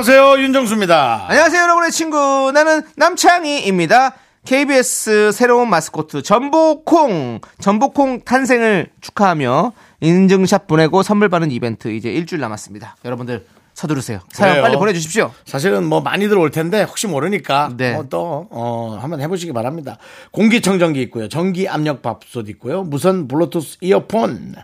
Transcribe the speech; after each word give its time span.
안녕하세요 0.00 0.42
윤정수입니다. 0.44 1.26
안녕하세요, 1.28 1.62
여러분의 1.62 1.90
친구. 1.90 2.50
나는 2.54 2.80
남창희입니다. 2.96 4.14
KBS 4.46 5.30
새로운 5.30 5.68
마스코트 5.68 6.22
전복콩, 6.22 7.40
전복콩 7.58 8.22
탄생을 8.22 8.88
축하하며 9.02 9.72
인증샷 10.00 10.66
보내고 10.66 11.02
선물 11.02 11.28
받는 11.28 11.50
이벤트 11.50 11.88
이제 11.88 12.10
일주일 12.10 12.40
남았습니다. 12.40 12.96
여러분들 13.04 13.44
서두르세요. 13.80 14.20
사연 14.30 14.54
그래요. 14.54 14.62
빨리 14.62 14.76
보내주십시오. 14.76 15.32
사실은 15.46 15.86
뭐 15.86 16.02
많이들 16.02 16.36
올 16.36 16.50
텐데 16.50 16.82
혹시 16.82 17.06
모르니까 17.06 17.70
네. 17.78 17.94
어, 17.94 18.04
또 18.10 18.46
어, 18.50 18.98
한번 19.00 19.22
해보시기 19.22 19.54
바랍니다. 19.54 19.96
공기청정기 20.32 21.00
있고요, 21.02 21.28
전기 21.28 21.66
압력 21.66 22.02
밥솥 22.02 22.50
있고요, 22.50 22.82
무선 22.82 23.26
블루투스 23.26 23.78
이어폰 23.80 24.54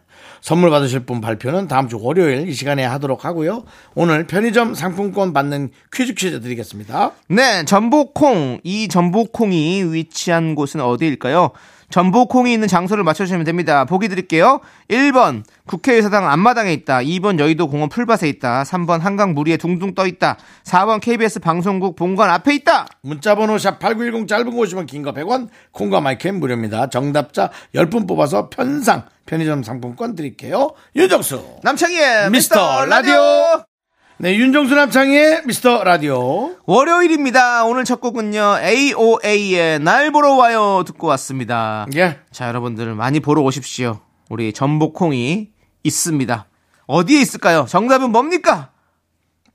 선물 0.42 0.68
받으실 0.68 1.00
분 1.00 1.22
발표는 1.22 1.66
다음 1.66 1.88
주 1.88 1.98
월요일 1.98 2.46
이 2.46 2.52
시간에 2.52 2.84
하도록 2.84 3.24
하고요. 3.24 3.64
오늘 3.94 4.26
편의점 4.26 4.74
상품권 4.74 5.32
받는 5.32 5.70
퀴즈 5.92 6.12
퀴즈 6.12 6.40
드리겠습니다. 6.42 7.12
네, 7.28 7.64
전복콩. 7.64 8.60
이 8.64 8.88
전복콩이 8.88 9.94
위치한 9.94 10.54
곳은 10.54 10.82
어디일까요? 10.82 11.52
전복콩이 11.90 12.52
있는 12.52 12.68
장소를 12.68 13.04
맞춰주시면 13.04 13.44
됩니다. 13.44 13.84
보기 13.84 14.08
드릴게요. 14.08 14.60
1번, 14.90 15.44
국회의사당 15.66 16.28
앞마당에 16.30 16.72
있다. 16.72 16.98
2번, 16.98 17.38
여의도 17.38 17.68
공원 17.68 17.88
풀밭에 17.88 18.28
있다. 18.28 18.64
3번, 18.64 19.00
한강 19.00 19.34
무리에 19.34 19.56
둥둥 19.56 19.94
떠 19.94 20.06
있다. 20.06 20.36
4번, 20.64 21.00
KBS 21.00 21.40
방송국 21.40 21.96
본관 21.96 22.30
앞에 22.30 22.54
있다. 22.54 22.86
문자번호 23.02 23.58
샵 23.58 23.78
8910 23.78 24.28
짧은 24.28 24.50
거 24.50 24.56
오시면 24.58 24.86
긴거 24.86 25.12
100원, 25.12 25.48
콩과 25.72 26.00
마이크는 26.00 26.40
무료입니다. 26.40 26.88
정답자 26.88 27.50
10분 27.74 28.08
뽑아서 28.08 28.50
편상 28.50 29.04
편의점 29.26 29.62
상품권 29.62 30.14
드릴게요. 30.14 30.74
윤정수. 30.94 31.60
남창희의 31.62 32.30
미스터 32.30 32.86
라디오. 32.86 33.75
네, 34.18 34.34
윤정수 34.34 34.74
남창의 34.74 35.42
미스터 35.44 35.84
라디오. 35.84 36.56
월요일입니다. 36.64 37.66
오늘 37.66 37.84
첫 37.84 38.00
곡은요, 38.00 38.60
AOA의 38.62 39.78
날 39.80 40.10
보러 40.10 40.32
와요 40.36 40.84
듣고 40.86 41.06
왔습니다. 41.08 41.86
예. 41.94 42.18
자, 42.32 42.48
여러분들 42.48 42.94
많이 42.94 43.20
보러 43.20 43.42
오십시오. 43.42 44.00
우리 44.30 44.54
전복콩이 44.54 45.50
있습니다. 45.84 46.46
어디에 46.86 47.20
있을까요? 47.20 47.66
정답은 47.68 48.10
뭡니까? 48.10 48.70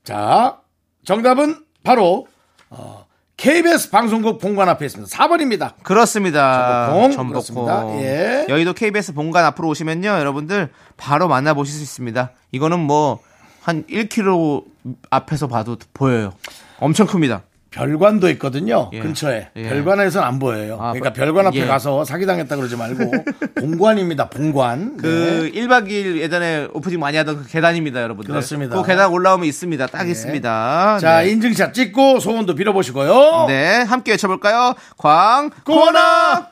자, 0.04 0.58
정답은 1.04 1.64
바로 1.82 2.28
어, 2.70 3.06
KBS 3.36 3.90
방송국 3.90 4.38
본관 4.38 4.68
앞에 4.68 4.86
있습니다. 4.86 5.10
4번입니다. 5.10 5.72
그렇습니다. 5.82 6.86
전복콩, 7.10 7.28
그렇습니다. 7.30 7.88
예. 7.96 8.46
여의도 8.48 8.74
KBS 8.74 9.12
본관 9.14 9.44
앞으로 9.44 9.66
오시면요, 9.70 10.08
여러분들 10.08 10.70
바로 10.96 11.26
만나보실 11.26 11.74
수 11.74 11.82
있습니다. 11.82 12.30
이거는 12.52 12.78
뭐 12.78 13.18
한 13.62 13.84
1km 13.84 14.64
앞에서 15.10 15.46
봐도 15.46 15.76
보여요. 15.94 16.32
엄청 16.80 17.06
큽니다. 17.06 17.42
별관도 17.70 18.28
있거든요. 18.32 18.90
예. 18.92 18.98
근처에. 19.00 19.48
예. 19.56 19.62
별관에서는 19.70 20.28
안 20.28 20.38
보여요. 20.38 20.74
아, 20.78 20.92
그러니까 20.92 21.14
별- 21.14 21.26
별관 21.28 21.46
앞에 21.46 21.60
예. 21.60 21.66
가서 21.66 22.04
사기당했다 22.04 22.54
그러지 22.56 22.76
말고 22.76 23.10
본관입니다. 23.54 24.28
본관. 24.28 24.98
그 24.98 25.50
1박 25.54 25.88
2일 25.88 26.18
예전에 26.18 26.68
오프닝 26.74 27.00
많이 27.00 27.16
하던 27.16 27.44
그 27.44 27.48
계단입니다, 27.48 28.02
여러분들. 28.02 28.30
그렇습니다. 28.30 28.76
그 28.76 28.86
계단 28.86 29.10
올라오면 29.10 29.46
있습니다. 29.46 29.86
딱 29.86 30.06
있습니다. 30.06 30.94
네. 30.96 31.00
자, 31.00 31.22
네. 31.22 31.30
인증샷 31.30 31.72
찍고 31.72 32.18
소원도 32.20 32.54
빌어보시고요. 32.56 33.46
네, 33.48 33.76
함께 33.88 34.10
외쳐볼까요? 34.10 34.74
광, 34.98 35.48
고나 35.64 36.48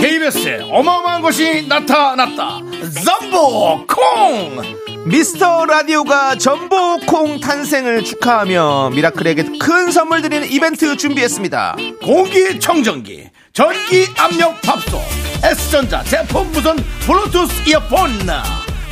KBS에 0.00 0.68
어마어마한 0.70 1.22
것이 1.22 1.66
나타났다. 1.66 2.60
zambo콩! 2.90 4.62
미스터 5.06 5.66
라디오가 5.66 6.36
전복콩 6.36 7.40
탄생을 7.40 8.04
축하하며 8.04 8.90
미라클에게 8.94 9.58
큰 9.60 9.90
선물 9.90 10.22
드리는 10.22 10.48
이벤트 10.50 10.96
준비했습니다. 10.96 11.76
공기청정기, 12.02 13.28
전기 13.52 14.06
압력 14.16 14.60
밥솥, 14.62 15.00
S전자 15.42 16.02
제품 16.04 16.50
무선 16.52 16.76
블루투스 17.06 17.68
이어폰 17.68 18.10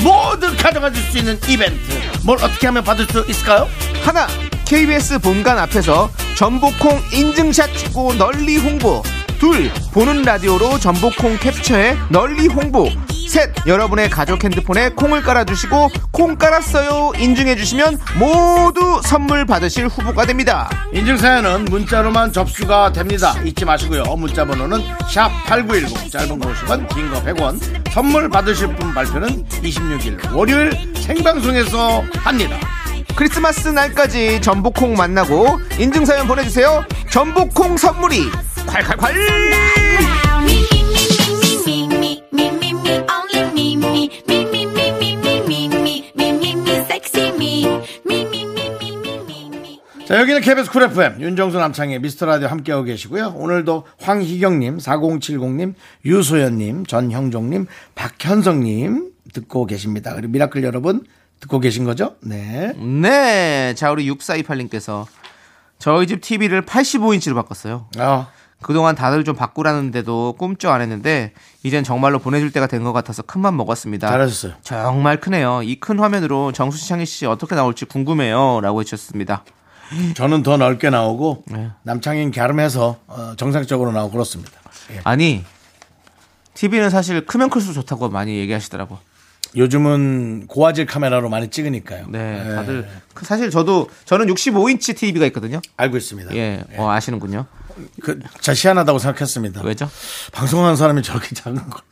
모두 0.03 0.55
가져가실 0.57 1.03
수 1.11 1.19
있는 1.19 1.39
이벤트. 1.49 1.79
뭘 2.25 2.37
어떻게 2.43 2.67
하면 2.67 2.83
받을 2.85 3.07
수 3.07 3.25
있을까요? 3.29 3.69
하나, 4.05 4.27
KBS 4.77 5.19
본관 5.19 5.59
앞에서 5.59 6.09
전복콩 6.35 6.99
인증샷 7.13 7.77
찍고 7.77 8.15
널리 8.15 8.57
홍보. 8.57 9.03
둘, 9.39 9.71
보는 9.93 10.23
라디오로 10.23 10.79
전복콩 10.79 11.37
캡처해 11.37 11.99
널리 12.09 12.47
홍보. 12.47 12.89
셋, 13.29 13.53
여러분의 13.67 14.09
가족 14.09 14.43
핸드폰에 14.43 14.89
콩을 14.91 15.21
깔아주시고 15.23 15.91
콩 16.11 16.37
깔았어요 16.37 17.13
인증해주시면 17.19 17.99
모두 18.19 19.03
선물 19.05 19.45
받으실 19.45 19.89
후보가 19.89 20.25
됩니다. 20.25 20.71
인증사연은 20.95 21.67
문자로만 21.67 22.33
접수가 22.33 22.93
됩니다. 22.93 23.35
잊지 23.45 23.67
마시고요. 23.67 24.05
문자 24.17 24.47
번호는 24.47 24.79
샵8910 25.01 26.11
짧은 26.11 26.39
거 26.39 26.51
50원, 26.51 26.89
긴 26.95 27.11
거 27.11 27.23
100원. 27.23 27.61
선물 27.91 28.31
받으실 28.31 28.69
분 28.75 28.95
발표는 28.95 29.45
26일 29.49 30.35
월요일 30.35 30.73
생방송에서 30.97 32.03
합니다. 32.25 32.57
크리스마스 33.17 33.69
날까지 33.69 34.41
전복콩 34.41 34.95
만나고 34.95 35.61
인증사연 35.79 36.27
보내주세요. 36.27 36.85
전복콩 37.11 37.77
선물이 37.77 38.31
콸콸콸! 38.67 39.13
자, 50.07 50.21
여기는 50.21 50.41
KBS 50.43 50.71
Cool 50.71 50.83
FM, 50.83 51.21
윤정수 51.23 51.59
남창희의 51.59 52.01
미스터 52.01 52.27
라디오 52.27 52.49
함께하고 52.49 52.85
계시고요. 52.85 53.35
오늘도 53.35 53.87
황희경님, 53.99 54.77
4070님, 54.77 55.75
유소연님, 56.05 56.85
전형종님, 56.85 57.67
박현성님 57.95 59.11
듣고 59.33 59.65
계십니다. 59.65 60.15
그리고 60.15 60.33
미라클 60.33 60.65
여러분, 60.65 61.05
듣고 61.43 61.59
계신 61.61 61.85
거죠? 61.85 62.15
네. 62.21 62.73
네. 62.75 63.75
자, 63.75 63.91
우리 63.91 64.09
6428님께서 64.11 65.07
저희 65.79 66.07
집 66.07 66.21
TV를 66.21 66.65
85인치로 66.65 67.35
바꿨어요. 67.35 67.89
아, 67.99 68.29
그동안 68.63 68.95
다들 68.95 69.25
좀 69.25 69.35
바꾸라는데도 69.35 70.37
꿈쩍 70.39 70.71
안 70.73 70.81
했는데 70.81 71.33
이젠 71.65 71.83
정말로 71.83 72.21
보내줄 72.21 72.53
때가 72.53 72.69
된 72.69 72.85
것 72.85 72.93
같아서 72.93 73.23
큰맘 73.23 73.57
먹었습니다. 73.57 74.09
잘하셨어요. 74.09 74.53
정말 74.63 75.21
크네요. 75.21 75.63
이 75.65 75.81
큰 75.81 75.99
화면으로 75.99 76.53
정수 76.53 76.79
씨, 76.79 76.89
창희 76.89 77.05
씨 77.07 77.27
어떻게 77.27 77.57
나올지 77.57 77.87
궁금해요. 77.87 78.61
라고 78.61 78.81
해주셨습니다. 78.81 79.45
저는 80.15 80.43
더 80.45 80.57
넓게 80.57 80.91
나오고 80.91 81.43
네. 81.49 81.71
남창인 81.83 82.31
갸름해서 82.31 82.99
어, 83.09 83.33
정상적으로 83.37 83.91
나오고 83.91 84.13
그렇습니다. 84.13 84.53
아니, 85.05 85.45
TV는 86.55 86.89
사실 86.91 87.27
크면 87.27 87.51
클수록 87.51 87.75
좋다고 87.75 88.09
많이 88.11 88.39
얘기하시더라고. 88.39 88.99
요즘은 89.57 90.47
고화질 90.47 90.87
카메라로 90.87 91.29
많이 91.29 91.49
찍으니까요. 91.49 92.07
네, 92.09 92.43
예, 92.51 92.55
다들 92.55 92.89
그 93.13 93.27
사실 93.27 93.51
저도 93.51 93.89
저는 94.07 94.27
65인치 94.27 94.97
TV가 94.97 95.27
있거든요. 95.27 95.61
알고 95.77 95.97
있습니다. 95.99 96.35
예, 96.35 96.65
어, 96.77 96.91
아시는군요. 96.91 97.45
그, 98.01 98.19
자 98.41 98.55
희한하다고 98.55 98.99
생각했습니다. 98.99 99.63
왜죠? 99.63 99.91
방송하는 100.33 100.77
사람이 100.77 101.03
저렇게 101.03 101.35
작은 101.35 101.69
걸. 101.69 101.83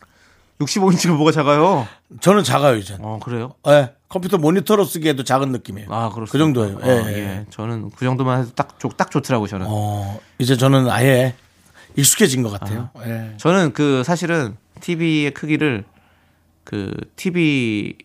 65인치가 0.61 1.15
뭐가 1.17 1.33
작아요? 1.33 1.87
저는 2.21 2.45
작아요 2.45 2.77
이제. 2.77 2.97
어, 3.01 3.19
그래요? 3.23 3.55
예, 3.69 3.93
컴퓨터 4.09 4.37
모니터로 4.39 4.85
쓰기에도 4.85 5.25
작은 5.25 5.53
느낌이에요. 5.53 5.89
아, 5.91 6.11
그렇습니다. 6.11 6.33
그 6.33 6.39
정도예요. 6.39 6.77
어, 6.79 7.09
예, 7.09 7.13
예. 7.13 7.19
예. 7.19 7.47
저는 7.51 7.91
그 7.97 8.05
정도만 8.05 8.41
해도 8.43 8.51
딱, 8.55 8.79
좋- 8.79 8.95
딱 8.97 9.11
좋더라고요, 9.11 9.49
저는. 9.49 9.67
어, 9.69 10.19
이제 10.39 10.57
저는 10.57 10.89
아예 10.91 11.35
익숙해진 11.97 12.43
것 12.43 12.51
같아요. 12.51 12.91
예. 13.07 13.33
저는 13.39 13.73
그 13.73 14.03
사실은 14.05 14.57
TV의 14.81 15.33
크기를 15.33 15.85
그 16.65 16.95
TV 17.17 17.97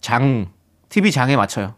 장, 0.00 0.46
TV 0.88 1.10
장에 1.10 1.36
맞춰요. 1.36 1.74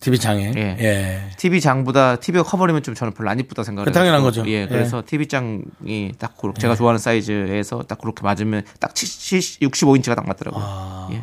TV 0.00 0.18
장에. 0.18 0.52
예. 0.56 0.76
예. 0.78 1.30
TV 1.36 1.60
장보다 1.60 2.16
TV가 2.16 2.44
커버리면 2.44 2.82
좀 2.82 2.94
저는 2.94 3.14
별로 3.14 3.30
안 3.30 3.40
이쁘다 3.40 3.64
생각을 3.64 3.86
그 3.86 3.92
당연한. 3.92 4.22
거죠. 4.22 4.44
예, 4.46 4.66
그래서 4.68 5.02
TV 5.04 5.26
장이 5.26 6.12
딱 6.18 6.36
그렇게 6.36 6.60
제가 6.60 6.76
좋아하는 6.76 6.98
사이즈에서 6.98 7.82
딱 7.82 7.98
그렇게 8.00 8.22
맞으면 8.22 8.62
딱 8.78 8.94
70, 8.94 9.60
65인치가 9.60 10.14
딱 10.14 10.26
맞더라고요. 10.26 10.64
아. 10.64 11.08
예. 11.12 11.22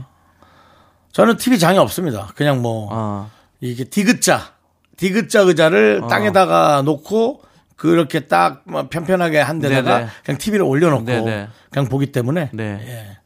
저는 1.13 1.38
TV 1.38 1.58
장이 1.58 1.78
없습니다. 1.78 2.31
그냥 2.36 2.62
뭐 2.62 2.90
어. 2.92 3.31
이게 3.62 3.86
디귿자, 3.86 4.51
디귿자 4.98 5.42
의자를 5.42 6.01
어. 6.04 6.08
땅에다가 6.08 6.81
놓고 6.81 7.44
그렇게 7.78 8.22
딱뭐 8.22 8.90
편편하게 8.90 9.40
한 9.40 9.60
데다가 9.60 9.98
네네. 10.00 10.10
그냥 10.25 10.38
TV를 10.38 10.66
올려놓고 10.66 11.06
네네. 11.06 11.48
그냥 11.72 11.88
보기 11.88 12.12
때문에 12.12 12.50
네. 12.54 12.80
예. 12.86 13.18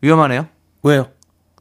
위험하네요. 0.00 0.46
왜요? 0.82 1.08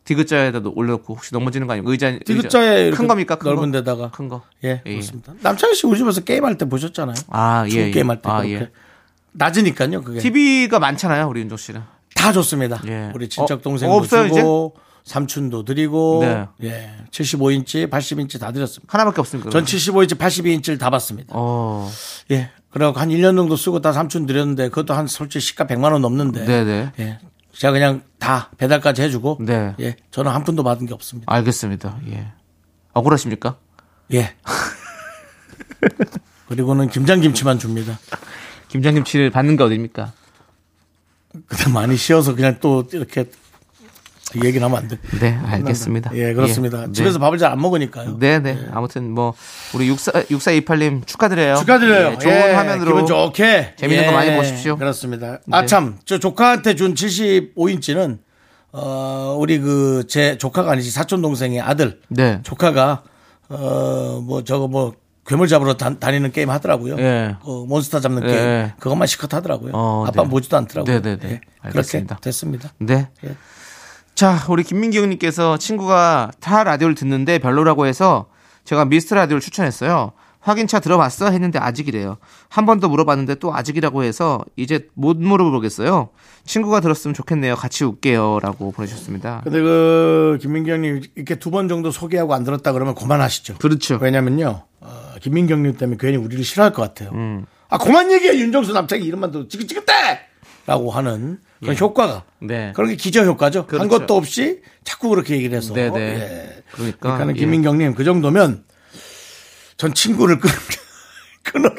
디귿자에다 0.03 0.61
올려놓고 0.75 1.15
혹시 1.15 1.33
넘어지는 1.33 1.65
거 1.65 1.73
아니고 1.73 1.89
의자 1.91 2.19
디귿자에 2.25 2.79
의자. 2.83 2.97
큰 2.97 3.07
겁니까? 3.07 3.37
큰 3.37 3.49
넓은 3.49 3.71
거? 3.71 3.79
데다가 3.79 4.11
큰 4.11 4.29
거. 4.29 4.43
예, 4.63 4.81
예. 4.85 4.91
그렇습니다. 4.91 5.33
남창희 5.41 5.73
씨 5.75 5.87
우리 5.87 5.97
집에서 5.97 6.21
게임 6.21 6.45
할 6.45 6.57
때 6.57 6.65
보셨잖아요. 6.65 7.15
아, 7.29 7.65
예. 7.71 7.75
예. 7.87 7.91
게임 7.91 8.09
할 8.09 8.21
때 8.21 8.29
아, 8.29 8.37
그렇게 8.37 8.53
예. 8.55 8.69
낮으니까요. 9.31 10.01
그게 10.03 10.19
TV가 10.19 10.79
많잖아요, 10.79 11.27
우리 11.27 11.41
윤종 11.41 11.57
씨는. 11.57 11.81
다 12.13 12.31
좋습니다. 12.31 12.81
예. 12.87 13.11
우리 13.15 13.27
친척 13.27 13.59
어, 13.59 13.61
동생도 13.61 13.95
없어요, 13.95 14.27
주고 14.31 14.75
삼촌도 15.05 15.65
드리고 15.65 16.19
네. 16.21 16.45
예, 16.63 16.91
75인치, 17.11 17.89
80인치 17.89 18.39
다 18.39 18.51
드렸습니다. 18.51 18.91
하나밖에 18.93 19.21
없습니까? 19.21 19.49
전 19.49 19.65
그러면? 19.65 20.07
75인치, 20.07 20.17
82인치를 20.17 20.79
다 20.79 20.89
받습니다. 20.91 21.29
어. 21.35 21.89
예. 22.31 22.51
그래갖고 22.69 22.99
한 22.99 23.09
1년 23.09 23.35
정도 23.35 23.55
쓰고 23.55 23.81
다 23.81 23.91
삼촌 23.91 24.25
드렸는데 24.27 24.69
그것도 24.69 24.93
한 24.93 25.07
솔직히 25.07 25.43
시가 25.45 25.65
100만 25.65 25.91
원 25.93 26.01
넘는데. 26.01 26.45
네네. 26.45 26.91
예. 26.99 27.19
제가 27.55 27.71
그냥 27.71 28.03
다 28.19 28.51
배달까지 28.57 29.01
해주고. 29.01 29.39
네. 29.41 29.75
예. 29.79 29.95
저는 30.11 30.31
한 30.31 30.43
푼도 30.43 30.63
받은 30.63 30.87
게 30.87 30.93
없습니다. 30.93 31.31
알겠습니다. 31.33 31.99
예. 32.09 32.27
억울하십니까? 32.93 33.57
예. 34.13 34.35
그리고는 36.47 36.89
김장김치만 36.89 37.59
줍니다. 37.59 37.97
김장김치를 38.67 39.29
받는 39.29 39.57
게 39.57 39.63
어딥니까? 39.63 40.11
근데 41.31 41.71
많이 41.73 41.97
쉬어서 41.97 42.35
그냥 42.35 42.57
또 42.59 42.87
이렇게 42.91 43.29
얘기를 44.43 44.65
하면 44.65 44.77
안 44.77 44.87
돼. 44.87 44.97
네, 45.19 45.39
알겠습니다. 45.45 46.11
예, 46.15 46.33
그렇습니다. 46.33 46.81
예, 46.83 46.85
네. 46.87 46.91
집에서 46.91 47.19
밥을 47.19 47.37
잘 47.37 47.51
안 47.51 47.61
먹으니까요. 47.61 48.17
네, 48.19 48.39
네. 48.39 48.57
아무튼 48.71 49.11
뭐 49.11 49.33
우리 49.73 49.87
64 49.89 50.23
6428님 50.23 51.05
축하드려요. 51.05 51.55
축하드려요. 51.57 52.11
예, 52.13 52.17
좋은 52.17 52.33
예, 52.33 52.53
화면으로 52.53 52.87
기분 52.95 53.05
좋게. 53.05 53.75
재밌는 53.77 54.07
거 54.07 54.11
많이 54.11 54.35
보십시오. 54.35 54.75
그렇습니다. 54.77 55.33
네. 55.45 55.57
아, 55.57 55.65
참. 55.65 55.97
저 56.05 56.17
조카한테 56.17 56.75
준 56.75 56.95
75인치는, 56.95 58.17
어, 58.73 59.35
우리 59.39 59.59
그, 59.59 60.05
제 60.07 60.37
조카가 60.37 60.71
아니지, 60.71 60.91
사촌 60.91 61.21
동생의 61.21 61.61
아들. 61.61 61.99
네. 62.09 62.39
조카가, 62.43 63.03
어, 63.49 64.21
뭐, 64.25 64.43
저거 64.43 64.67
뭐, 64.67 64.93
괴물 65.27 65.47
잡으러 65.47 65.75
다, 65.75 65.89
니는 66.11 66.31
게임 66.31 66.49
하더라고요. 66.49 66.97
예. 66.99 67.35
그 67.43 67.65
몬스터 67.67 67.99
잡는 67.99 68.23
예. 68.23 68.27
게임. 68.27 68.69
그것만 68.79 69.07
시컷 69.07 69.33
하더라고요. 69.33 69.71
어, 69.73 70.05
아빠 70.07 70.23
네. 70.23 70.29
보지도 70.29 70.57
않더라고요. 70.57 70.99
네네네. 70.99 71.29
예, 71.31 71.41
알겠습니다. 71.61 72.15
그렇게 72.15 72.23
됐습니다. 72.23 72.73
네. 72.79 73.07
예. 73.23 73.35
자, 74.15 74.39
우리 74.49 74.63
김민기 74.63 74.97
형님께서 74.99 75.57
친구가 75.57 76.31
타 76.39 76.63
라디오를 76.63 76.95
듣는데 76.95 77.37
별로라고 77.39 77.85
해서 77.85 78.27
제가 78.63 78.85
미스트 78.85 79.13
라디오를 79.13 79.41
추천했어요. 79.41 80.13
확인차 80.39 80.79
들어봤어? 80.79 81.31
했는데 81.31 81.57
아직이래요. 81.59 82.17
한 82.49 82.65
번 82.65 82.79
더 82.79 82.87
물어봤는데 82.87 83.35
또 83.35 83.53
아직이라고 83.53 84.03
해서 84.03 84.45
이제 84.55 84.87
못 84.93 85.17
물어보겠어요. 85.17 86.09
친구가 86.45 86.79
들었으면 86.81 87.13
좋겠네요. 87.15 87.55
같이 87.55 87.83
웃게요. 87.83 88.39
라고 88.41 88.71
보내주셨습니다. 88.71 89.41
근데 89.43 89.59
그, 89.61 90.37
김민기 90.41 90.69
형님 90.71 91.01
이렇게 91.15 91.35
두 91.35 91.49
번 91.49 91.67
정도 91.67 91.89
소개하고 91.91 92.33
안 92.35 92.43
들었다 92.43 92.71
그러면 92.73 92.93
그만하시죠. 92.95 93.55
그렇죠. 93.57 93.97
왜냐면요, 93.99 94.61
어, 94.81 95.13
김민기 95.21 95.51
형님 95.51 95.77
때문에 95.77 95.97
괜히 95.99 96.15
우리를 96.17 96.43
싫어할 96.45 96.71
것 96.73 96.83
같아요. 96.83 97.09
음. 97.13 97.45
아, 97.69 97.79
그만 97.79 98.11
얘기해. 98.11 98.37
윤정수 98.37 98.71
남창이 98.71 99.03
이름만 99.03 99.31
도 99.31 99.47
지긋지긋대! 99.47 99.93
라고 100.65 100.91
하는 100.91 101.39
그런 101.59 101.77
효과가. 101.77 102.23
네. 102.39 102.73
그런 102.75 102.89
게 102.89 102.95
기저 102.95 103.23
효과죠. 103.23 103.59
한 103.59 103.67
그렇죠. 103.67 103.89
것도 103.89 104.15
없이 104.15 104.61
자꾸 104.83 105.09
그렇게 105.09 105.35
얘기를 105.35 105.55
해서. 105.57 105.73
네네. 105.73 105.99
예. 105.99 106.63
그러니까. 106.71 106.97
그러니까는 106.99 107.35
예. 107.35 107.39
김민기 107.39 107.67
형님 107.67 107.93
그 107.95 108.03
정도면 108.03 108.65
전 109.77 109.93
친구를 109.93 110.39
끊, 110.39 110.49
끊어라. 111.43 111.75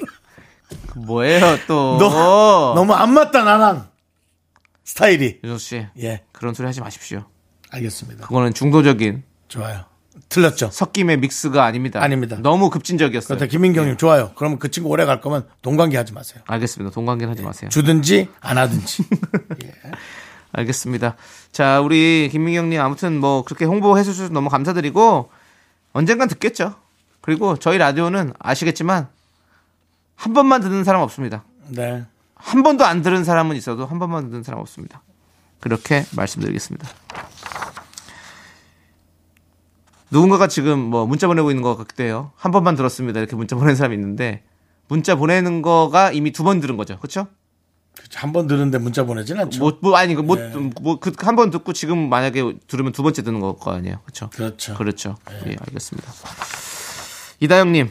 뭐예요, 0.96 1.58
또. 1.66 1.98
너, 1.98 2.74
너무 2.74 2.92
안 2.94 3.12
맞다, 3.12 3.42
나랑. 3.44 3.88
스타일이. 4.84 5.40
윤정 5.42 5.58
씨, 5.58 5.86
예. 6.00 6.22
그런 6.32 6.54
소리 6.54 6.66
하지 6.66 6.80
마십시오. 6.80 7.24
알겠습니다. 7.70 8.26
그거는 8.26 8.54
중도적인 8.54 9.22
좋아요. 9.48 9.84
틀렸죠. 10.28 10.70
섞임의 10.72 11.18
믹스가 11.18 11.64
아닙니다. 11.64 12.02
아닙니다. 12.02 12.36
너무 12.40 12.70
급진적이었어요. 12.70 13.38
그렇다. 13.38 13.50
김민기 13.50 13.78
형님 13.78 13.96
좋아요. 13.96 14.32
그러면 14.34 14.58
그 14.58 14.70
친구 14.70 14.88
오래 14.90 15.04
갈 15.04 15.20
거면 15.20 15.46
동관계 15.62 15.96
하지 15.96 16.12
마세요. 16.12 16.42
알겠습니다. 16.46 16.92
동관계는 16.94 17.32
하지 17.32 17.42
마세요. 17.42 17.68
주든지 17.70 18.28
안 18.40 18.58
하든지. 18.58 19.04
알겠습니다. 20.52 21.16
자, 21.52 21.80
우리 21.80 22.28
김민기 22.32 22.58
형님 22.58 22.80
아무튼 22.80 23.18
뭐 23.20 23.44
그렇게 23.44 23.64
홍보해 23.64 24.02
주셔서 24.02 24.32
너무 24.32 24.48
감사드리고 24.48 25.30
언젠간 25.92 26.28
듣겠죠. 26.28 26.74
그리고 27.20 27.56
저희 27.56 27.78
라디오는 27.78 28.32
아시겠지만 28.38 29.08
한 30.14 30.32
번만 30.32 30.60
듣는 30.60 30.84
사람 30.84 31.02
없습니다. 31.02 31.44
네. 31.68 32.04
한 32.34 32.62
번도 32.62 32.84
안 32.84 33.02
들은 33.02 33.24
사람은 33.24 33.56
있어도 33.56 33.86
한 33.86 33.98
번만 33.98 34.28
듣는 34.28 34.42
사람 34.42 34.60
없습니다. 34.60 35.02
그렇게 35.60 36.04
말씀드리겠습니다. 36.14 36.88
누군가가 40.10 40.46
지금 40.48 40.78
뭐 40.78 41.06
문자 41.06 41.26
보내고 41.26 41.50
있는 41.50 41.62
것 41.62 41.76
같대요. 41.76 42.32
한 42.36 42.52
번만 42.52 42.76
들었습니다. 42.76 43.18
이렇게 43.20 43.36
문자 43.36 43.56
보내는 43.56 43.74
사람이 43.76 43.94
있는데 43.94 44.42
문자 44.88 45.16
보내는 45.16 45.62
거가 45.62 46.12
이미 46.12 46.30
두 46.32 46.44
번 46.44 46.60
들은 46.60 46.76
거죠. 46.76 46.98
그렇죠? 46.98 47.26
한 48.14 48.32
번 48.32 48.46
들은데 48.46 48.78
문자 48.78 49.04
보내진 49.04 49.38
않죠. 49.38 49.58
뭐, 49.58 49.78
뭐 49.80 49.96
아니 49.96 50.14
네. 50.14 50.22
뭐뭐한 50.22 51.34
번 51.34 51.50
듣고 51.50 51.72
지금 51.72 52.08
만약에 52.08 52.58
들으면 52.68 52.92
두 52.92 53.02
번째 53.02 53.22
듣는 53.22 53.40
거 53.40 53.56
아니에요. 53.64 53.98
그렇죠? 54.04 54.30
그렇죠. 54.30 54.74
그렇죠. 54.74 55.16
예, 55.46 55.56
알겠습니다. 55.58 56.12
이다영 57.40 57.72
님, 57.72 57.90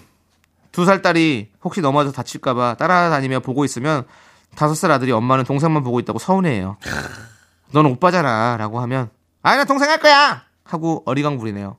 두 0.72 0.86
살 0.86 1.02
딸이 1.02 1.50
혹시 1.64 1.82
넘어져 1.82 2.12
다칠까 2.12 2.54
봐 2.54 2.76
따라다니며 2.76 3.42
보고 3.42 3.66
있으면 3.66 4.04
다섯 4.56 4.74
살 4.76 4.92
아들이 4.92 5.12
엄마는 5.12 5.44
동생만 5.44 5.84
보고 5.84 6.00
있다고 6.00 6.20
서운해해요. 6.20 6.78
넌 7.72 7.86
오빠잖아. 7.88 8.56
라고 8.58 8.80
하면, 8.82 9.10
아니, 9.42 9.58
나 9.58 9.66
동생 9.66 9.90
할 9.90 10.00
거야! 10.00 10.44
하고 10.64 11.04
어리광 11.06 11.38
부리네요. 11.38 11.76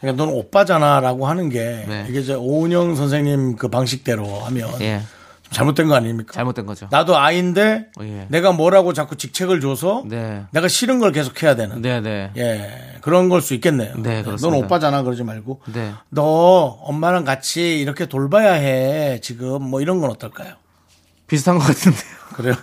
그러니까 0.00 0.24
넌 0.24 0.32
오빠잖아 0.34 1.00
라고 1.00 1.26
하는 1.26 1.48
게 1.48 1.84
네. 1.88 2.06
이게 2.08 2.22
저 2.22 2.38
오은영 2.38 2.94
선생님 2.96 3.56
그 3.56 3.68
방식대로 3.68 4.26
하면 4.40 4.68
예, 4.80 5.00
좀 5.42 5.52
잘못된 5.52 5.88
거 5.88 5.94
아닙니까? 5.94 6.32
잘못된 6.32 6.64
거죠. 6.66 6.88
나도 6.90 7.16
아이인데 7.18 7.88
예. 8.00 8.26
내가 8.28 8.52
뭐라고 8.52 8.92
자꾸 8.92 9.16
직책을 9.16 9.60
줘서 9.60 10.02
네. 10.06 10.42
내가 10.52 10.68
싫은 10.68 10.98
걸 11.00 11.12
계속 11.12 11.42
해야 11.42 11.54
되는 11.56 11.82
네, 11.82 12.00
네. 12.00 12.30
예 12.36 12.98
그런 13.02 13.28
걸 13.28 13.42
수 13.42 13.54
있겠네요. 13.54 13.94
네, 13.96 14.22
그렇습니다. 14.22 14.56
넌 14.56 14.64
오빠잖아 14.64 15.02
그러지 15.02 15.22
말고 15.24 15.60
네. 15.74 15.92
너 16.08 16.22
엄마랑 16.82 17.24
같이 17.24 17.78
이렇게 17.78 18.06
돌봐야 18.06 18.52
해 18.52 19.20
지금 19.22 19.62
뭐 19.62 19.80
이런 19.80 20.00
건 20.00 20.10
어떨까요? 20.10 20.54
비슷한 21.26 21.58
것 21.58 21.64
같은데요. 21.64 22.02
그래요? 22.34 22.54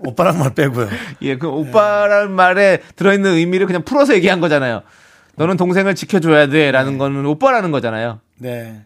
오빠랑 0.00 0.38
말 0.38 0.54
빼고요. 0.54 0.88
예, 1.22 1.36
그 1.38 1.48
오빠라는 1.48 2.30
말에 2.32 2.80
들어있는 2.96 3.32
의미를 3.34 3.66
그냥 3.66 3.82
풀어서 3.82 4.14
얘기한 4.14 4.40
거잖아요. 4.40 4.82
너는 5.36 5.56
동생을 5.56 5.94
지켜줘야 5.94 6.48
돼. 6.48 6.70
라는 6.70 6.98
거는 6.98 7.24
오빠라는 7.26 7.70
거잖아요. 7.70 8.20
네. 8.38 8.84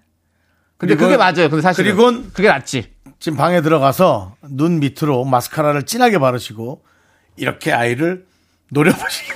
근데 0.76 0.94
그리고- 0.94 1.00
그게 1.04 1.16
맞아요. 1.16 1.48
근데 1.48 1.60
사실 1.60 1.84
그리고 1.84 2.10
그게 2.32 2.48
낫지. 2.48 2.92
지금 3.18 3.36
방에 3.36 3.60
들어가서 3.60 4.36
눈 4.48 4.80
밑으로 4.80 5.24
마스카라를 5.24 5.84
진하게 5.84 6.18
바르시고 6.18 6.82
이렇게 7.36 7.72
아이를 7.72 8.26
노려보시기. 8.70 9.30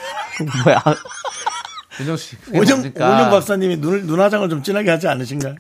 뭐야? 0.65 0.83
윤정 2.01 2.17
씨. 2.17 2.37
오정? 2.53 2.81
오정 2.81 2.93
박사님이 2.95 3.77
눈, 3.81 4.07
눈화장을 4.07 4.49
좀 4.49 4.63
진하게 4.63 4.91
하지 4.91 5.07
않으신가요? 5.07 5.55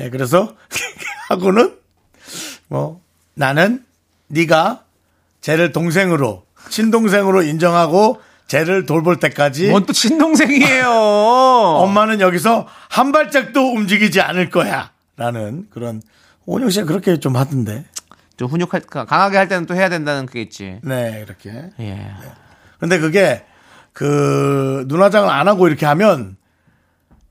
예, 0.00 0.10
그래서 0.10 0.54
하고는 1.30 1.78
뭐 2.68 3.00
나는 3.34 3.84
네가 4.26 4.82
쟤를 5.40 5.72
동생으로 5.72 6.44
친동생으로 6.68 7.42
인정하고 7.42 8.20
쟤를 8.52 8.84
돌볼 8.84 9.18
때까지 9.18 9.70
뭔 9.70 9.86
또 9.86 9.94
친동생이에요. 9.94 10.90
엄마는 11.80 12.20
여기서 12.20 12.66
한 12.90 13.10
발짝도 13.12 13.72
움직이지 13.72 14.20
않을 14.20 14.50
거야. 14.50 14.90
라는 15.16 15.66
그런 15.70 16.02
오정 16.44 16.68
씨가 16.68 16.84
그렇게 16.86 17.18
좀 17.18 17.36
하던데. 17.36 17.84
좀 18.36 18.48
훈육할 18.48 18.82
강하게 19.06 19.36
할 19.38 19.48
때는 19.48 19.64
또 19.66 19.74
해야 19.74 19.88
된다는 19.88 20.26
그게 20.26 20.42
있지. 20.42 20.78
네, 20.82 21.22
이렇게. 21.24 21.70
예. 21.80 22.10
근데 22.78 22.98
그게 22.98 23.42
그 23.94 24.84
눈화장을 24.88 25.30
안 25.30 25.48
하고 25.48 25.66
이렇게 25.68 25.86
하면 25.86 26.36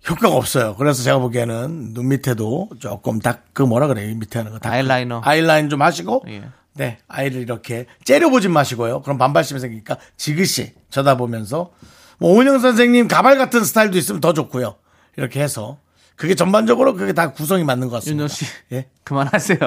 효과가 0.09 0.35
없어요. 0.35 0.75
그래서 0.77 1.03
제가 1.03 1.19
보기에는 1.19 1.93
눈 1.93 2.07
밑에도 2.07 2.69
조금 2.79 3.19
딱 3.19 3.43
그 3.53 3.61
뭐라 3.61 3.85
그래요? 3.87 4.09
이 4.09 4.15
밑에 4.15 4.39
하는 4.39 4.53
거. 4.53 4.57
다 4.59 4.71
아이라이너. 4.71 5.21
아이라인 5.23 5.69
좀 5.69 5.81
하시고 5.83 6.23
예. 6.29 6.43
네, 6.73 6.97
아이를 7.07 7.41
이렇게 7.41 7.85
째려보진 8.05 8.51
마시고요. 8.51 9.01
그럼 9.01 9.17
반발심이 9.17 9.59
생기니까 9.59 9.97
지그시 10.17 10.73
쳐다보면서 10.89 11.71
뭐 12.17 12.31
오은영 12.33 12.59
선생님 12.59 13.07
가발 13.07 13.37
같은 13.37 13.63
스타일도 13.63 13.97
있으면 13.97 14.21
더 14.21 14.33
좋고요. 14.33 14.75
이렇게 15.17 15.41
해서 15.41 15.79
그게 16.15 16.35
전반적으로 16.35 16.93
그게 16.93 17.13
다 17.13 17.31
구성이 17.33 17.63
맞는 17.63 17.89
것 17.89 17.95
같습니다. 17.95 18.23
윤정 18.23 18.27
씨. 18.27 18.45
예. 18.71 18.87
그만하세요. 19.03 19.57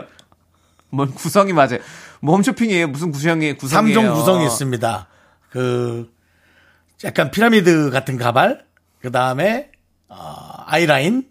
뭔 0.91 1.13
구성이 1.13 1.53
맞아요. 1.53 1.79
뭐 2.21 2.37
홈쇼핑이에요. 2.37 2.87
무슨 2.89 3.11
구성이에요? 3.11 3.57
구성이에요. 3.57 3.95
삼종 4.01 4.15
구성이 4.15 4.47
있습니다. 4.47 5.09
그 5.51 6.11
약간 7.03 7.31
피라미드 7.31 7.91
같은 7.91 8.17
가발, 8.17 8.65
그 9.01 9.11
다음에 9.11 9.71
아이라인, 10.09 11.29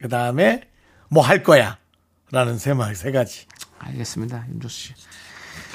그 0.00 0.08
다음에 0.08 0.62
뭐 1.08 1.24
할 1.24 1.42
거야 1.42 1.78
라는 2.30 2.58
세, 2.58 2.74
마- 2.74 2.92
세 2.94 3.10
가지. 3.10 3.46
알겠습니다, 3.80 4.44
윤조 4.50 4.68
씨. 4.68 4.94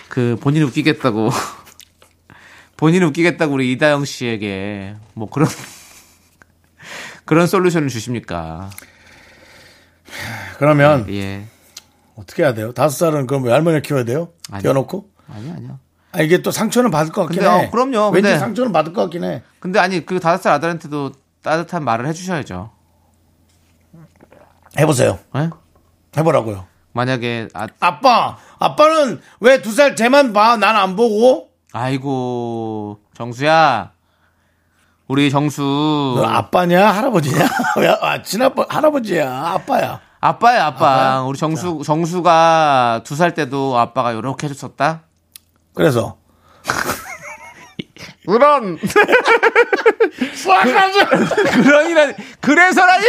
그 0.09 0.38
본인이 0.39 0.63
웃기겠다고 0.65 1.29
본인이 2.77 3.03
웃기겠다고 3.05 3.53
우리 3.53 3.71
이다영 3.74 4.05
씨에게 4.05 4.95
뭐 5.13 5.29
그런 5.29 5.50
그런 7.25 7.47
솔루션을 7.47 7.89
주십니까? 7.89 8.69
그러면 10.59 11.07
예. 11.12 11.45
어떻게 12.15 12.43
해야 12.43 12.53
돼요? 12.53 12.71
다섯 12.71 12.95
살은 12.97 13.27
그럼 13.27 13.43
외할머니를 13.43 13.81
키워야 13.81 14.05
돼요? 14.05 14.29
아니요. 14.51 14.62
키워놓고? 14.62 15.09
아니요, 15.27 15.53
아니요. 15.57 15.79
아, 16.13 16.21
이게 16.21 16.41
또 16.41 16.51
상처는 16.51 16.91
받을 16.91 17.12
것 17.12 17.24
같긴 17.24 17.41
근데, 17.41 17.53
해. 17.53 17.65
어, 17.67 17.71
그럼요. 17.71 18.09
왠지 18.12 18.21
근데- 18.29 18.38
상처는 18.39 18.71
받을 18.71 18.93
것 18.93 19.01
같긴 19.01 19.24
해. 19.25 19.41
근데 19.59 19.79
아니 19.79 20.05
그 20.05 20.19
다섯 20.19 20.43
살 20.43 20.53
아들한테도 20.53 21.12
따뜻한 21.41 21.83
말을 21.83 22.07
해주셔야죠. 22.07 22.71
해보세요. 24.77 25.19
예? 25.35 25.50
해보라고요. 26.17 26.67
만약에 26.96 27.50
아, 27.54 27.68
아빠, 27.82 28.38
아빠는 28.58 29.22
왜 29.42 29.62
두 29.62 29.72
살 29.72 29.96
쟤만 29.96 30.32
봐? 30.34 30.56
난 30.58 30.75
안 30.75 30.96
보고? 30.96 31.50
아이고 31.74 33.00
정수야 33.14 33.92
우리 35.08 35.30
정수 35.30 35.62
너 36.18 36.24
아빠냐? 36.25 36.88
할아버지냐? 36.92 37.46
왜, 37.78 37.88
아, 38.02 38.22
친아빠, 38.24 38.66
할아버지야. 38.70 39.30
아빠야. 39.30 40.00
아빠야 40.22 40.66
아빠 40.66 40.90
아빠야? 40.94 41.20
우리 41.22 41.38
정수 41.38 41.82
정수가 41.86 43.02
두 43.04 43.16
살 43.16 43.34
때도 43.36 43.78
아빠가 43.78 44.14
이렇게 44.14 44.48
해줬었다. 44.48 45.02
그래서. 45.75 46.18
그런 48.25 48.80
수학하죠! 50.34 51.06
그러니라 51.62 52.14
그래서라니 52.42 53.06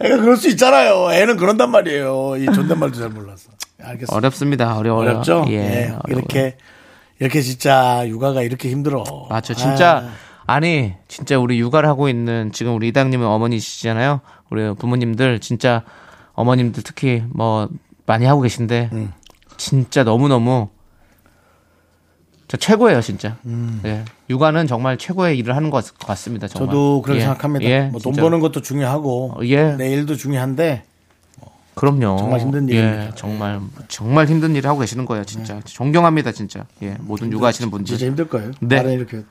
애가 0.00 0.16
그럴 0.18 0.36
수 0.36 0.48
있잖아요. 0.50 1.12
애는 1.12 1.36
그런단 1.36 1.70
말이에요. 1.70 2.36
이 2.38 2.46
존댓말도 2.46 2.98
잘 2.98 3.08
몰라서. 3.10 3.50
알겠습니다. 3.80 4.14
어렵습니다 4.16 4.76
어려워요. 4.76 5.10
어렵죠? 5.10 5.44
예, 5.48 5.52
예, 5.54 5.82
어려워요. 5.84 6.00
이렇게, 6.08 6.56
이렇게 7.20 7.40
진짜 7.42 8.04
육아가 8.08 8.42
이렇게 8.42 8.70
힘들어. 8.70 9.04
맞죠. 9.30 9.54
진짜 9.54 10.08
아 10.46 10.60
니 10.60 10.92
진짜 11.08 11.38
우리 11.38 11.58
육아를 11.58 11.88
하고 11.88 12.08
있는 12.08 12.52
지금 12.52 12.74
우리 12.74 12.88
이당님은 12.88 13.26
어머니시잖아요. 13.26 14.20
우리 14.50 14.74
부모님들 14.74 15.40
진짜 15.40 15.82
어머님들 16.34 16.82
특히 16.82 17.22
뭐 17.30 17.68
많이 18.06 18.26
하고 18.26 18.42
계신데 18.42 18.90
음. 18.92 19.12
진짜 19.56 20.04
너무 20.04 20.28
너무 20.28 20.68
저 22.48 22.56
최고예요 22.56 23.00
진짜. 23.00 23.36
음. 23.46 23.80
예. 23.84 24.04
육아는 24.30 24.66
정말 24.66 24.98
최고의 24.98 25.38
일을 25.38 25.56
하는 25.56 25.70
것 25.70 25.84
같- 25.98 26.06
같습니다. 26.06 26.46
정말. 26.46 26.68
저도 26.68 27.02
그렇게 27.02 27.20
예. 27.20 27.24
생각합니다. 27.24 27.64
예, 27.64 27.80
뭐 27.90 28.00
돈. 28.00 28.12
버는 28.14 28.40
것도 28.40 28.60
중요하고, 28.62 29.34
어, 29.38 29.44
예. 29.44 29.72
내 29.76 29.90
일도 29.92 30.16
중요한데, 30.16 30.84
그럼요. 31.74 32.16
정말 32.18 32.40
힘든 32.40 32.70
예, 32.70 32.74
일입니다. 32.74 33.14
정말 33.16 33.60
정말 33.88 34.26
힘든 34.26 34.54
일을 34.54 34.68
하고 34.70 34.78
계시는 34.80 35.06
거예요, 35.06 35.24
진짜. 35.24 35.60
존경합니다, 35.64 36.30
진짜. 36.32 36.64
예, 36.82 36.96
모든 37.00 37.32
육아하시는 37.32 37.70
분들. 37.70 37.86
진짜 37.96 38.06
힘들 38.06 38.28
거예요. 38.28 38.52
네. 38.60 38.76
이렇게. 38.92 39.16
예. 39.18 39.22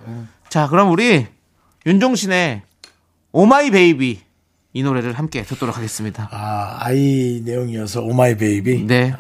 자, 0.50 0.68
그럼 0.68 0.92
우리 0.92 1.26
윤종신의 1.86 2.64
Oh 3.32 3.52
My 3.52 3.72
Baby 3.72 4.20
이 4.74 4.84
노래를 4.84 5.14
함께 5.14 5.44
듣도록 5.44 5.78
하겠습니다. 5.78 6.28
아, 6.32 6.78
아이 6.80 7.42
내용이어서 7.46 8.02
Oh 8.02 8.19
My 8.19 8.36
Baby. 8.38 8.88
네. 8.88 9.14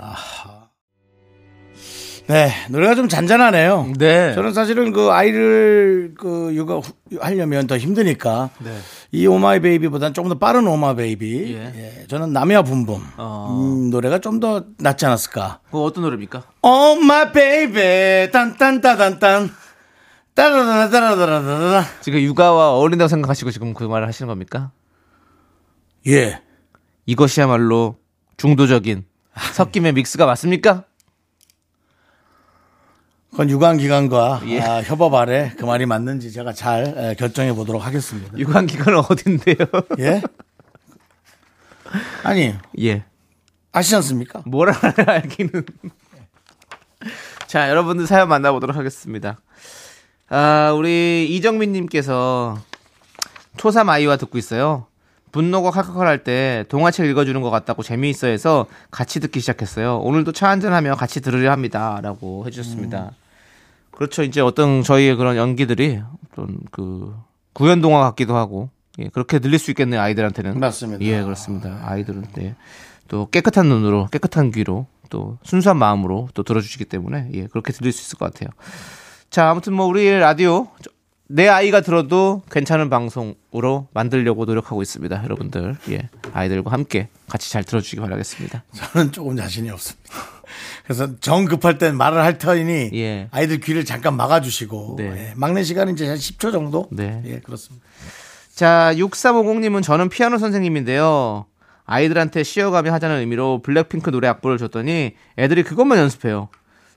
네, 2.28 2.52
노래가 2.70 2.96
좀 2.96 3.10
잔잔하네요. 3.10 3.92
네. 3.98 4.34
저는 4.34 4.54
사실은 4.54 4.94
그 4.94 5.12
아이를 5.12 6.14
그 6.18 6.52
육아 6.56 6.76
후- 6.78 6.94
하려면 7.20 7.68
더 7.68 7.78
힘드니까 7.78 8.50
네. 8.64 8.78
이 9.12 9.28
Oh 9.28 9.44
My 9.44 9.60
Baby보다는 9.60 10.14
조금 10.14 10.30
더 10.30 10.40
빠른 10.40 10.66
Oh 10.66 10.81
Ma 10.81 10.96
Baby. 10.96 11.54
예. 11.54 11.74
예, 11.76 12.08
저는 12.08 12.32
나미와 12.32 12.62
붐붐 12.64 13.02
어. 13.18 13.50
음, 13.60 13.90
노래가 13.90 14.20
좀 14.20 14.40
더 14.40 14.64
낫지 14.80 15.06
않았을까. 15.06 15.60
그거 15.66 15.84
어떤 15.84 16.04
노래입니까? 16.04 16.44
Oh 16.62 16.97
Ma 16.97 17.32
Baby 17.34 18.32
딴딴따단딴 18.32 19.50
따라라라라라라라. 20.34 21.86
지금 22.02 22.20
육아와 22.22 22.72
어울린다고 22.72 23.08
생각하시고 23.10 23.52
지금 23.52 23.74
그 23.74 23.84
말을 23.84 24.08
하시는 24.08 24.28
겁니까? 24.28 24.72
예. 26.08 26.42
이것이야말로 27.06 27.98
중도적인 28.38 29.06
섞임의 29.54 29.94
믹스가 29.94 30.26
맞습니까? 30.26 30.86
그건 33.34 33.50
유관기관과 33.50 34.42
예. 34.46 34.62
아, 34.62 34.82
협업 34.84 35.14
아래 35.16 35.52
그 35.58 35.66
말이 35.66 35.88
맞는지 35.88 36.32
제가 36.32 36.54
잘 36.54 36.94
에, 36.96 37.16
결정해 37.16 37.52
보도록 37.54 37.84
하겠습니다. 37.84 38.38
유관 38.38 38.68
기간은 38.68 39.00
어딘데요? 39.00 39.56
예? 40.00 40.22
아니, 42.24 42.54
예. 42.80 43.04
아시지 43.72 43.96
않습니까? 43.96 44.44
뭐라 44.46 44.74
알기는. 45.08 45.66
자, 47.48 47.70
여러분들 47.70 48.06
사연 48.06 48.30
만나보도록 48.30 48.76
하겠습니다. 48.78 49.40
아, 50.30 50.72
우리 50.78 51.28
이정민님께서 51.32 52.60
초삼 53.58 53.90
아이와 53.90 54.18
듣고 54.18 54.38
있어요. 54.38 54.86
분노가 55.32 55.72
칼칼칼 55.72 56.06
할 56.06 56.24
때 56.24 56.66
동화책 56.70 57.08
읽어주는 57.08 57.42
것 57.42 57.50
같다고 57.50 57.82
재미있어 57.82 58.28
해서 58.28 58.68
같이 58.92 59.20
듣기 59.20 59.40
시작했어요. 59.40 59.98
오늘도 59.98 60.34
차 60.34 60.50
한잔하며 60.50 60.94
같이 60.98 61.20
들으려 61.20 61.52
합니다. 61.52 62.00
라고 62.04 62.46
해주셨습니다. 62.46 63.12
그렇죠. 63.96 64.24
이제 64.24 64.42
어떤 64.42 64.84
저희의 64.84 65.16
그런 65.16 65.36
연기들이 65.38 66.02
어떤 66.32 66.58
그 66.72 67.14
구연 67.54 67.82
동화 67.82 68.02
같기도 68.02 68.36
하고 68.36 68.70
예, 69.00 69.08
그렇게 69.10 69.40
들릴 69.40 69.60
수 69.60 69.72
있겠네요. 69.72 70.02
아이들한테는. 70.02 70.60
맞습니다. 70.60 71.04
예, 71.06 71.22
그렇습니다. 71.24 71.80
아이들은 71.84 72.24
네. 72.36 72.56
또 73.08 73.28
깨끗한 73.30 73.68
눈으로, 73.68 74.08
깨끗한 74.12 74.52
귀로, 74.52 74.88
또 75.10 75.38
순수한 75.44 75.78
마음으로 75.78 76.30
또 76.34 76.44
들어주시기 76.44 76.86
때문에 76.86 77.30
예, 77.34 77.48
그렇게 77.48 77.74
들릴 77.74 77.92
수 77.92 78.02
있을 78.02 78.18
것 78.18 78.32
같아요. 78.32 78.50
자, 79.30 79.50
아무튼 79.50 79.74
뭐 79.74 79.86
우리 79.88 80.10
라디오 80.20 80.68
저- 80.82 80.92
내 81.28 81.48
아이가 81.48 81.82
들어도 81.82 82.44
괜찮은 82.52 82.90
방송으로 82.92 83.88
만들려고 83.94 84.46
노력하고 84.46 84.82
있습니다. 84.84 85.24
여러분들, 85.24 85.78
예, 85.90 86.10
아이들과 86.34 86.72
함께 86.72 87.08
같이 87.28 87.52
잘 87.52 87.64
들어주시기 87.64 88.02
바라겠습니다. 88.02 88.64
저는 88.74 89.12
조금 89.12 89.36
자신이 89.36 89.70
없습니다. 89.72 90.14
그래서 90.84 91.20
정 91.20 91.46
급할 91.46 91.78
땐 91.78 91.96
말을 91.96 92.22
할 92.24 92.38
터이니 92.38 92.92
예. 92.94 93.28
아이들 93.32 93.60
귀를 93.60 93.86
잠깐 93.86 94.16
막아주시고 94.16 94.96
네. 94.98 95.06
예, 95.06 95.34
막내 95.36 95.64
시간은 95.64 95.94
이제 95.94 96.08
한 96.08 96.18
10초 96.18 96.52
정도. 96.52 96.88
네. 96.92 97.22
예, 97.26 97.40
그렇습니다. 97.40 97.86
자, 98.54 98.94
6350님은 98.96 99.82
저는 99.82 100.10
피아노 100.10 100.38
선생님인데요. 100.38 101.46
아이들한테 101.86 102.44
쉬어가며 102.44 102.94
하자는 102.94 103.20
의미로 103.20 103.62
블랙핑크 103.62 104.10
노래 104.12 104.28
악보를 104.28 104.58
줬더니 104.58 105.14
애들이 105.38 105.64
그것만 105.64 105.98
연습해요. 105.98 106.50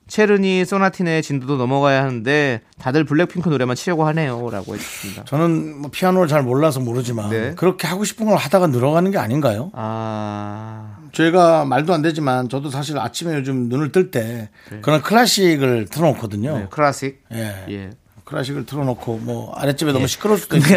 체르니, 0.09 0.65
소나틴의 0.65 1.23
진도도 1.23 1.57
넘어가야 1.57 2.03
하는데 2.03 2.61
다들 2.79 3.05
블랙핑크 3.05 3.49
노래만 3.49 3.75
치려고 3.75 4.07
하네요. 4.07 4.49
라고 4.51 4.75
해주셨습니다. 4.75 5.25
저는 5.25 5.79
뭐 5.79 5.91
피아노를 5.91 6.29
잘 6.29 6.43
몰라서 6.43 6.79
모르지만 6.81 7.31
네. 7.31 7.55
그렇게 7.57 7.89
하고 7.89 8.05
싶은 8.05 8.27
걸 8.27 8.37
하다가 8.37 8.69
늘어가는 8.69 9.11
게 9.11 9.19
아닌가요? 9.19 9.71
아, 9.75 10.97
저희가 11.13 11.65
말도 11.65 11.93
안 11.93 12.03
되지만 12.03 12.49
저도 12.49 12.71
사실 12.71 12.99
아침에 12.99 13.35
요즘 13.35 13.69
눈을 13.69 13.91
뜰 13.91 14.11
때 14.13 14.51
그런 14.83 15.03
클래식을 15.03 15.87
틀어놓거든요. 15.87 16.57
네, 16.59 16.67
클래식. 16.71 17.25
예. 17.33 17.65
예. 17.69 17.91
클래식을 18.25 18.67
틀어놓고 18.67 19.19
뭐 19.19 19.53
아랫집에 19.55 19.93
너무 19.93 20.07
시끄러울 20.07 20.39
수도 20.39 20.57
있고 20.57 20.69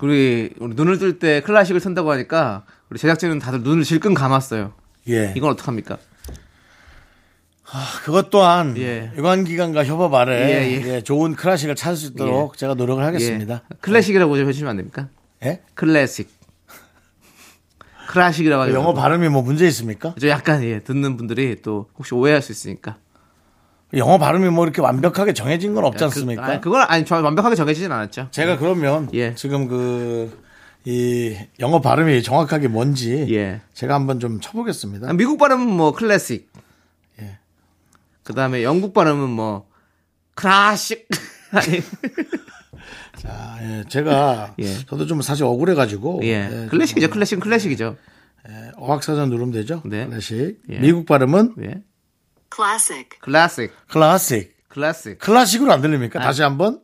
우리, 0.00 0.50
우리 0.58 0.74
눈을 0.74 0.98
뜰 0.98 1.18
때 1.20 1.40
클래식을 1.42 1.80
튼다고 1.80 2.10
하니까 2.10 2.64
우리 2.90 2.98
제작진은 2.98 3.38
다들 3.38 3.62
눈을 3.62 3.84
질끈 3.84 4.14
감았어요. 4.14 4.72
예. 5.08 5.32
이건 5.36 5.50
어떡합니까? 5.52 5.98
그것 8.04 8.30
또한 8.30 8.76
예. 8.78 9.12
유관기관과 9.16 9.84
협업 9.84 10.14
아래 10.14 10.32
예, 10.34 10.82
예. 10.82 10.94
예, 10.94 11.00
좋은 11.02 11.34
클래식을 11.34 11.74
찾을 11.74 11.96
수 11.96 12.06
있도록 12.08 12.56
제가 12.56 12.74
노력을 12.74 13.02
하겠습니다. 13.04 13.62
예. 13.70 13.76
클래식이라고 13.80 14.36
좀 14.36 14.48
해주시면 14.48 14.70
안 14.70 14.76
됩니까? 14.76 15.08
예? 15.44 15.60
클래식. 15.74 16.30
클래식이라고 18.08 18.62
하지 18.62 18.72
영어. 18.72 18.94
발음이 18.94 19.28
뭐 19.28 19.42
문제 19.42 19.66
있습니까? 19.68 20.14
저 20.18 20.28
약간 20.28 20.62
예, 20.64 20.80
듣는 20.80 21.16
분들이 21.18 21.60
또 21.60 21.88
혹시 21.98 22.14
오해할 22.14 22.40
수 22.40 22.52
있으니까. 22.52 22.96
영어 23.94 24.18
발음이 24.18 24.48
뭐 24.50 24.64
이렇게 24.64 24.80
완벽하게 24.80 25.34
정해진 25.34 25.74
건 25.74 25.84
없지 25.84 26.04
않습니까? 26.04 26.42
그, 26.42 26.50
아니, 26.52 26.60
그건 26.60 26.82
아니 26.88 27.04
저 27.04 27.20
완벽하게 27.20 27.54
정해지진 27.54 27.92
않았죠. 27.92 28.28
제가 28.30 28.58
그러면 28.58 29.10
예. 29.12 29.34
지금 29.34 29.68
그 29.68 30.48
이 30.84 31.36
영어 31.60 31.82
발음이 31.82 32.22
정확하게 32.22 32.68
뭔지 32.68 33.26
예. 33.34 33.60
제가 33.74 33.94
한번 33.94 34.20
좀 34.20 34.40
쳐보겠습니다. 34.40 35.10
아, 35.10 35.12
미국 35.12 35.36
발음은 35.36 35.66
뭐 35.66 35.92
클래식. 35.92 36.50
예. 38.28 38.32
그 38.32 38.34
다음에 38.34 38.62
영국 38.62 38.92
발음은 38.92 39.28
뭐 39.30 39.68
클래식. 40.34 41.08
아니, 41.50 41.82
아, 43.24 43.58
예, 43.62 43.84
제가 43.88 44.54
예. 44.58 44.84
저도 44.86 45.06
좀 45.06 45.22
사실 45.22 45.44
억울해가지고 45.44 46.20
예. 46.24 46.28
예, 46.64 46.66
클래식이죠. 46.68 47.08
클래식은 47.10 47.40
클래식이죠. 47.40 47.96
좀 48.46 48.72
어학사전 48.76 49.30
누르면 49.30 49.52
되죠? 49.52 49.82
네. 49.86 50.06
클래식. 50.06 50.60
예. 50.70 50.78
미국 50.78 51.06
발음은 51.06 51.54
예. 51.62 51.82
Classic. 52.54 53.08
클래식. 53.20 53.72
클래식. 53.88 53.88
클래식. 53.88 54.68
클래식. 54.68 55.18
클래식으로 55.18 55.72
안 55.72 55.80
들립니까? 55.80 56.20
다시 56.20 56.42
한번. 56.42 56.80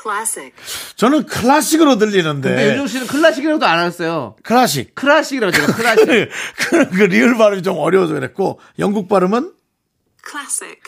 Classic. 0.00 0.52
저는 0.96 1.26
클래식으로 1.26 1.98
들리는데. 1.98 2.48
근데 2.48 2.68
윤정수 2.70 2.86
씨는 2.86 3.06
클래식이라고도 3.06 3.66
안 3.66 3.78
하셨어요. 3.78 4.36
클래식. 4.42 4.94
클래식이라고 4.94 5.52
제가 5.52 5.66
클래식. 5.76 6.30
그, 6.56 6.90
그 6.90 7.02
리을 7.04 7.36
발음이 7.36 7.62
좀 7.62 7.76
어려워서 7.78 8.14
그랬고 8.14 8.58
영국 8.78 9.08
발음은 9.08 9.59
Classic. 10.28 10.80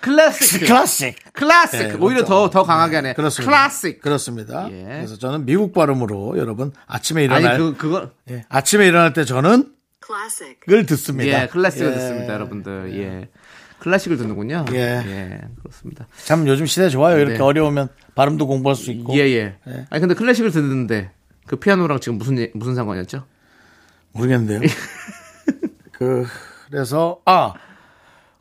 클래식. 0.00 0.66
클래식. 0.66 1.32
클래식. 1.32 1.78
네, 1.88 1.94
오히려 2.00 2.24
더, 2.24 2.48
더 2.50 2.62
강하게 2.62 2.96
하네. 2.96 3.14
그렇습니다. 3.14 3.50
클래식. 3.68 4.00
그렇습니다. 4.00 4.68
예. 4.70 4.82
그래서 4.84 5.18
저는 5.18 5.44
미국 5.44 5.72
발음으로 5.72 6.38
여러분 6.38 6.72
아침에 6.86 7.26
아니, 7.28 7.40
일어날 7.42 7.58
그, 7.58 7.76
그거. 7.76 8.10
예, 8.30 8.44
아침에 8.48 8.86
일어날 8.86 9.12
때 9.12 9.24
저는 9.24 9.72
Classic. 10.06 10.56
을 10.70 10.86
듣습니다. 10.86 11.42
예, 11.42 11.46
클래식을 11.48 11.90
예. 11.90 11.94
듣습니다, 11.94 12.34
여러분들. 12.34 12.96
예. 12.96 13.28
클래식을 13.80 14.16
듣는군요. 14.18 14.64
예. 14.72 15.40
그렇습니다. 15.62 16.06
참 16.24 16.46
요즘 16.46 16.66
시대 16.66 16.88
좋아요. 16.90 17.18
이렇게 17.18 17.34
네. 17.38 17.42
어려우면 17.42 17.88
발음도 18.14 18.46
공부할 18.46 18.76
수 18.76 18.90
있고. 18.92 19.14
예, 19.16 19.20
예. 19.22 19.56
아니, 19.90 20.00
근데 20.00 20.14
클래식을 20.14 20.52
듣는데 20.52 21.10
그 21.46 21.56
피아노랑 21.56 21.98
지금 22.00 22.18
무슨, 22.18 22.38
예- 22.38 22.50
무슨 22.54 22.74
상관이었죠? 22.76 23.24
모르겠는데요. 24.12 24.60
그 25.92 26.26
그래서 26.70 27.20
아 27.24 27.54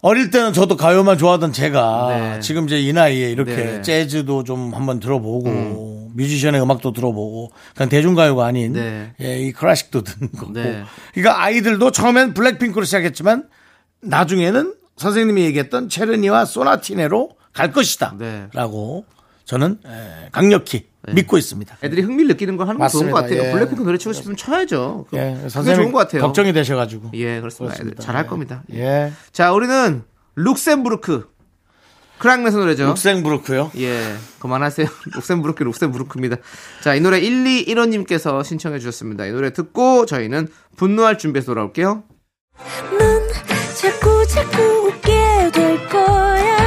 어릴 0.02 0.30
때는 0.30 0.54
저도 0.54 0.78
가요만 0.78 1.18
좋아하던 1.18 1.54
제가 1.54 2.08
네. 2.10 2.40
지금 2.40 2.66
이제 2.66 2.80
이 2.80 2.94
나이에 2.94 3.32
이렇게 3.32 3.56
네. 3.56 3.82
재즈도 3.82 4.44
좀 4.44 4.74
한번 4.74 5.00
들어보고 5.00 6.12
뮤지션의 6.14 6.62
음악도 6.62 6.94
들어보고 6.94 7.52
그냥 7.76 7.90
대중가요가 7.90 8.46
아닌 8.46 8.74
네. 8.74 9.14
예, 9.22 9.40
이 9.40 9.52
클래식도 9.52 10.04
듣는 10.04 10.32
거고. 10.32 10.54
네. 10.54 10.84
그러니까 11.14 11.44
아이들도 11.44 11.92
처음엔 11.92 12.34
블랙핑크로 12.34 12.86
시작했지만 12.86 13.48
나중에는 14.02 14.76
선생님이 14.98 15.44
얘기했던 15.46 15.90
체르니와 15.90 16.46
소나티네로 16.46 17.32
갈 17.54 17.72
것이다라고 17.72 19.06
네. 19.08 19.18
저는 19.46 19.80
에, 19.86 20.30
강력히 20.32 20.88
믿고 21.14 21.38
있습니다. 21.38 21.78
애들이 21.84 22.02
흥미를 22.02 22.28
느끼는 22.30 22.58
걸 22.58 22.68
하는 22.68 22.80
건 22.80 22.90
좋은. 22.90 23.12
것 23.12 23.22
같아요. 23.22 23.44
예. 23.44 23.52
블랙핑크 23.52 23.84
노래 23.84 23.98
치고 23.98 24.14
싶으면 24.14 24.36
쳐야죠. 24.38 25.06
그- 25.10 25.18
예, 25.18 25.34
그게 25.36 25.50
선생님 25.50 25.82
좋은 25.84 25.92
것 25.92 26.00
같아요. 26.00 26.22
걱정이 26.24 26.54
되셔가지고. 26.54 27.12
예, 27.14 27.40
그렇습니다. 27.40 27.74
그렇습니다. 27.76 28.04
잘할 28.04 28.26
예. 28.26 28.28
겁니다. 28.28 28.64
예. 28.74 28.80
예. 28.80 29.12
자, 29.32 29.52
우리는 29.54 30.04
룩셈부르크. 30.36 31.30
크라잉넛의 32.20 32.56
노래죠. 32.58 32.88
룩셈부르크요. 32.88 33.72
예, 33.78 34.16
그만하세요. 34.40 34.88
룩셈부르크, 35.16 35.64
룩셈부르크입니다. 35.64 36.38
자, 36.82 36.96
이 36.96 37.00
노래 37.00 37.22
1215님께서 37.22 38.44
신청해 38.44 38.80
주셨습니다. 38.80 39.26
이 39.28 39.32
노래 39.32 39.54
듣고 39.54 40.08
저희는 40.08 40.48
분노할 40.78 41.20
준비해서 41.20 41.46
돌아올게요. 41.48 42.04
넌 42.98 43.28
자꾸 43.80 44.26
자꾸 44.28 44.62
웃게 44.88 45.52
될 45.54 45.88
거야. 45.90 46.67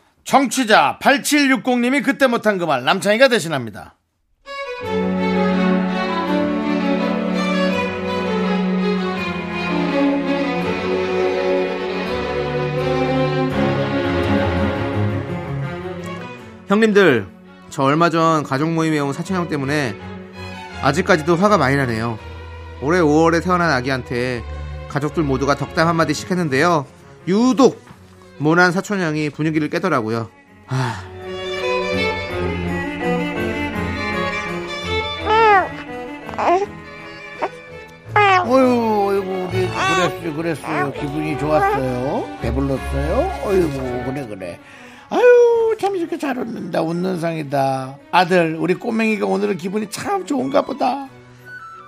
청취자 0.23 0.99
8760님이 1.01 2.03
그때 2.03 2.27
못한 2.27 2.57
그 2.57 2.65
말 2.65 2.83
남창희가 2.83 3.27
대신합니다. 3.27 3.95
형님들, 16.67 17.27
저 17.69 17.83
얼마 17.83 18.09
전 18.09 18.43
가족 18.43 18.71
모임에 18.71 18.99
온 18.99 19.11
사촌형 19.13 19.49
때문에 19.49 19.95
아직까지도 20.81 21.35
화가 21.35 21.57
많이 21.57 21.75
나네요. 21.75 22.17
올해 22.81 22.99
5월에 22.99 23.43
태어난 23.43 23.69
아기한테 23.71 24.43
가족들 24.89 25.23
모두가 25.23 25.55
덕담 25.55 25.87
한마디씩 25.87 26.31
했는데요. 26.31 26.85
유독 27.27 27.81
모난 28.41 28.71
사촌형이 28.71 29.29
분위기를 29.29 29.69
깨더라고요. 29.69 30.29
아, 30.67 31.03
어유, 38.43 39.07
어이구, 39.07 39.31
우리 39.31 39.67
그랬어요, 39.67 40.35
그랬어요. 40.35 40.91
기분이 40.93 41.37
좋았어요. 41.37 42.37
배불렀어요. 42.41 43.31
어이구, 43.45 44.11
그래, 44.11 44.27
그래. 44.27 44.59
아유, 45.11 45.75
참 45.79 45.95
이렇게 45.95 46.17
잘 46.17 46.37
웃는다. 46.39 46.81
웃는 46.81 47.19
상이다. 47.19 47.97
아들, 48.11 48.55
우리 48.59 48.73
꼬맹이가 48.73 49.27
오늘은 49.27 49.57
기분이 49.57 49.91
참 49.91 50.25
좋은가 50.25 50.63
보다. 50.63 51.07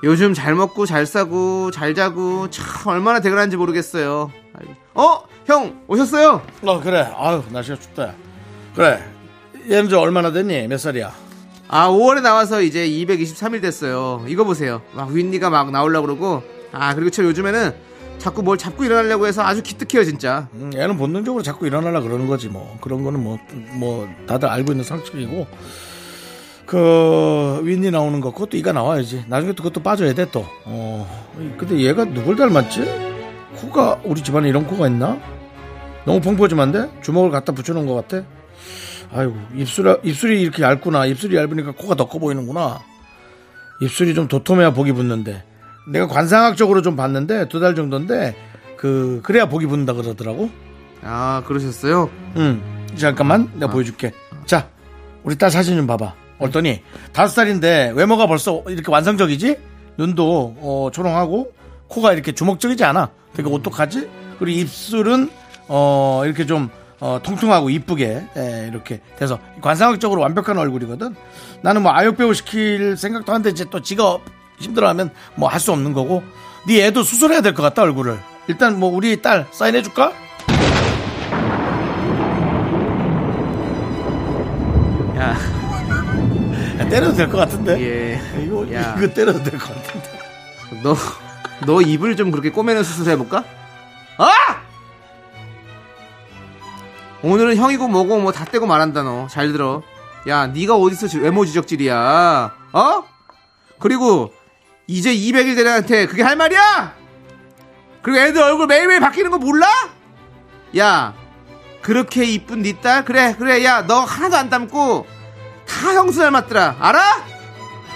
요즘 0.03 0.33
잘 0.35 0.53
먹고 0.53 0.85
잘 0.85 1.07
싸고 1.07 1.71
잘 1.71 1.95
자고 1.95 2.49
참 2.51 2.65
얼마나 2.85 3.21
대단한지 3.21 3.57
모르겠어요. 3.57 4.31
아이고. 4.53 4.82
어? 4.95 5.19
형 5.45 5.81
오셨어요? 5.87 6.41
어, 6.63 6.79
그래. 6.81 7.07
아유, 7.17 7.43
날씨가 7.49 7.77
춥다. 7.79 8.13
그래. 8.75 9.03
얘는 9.69 9.89
저 9.89 9.99
얼마나 9.99 10.31
됐니? 10.31 10.67
몇 10.67 10.77
살이야? 10.77 11.13
아 11.67 11.87
5월에 11.89 12.21
나와서 12.21 12.61
이제 12.61 12.87
223일 12.87 13.61
됐어요. 13.61 14.23
이거 14.27 14.43
보세요. 14.43 14.81
막 14.93 15.09
윈니가 15.11 15.49
막 15.49 15.71
나오려고 15.71 16.07
그러고 16.07 16.43
아 16.71 16.93
그리고 16.93 17.09
저 17.09 17.23
요즘에는 17.23 17.73
자꾸 18.19 18.43
뭘 18.43 18.57
잡고 18.57 18.83
일어나려고 18.83 19.25
해서 19.25 19.41
아주 19.43 19.63
기특해요 19.63 20.03
진짜. 20.05 20.47
음, 20.53 20.71
얘는 20.75 20.97
본능적으로 20.97 21.41
자꾸 21.43 21.65
일어나려 21.65 22.01
그러는 22.01 22.27
거지 22.27 22.47
뭐 22.49 22.77
그런 22.81 23.03
거는 23.03 23.21
뭐뭐 23.23 24.07
다들 24.27 24.49
알고 24.49 24.73
있는 24.73 24.83
상식이고 24.83 25.47
그 26.65 27.59
윈니 27.63 27.91
나오는 27.91 28.21
거 28.21 28.31
그것도 28.31 28.57
이가 28.57 28.71
나와야지 28.71 29.25
나중에 29.27 29.53
또 29.53 29.63
그것도 29.63 29.81
빠져야 29.83 30.13
돼 30.13 30.25
또 30.25 30.45
어 30.65 31.07
근데 31.57 31.79
얘가 31.79 32.05
누굴 32.05 32.35
닮았지 32.35 33.12
코가 33.57 34.01
우리 34.03 34.21
집안에 34.21 34.49
이런 34.49 34.65
코가 34.67 34.87
있나 34.87 35.17
너무 36.05 36.19
펑퍼짐한데 36.21 37.01
주먹을 37.01 37.29
갖다 37.31 37.51
붙여놓은 37.53 37.85
것 37.85 37.95
같아 37.95 38.25
아이고 39.13 39.35
입술 39.55 39.99
입술이 40.03 40.41
이렇게 40.41 40.63
얇구나 40.63 41.05
입술이 41.05 41.35
얇으니까 41.35 41.71
코가 41.73 41.95
더 41.95 42.05
커 42.07 42.19
보이는구나 42.19 42.79
입술이 43.81 44.13
좀 44.13 44.27
도톰해야 44.27 44.71
복이 44.71 44.91
붙는데 44.93 45.43
내가 45.87 46.07
관상학적으로 46.07 46.81
좀 46.81 46.95
봤는데 46.95 47.47
두 47.49 47.59
달 47.59 47.75
정도인데 47.75 48.35
그 48.77 49.21
그래야 49.23 49.47
복이 49.47 49.65
붙는다 49.67 49.93
그러더라고 49.93 50.49
아 51.03 51.43
그러셨어요? 51.45 52.09
응. 52.37 52.61
잠깐만, 52.95 53.49
내가 53.55 53.71
보여줄게. 53.71 54.13
자, 54.45 54.69
우리 55.23 55.35
딸 55.35 55.49
사진 55.51 55.75
좀 55.75 55.87
봐봐. 55.87 56.13
어떠니? 56.39 56.81
다섯 57.11 57.33
살인데 57.33 57.91
외모가 57.95 58.27
벌써 58.27 58.63
이렇게 58.67 58.89
완성적이지? 58.91 59.57
눈도 59.97 60.55
어, 60.59 60.89
초롱하고 60.93 61.51
코가 61.87 62.13
이렇게 62.13 62.31
주먹적이지 62.33 62.83
않아. 62.83 63.09
그러니까 63.33 63.55
어떡하지? 63.55 64.09
그리고 64.39 64.59
입술은 64.61 65.29
어, 65.67 66.21
이렇게 66.25 66.45
좀 66.45 66.69
어, 66.99 67.19
통통하고 67.21 67.69
이쁘게 67.69 68.27
예, 68.37 68.67
이렇게 68.71 69.01
돼서 69.17 69.39
관상학적으로 69.61 70.21
완벽한 70.21 70.57
얼굴이거든. 70.57 71.15
나는 71.61 71.81
뭐 71.83 71.91
아역 71.93 72.17
배우 72.17 72.33
시킬 72.33 72.95
생각도 72.97 73.31
하는데 73.31 73.49
이제 73.49 73.65
또 73.69 73.81
지가 73.81 74.19
힘들어하면 74.59 75.09
뭐 75.35 75.49
할 75.49 75.59
수 75.59 75.71
없는 75.71 75.93
거고. 75.93 76.23
네 76.67 76.85
애도 76.85 77.03
수술해야 77.03 77.41
될 77.41 77.53
것 77.53 77.61
같다 77.63 77.81
얼굴을. 77.81 78.17
일단 78.47 78.79
뭐 78.79 78.89
우리 78.89 79.21
딸 79.21 79.47
사인해 79.51 79.81
줄까? 79.81 80.13
야 85.17 85.35
야, 86.79 86.89
때려도 86.89 87.13
될 87.13 87.29
것 87.29 87.37
같은데. 87.37 87.79
예. 87.81 88.43
이거 88.43 88.65
야. 88.73 88.95
이거 88.97 89.07
때려도 89.13 89.43
될 89.43 89.59
것 89.59 89.67
같은데. 89.75 90.09
너, 90.81 90.95
너 91.65 91.81
입을 91.81 92.15
좀 92.15 92.31
그렇게 92.31 92.49
꼬매는 92.49 92.83
수술 92.83 93.11
해볼까? 93.11 93.43
아! 94.17 94.27
오늘은 97.21 97.55
형이고 97.55 97.87
뭐고 97.87 98.19
뭐 98.19 98.31
다 98.31 98.45
떼고 98.45 98.65
말한다 98.65 99.03
너. 99.03 99.27
잘 99.27 99.51
들어. 99.51 99.81
야, 100.27 100.47
네가 100.47 100.75
어디서 100.75 101.07
지- 101.07 101.19
외모 101.19 101.45
지적질이야? 101.45 102.51
어? 102.73 103.03
그리고 103.79 104.33
이제 104.87 105.13
200일 105.13 105.55
된 105.55 105.67
애한테 105.67 106.05
그게 106.07 106.21
할 106.23 106.35
말이야? 106.35 106.93
그리고 108.01 108.19
애들 108.19 108.41
얼굴 108.41 108.67
매일매일 108.67 108.99
바뀌는 108.99 109.31
거 109.31 109.37
몰라? 109.37 109.67
야, 110.77 111.13
그렇게 111.81 112.25
이쁜 112.25 112.61
네 112.61 112.79
딸? 112.81 113.05
그래, 113.05 113.35
그래. 113.37 113.63
야, 113.63 113.85
너 113.85 114.01
하나도 114.01 114.35
안 114.35 114.49
닮고 114.49 115.05
다 115.67 115.93
형수 115.93 116.19
닮았더라. 116.19 116.75
알아? 116.79 117.25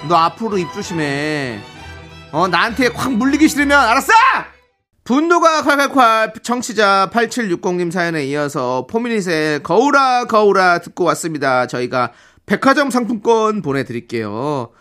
너 0.07 0.15
앞으로 0.15 0.57
입 0.57 0.71
조심해. 0.73 1.59
어, 2.31 2.47
나한테 2.47 2.87
확 2.87 3.13
물리기 3.13 3.47
싫으면 3.47 3.77
알았어? 3.77 4.11
분노가 5.03 5.61
콸콸콸 5.63 6.43
청취자 6.43 7.09
8760님 7.13 7.91
사연에 7.91 8.25
이어서 8.25 8.85
포미닛의 8.89 9.63
거울아 9.63 10.25
거울아 10.25 10.79
듣고 10.81 11.05
왔습니다. 11.05 11.65
저희가 11.67 12.11
백화점 12.45 12.89
상품권 12.89 13.61
보내드릴게요. 13.61 14.71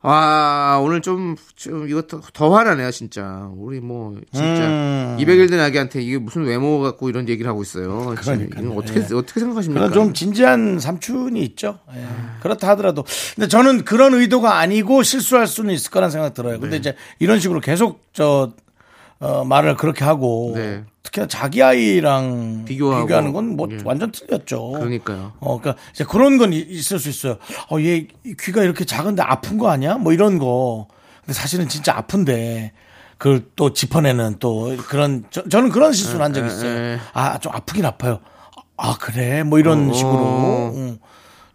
와 0.00 0.78
오늘 0.80 1.02
좀, 1.02 1.34
좀 1.56 1.88
이거 1.88 2.02
더, 2.02 2.20
더 2.32 2.54
화나네요 2.54 2.90
진짜. 2.92 3.50
우리 3.56 3.80
뭐 3.80 4.14
진짜 4.32 4.66
음. 4.66 5.16
200일 5.18 5.50
된 5.50 5.58
아기한테 5.58 6.00
이게 6.02 6.18
무슨 6.18 6.44
외모 6.44 6.80
갖고 6.80 7.08
이런 7.08 7.28
얘기를 7.28 7.50
하고 7.50 7.62
있어요. 7.62 8.14
이거 8.60 8.74
어떻게 8.76 9.00
예. 9.00 9.14
어떻게 9.14 9.40
생각하십니까? 9.40 9.90
좀 9.90 10.14
진지한 10.14 10.78
삼촌이 10.78 11.42
있죠. 11.46 11.80
예. 11.96 12.06
그렇다 12.40 12.68
하더라도. 12.70 13.04
근데 13.34 13.48
저는 13.48 13.84
그런 13.84 14.14
의도가 14.14 14.58
아니고 14.58 15.02
실수할 15.02 15.48
수는 15.48 15.74
있을 15.74 15.90
거란 15.90 16.10
생각 16.10 16.32
들어요. 16.32 16.60
근데 16.60 16.76
이제 16.76 16.94
이런 17.18 17.40
식으로 17.40 17.60
계속 17.60 18.04
저, 18.12 18.52
어, 19.18 19.44
말을 19.44 19.76
그렇게 19.76 20.04
하고. 20.04 20.52
네. 20.54 20.84
특히나 21.18 21.26
자기 21.26 21.62
아이랑 21.62 22.64
비교하고. 22.66 23.06
비교하는 23.06 23.32
건뭐 23.32 23.68
예. 23.72 23.78
완전 23.84 24.12
틀렸죠. 24.12 24.70
그러니까요. 24.72 25.32
어, 25.40 25.60
그러니까 25.60 25.82
이제 25.92 26.04
그런 26.04 26.38
건 26.38 26.52
이- 26.52 26.58
있을 26.68 26.98
수 26.98 27.08
있어요. 27.08 27.36
어, 27.70 27.80
얘 27.80 28.06
귀가 28.40 28.62
이렇게 28.62 28.84
작은데 28.84 29.22
아픈 29.22 29.58
거 29.58 29.68
아니야? 29.70 29.96
뭐 29.96 30.12
이런 30.12 30.38
거. 30.38 30.86
근데 31.20 31.32
사실은 31.32 31.68
진짜 31.68 31.96
아픈데 31.96 32.72
그걸 33.18 33.44
또 33.56 33.72
짚어내는 33.72 34.36
또 34.38 34.76
그런 34.88 35.24
저, 35.30 35.46
저는 35.48 35.70
그런 35.70 35.92
실수를 35.92 36.22
한 36.24 36.32
적이 36.32 36.46
있어요. 36.48 36.70
에. 36.70 36.98
아, 37.12 37.38
좀 37.38 37.52
아프긴 37.54 37.84
아파요. 37.84 38.20
아, 38.76 38.96
그래? 39.00 39.42
뭐 39.42 39.58
이런 39.58 39.90
어. 39.90 39.92
식으로. 39.92 40.72
응. 40.76 40.98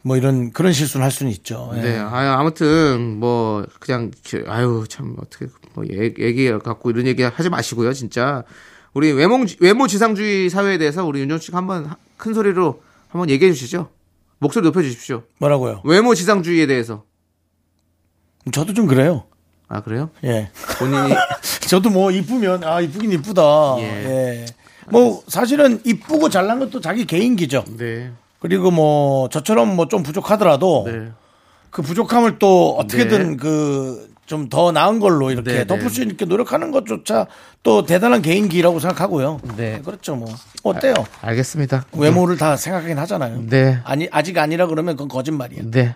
뭐 0.05 0.17
이런 0.17 0.51
그런 0.51 0.73
실수를 0.73 1.01
할 1.01 1.11
수는 1.11 1.31
있죠. 1.31 1.71
예. 1.77 1.81
네, 1.81 1.97
아유, 1.97 2.29
아무튼 2.31 3.19
뭐 3.19 3.65
그냥 3.79 4.11
아유 4.49 4.83
참 4.89 5.15
어떻게 5.17 5.45
뭐 5.75 5.85
얘- 5.89 6.13
얘기 6.19 6.51
갖고 6.51 6.89
이런 6.91 7.07
얘기 7.07 7.23
하지 7.23 7.49
마시고요, 7.49 7.93
진짜 7.93 8.43
우리 8.93 9.11
외모 9.11 9.43
외모 9.59 9.87
지상주의 9.87 10.49
사회에 10.49 10.77
대해서 10.77 11.05
우리 11.05 11.19
윤정 11.21 11.39
씨가 11.39 11.57
한번 11.57 11.85
하- 11.85 11.97
큰 12.17 12.33
소리로 12.33 12.81
한번 13.09 13.29
얘기해 13.29 13.51
주시죠. 13.53 13.89
목소리 14.39 14.63
높여 14.63 14.81
주십시오. 14.81 15.23
뭐라고요? 15.39 15.81
외모 15.83 16.13
지상주의에 16.15 16.67
대해서. 16.67 17.03
저도 18.51 18.73
좀 18.73 18.85
그래요. 18.87 19.23
아 19.67 19.81
그래요? 19.81 20.09
예. 20.23 20.51
본인이 20.77 21.15
저도 21.69 21.89
뭐 21.89 22.11
이쁘면 22.11 22.63
아 22.63 22.81
이쁘긴 22.81 23.11
이쁘다. 23.13 23.75
예. 23.79 23.83
예. 23.83 24.45
뭐 24.91 25.23
사실은 25.27 25.79
이쁘고 25.85 26.29
잘난 26.29 26.59
것도 26.59 26.81
자기 26.81 27.05
개인기죠. 27.05 27.63
네, 27.77 28.11
그리고 28.39 28.69
뭐 28.69 29.29
저처럼 29.29 29.75
뭐 29.77 29.87
좀 29.87 30.03
부족하더라도 30.03 30.83
네, 30.85 31.11
그 31.69 31.81
부족함을 31.81 32.37
또 32.37 32.75
어떻게든 32.77 33.37
그 33.37 34.12
좀 34.25 34.49
더 34.49 34.71
나은 34.71 34.99
걸로 34.99 35.31
이렇게 35.31 35.51
네, 35.53 35.67
덮을 35.67 35.83
네. 35.83 35.89
수 35.89 36.01
있게 36.03 36.25
노력하는 36.25 36.71
것조차 36.71 37.27
또 37.61 37.85
대단한 37.85 38.21
개인기라고 38.21 38.79
생각하고요. 38.79 39.39
네. 39.57 39.81
그렇죠 39.83 40.15
뭐 40.15 40.33
어때요? 40.63 40.93
알겠습니다. 41.21 41.85
외모를 41.93 42.37
다 42.37 42.55
생각하긴 42.55 42.97
하잖아요. 42.99 43.43
네, 43.49 43.79
아니 43.83 44.07
아직 44.11 44.37
아니라 44.37 44.67
그러면 44.67 44.95
그건 44.95 45.07
거짓말이야. 45.09 45.63
네. 45.65 45.95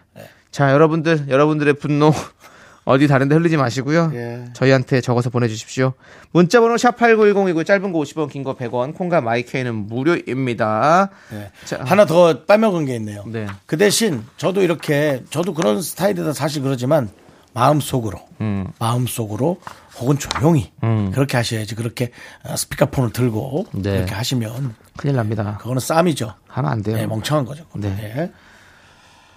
자, 0.51 0.71
여러분들, 0.71 1.25
여러분들의 1.29 1.73
분노 1.75 2.11
어디 2.85 3.07
다른데 3.07 3.35
흘리지 3.35 3.57
마시고요. 3.57 4.11
예. 4.13 4.45
저희한테 4.53 5.01
적어서 5.01 5.29
보내주십시오. 5.29 5.93
문자번호 6.31 6.75
샵8910이고 6.75 7.65
짧은 7.65 7.91
거 7.91 7.99
50원, 7.99 8.29
긴 8.31 8.43
거 8.43 8.55
100원, 8.55 8.95
콩과 8.95 9.19
마이케이는 9.21 9.75
무료입니다. 9.87 11.09
네. 11.31 11.51
자, 11.65 11.79
하나 11.83 12.05
더 12.05 12.45
빼먹은 12.45 12.85
게 12.85 12.95
있네요. 12.95 13.23
네. 13.27 13.45
그 13.65 13.77
대신 13.77 14.23
저도 14.37 14.61
이렇게 14.63 15.21
저도 15.29 15.53
그런 15.53 15.81
스타일이다 15.81 16.31
사실 16.33 16.61
그러지만 16.61 17.09
마음속으로 17.57 18.19
음. 18.41 18.67
마음속으로 18.77 19.59
혹은 19.99 20.19
조용히 20.19 20.71
음. 20.83 21.11
그렇게 21.11 21.37
하셔야지 21.37 21.73
그렇게 21.73 22.11
어, 22.43 22.55
스피커폰을 22.55 23.11
들고 23.11 23.65
네. 23.71 23.93
그렇게 23.93 24.13
하시면 24.13 24.75
큰일 24.95 25.15
납니다. 25.15 25.57
그거는 25.57 25.79
싸움이죠. 25.79 26.35
하면 26.47 26.71
안 26.71 26.83
돼요. 26.83 26.97
네, 26.97 27.07
멍청한 27.07 27.45
거죠. 27.45 27.65
네. 27.73 27.89
네. 27.95 28.31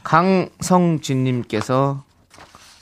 강성진님께서 0.02 2.04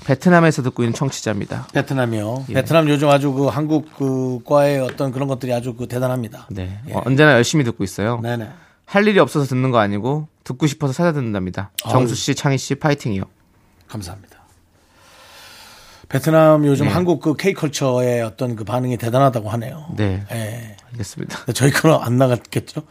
베트남에서 0.06 0.62
듣고 0.62 0.82
있는 0.82 0.92
청취자입니다. 0.94 1.68
베트남이요. 1.72 2.46
예. 2.48 2.54
베트남 2.54 2.88
요즘 2.88 3.08
아주 3.08 3.32
그 3.32 3.46
한국 3.46 3.94
그과의 3.96 4.80
어떤 4.80 5.12
그런 5.12 5.28
것들이 5.28 5.52
아주 5.52 5.74
그 5.74 5.86
대단합니다. 5.86 6.48
네. 6.50 6.80
예. 6.88 6.94
어, 6.94 7.02
언제나 7.04 7.34
열심히 7.34 7.62
듣고 7.62 7.84
있어요. 7.84 8.18
네네. 8.22 8.48
할 8.86 9.06
일이 9.06 9.20
없어서 9.20 9.46
듣는 9.46 9.70
거 9.70 9.78
아니고 9.78 10.26
듣고 10.42 10.66
싶어서 10.66 10.92
찾아 10.92 11.12
듣는답니다. 11.12 11.70
정수 11.76 12.16
씨, 12.16 12.34
창희 12.34 12.58
씨 12.58 12.74
파이팅이요. 12.74 13.22
감사합니다. 13.86 14.37
베트남 16.08 16.64
요즘 16.66 16.86
네. 16.86 16.92
한국 16.92 17.20
그 17.20 17.34
K컬처의 17.34 18.22
어떤 18.22 18.56
그 18.56 18.64
반응이 18.64 18.96
대단하다고 18.96 19.50
하네요. 19.50 19.86
네. 19.96 20.24
예. 20.32 20.76
알겠습니다. 20.92 21.52
저희 21.52 21.70
거는 21.70 21.98
안 22.00 22.16
나갔겠죠? 22.16 22.82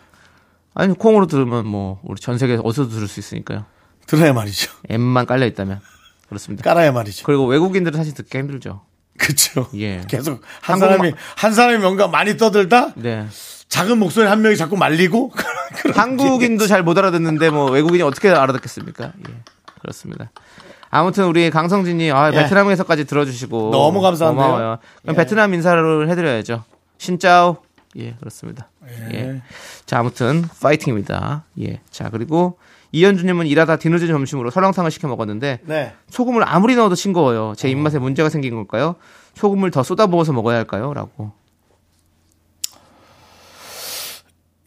아니 0.76 0.94
콩으로 0.94 1.26
들으면 1.26 1.66
뭐 1.66 2.00
우리 2.04 2.20
전 2.22 2.38
세계 2.38 2.60
어디서도 2.64 2.90
들을 2.90 3.08
수 3.08 3.20
있으니까요. 3.20 3.66
들어야 4.06 4.34
말이죠. 4.34 4.72
앱만 4.92 5.26
깔려 5.26 5.48
있다면 5.48 5.82
그렇습니다. 6.30 6.64
깔아야 6.64 6.92
말이죠. 6.92 7.26
그리고 7.26 7.46
외국인들은 7.48 7.98
사실 7.98 8.14
듣기 8.14 8.38
힘들죠. 8.38 8.82
그렇죠. 9.18 9.68
예. 9.76 10.04
계속 10.08 10.44
한 10.62 10.76
한국말- 10.80 10.80
사람이 10.98 11.14
한 11.36 11.54
사람이 11.54 11.78
뭔가 11.80 12.08
많이 12.08 12.38
떠들다 12.38 12.94
네. 12.96 13.26
작은 13.68 13.98
목소리 13.98 14.28
한 14.28 14.42
명이 14.44 14.56
자꾸 14.58 14.78
말리고 14.78 15.34
한국인도 15.96 16.68
잘 16.68 16.84
못 16.84 16.96
알아듣는데 16.98 17.50
뭐 17.50 17.72
외국인이 17.72 18.04
어떻게 18.04 18.30
알아듣겠습니까? 18.30 19.14
예. 19.28 19.34
그렇습니다. 19.82 20.30
아무튼 20.98 21.26
우리 21.26 21.50
강성진이 21.50 22.12
아, 22.12 22.32
예. 22.34 22.36
베트남에서까지 22.36 23.06
들어주시고 23.06 23.72
너무 23.72 24.02
감사한데요. 24.02 24.46
고마워요. 24.46 24.78
그럼 25.04 25.16
예. 25.16 25.18
베트남 25.18 25.54
인사를 25.54 26.10
해드려야죠. 26.10 26.64
신짜오. 26.98 27.58
예, 27.98 28.14
그렇습니다. 28.20 28.70
예. 29.14 29.42
자, 29.86 30.00
아무튼 30.00 30.44
파이팅입니다. 30.62 31.44
예. 31.62 31.80
자, 31.90 32.10
그리고 32.10 32.58
이현주님은 32.92 33.48
일하다 33.48 33.78
뒤늦은 33.78 34.08
점심으로 34.08 34.50
설렁탕을 34.50 34.92
시켜 34.92 35.08
먹었는데 35.08 35.60
네. 35.66 35.94
소금을 36.10 36.44
아무리 36.48 36.76
넣어도 36.76 36.96
싱거워요. 36.96 37.54
제 37.58 37.70
입맛에 37.70 38.00
문제가 38.00 38.30
생긴 38.30 38.56
걸까요? 38.56 38.96
소금을 39.36 39.72
더 39.72 39.84
쏟아 39.84 40.08
부어서 40.08 40.34
먹어야 40.34 40.58
할까요? 40.58 40.94
라고. 40.94 41.32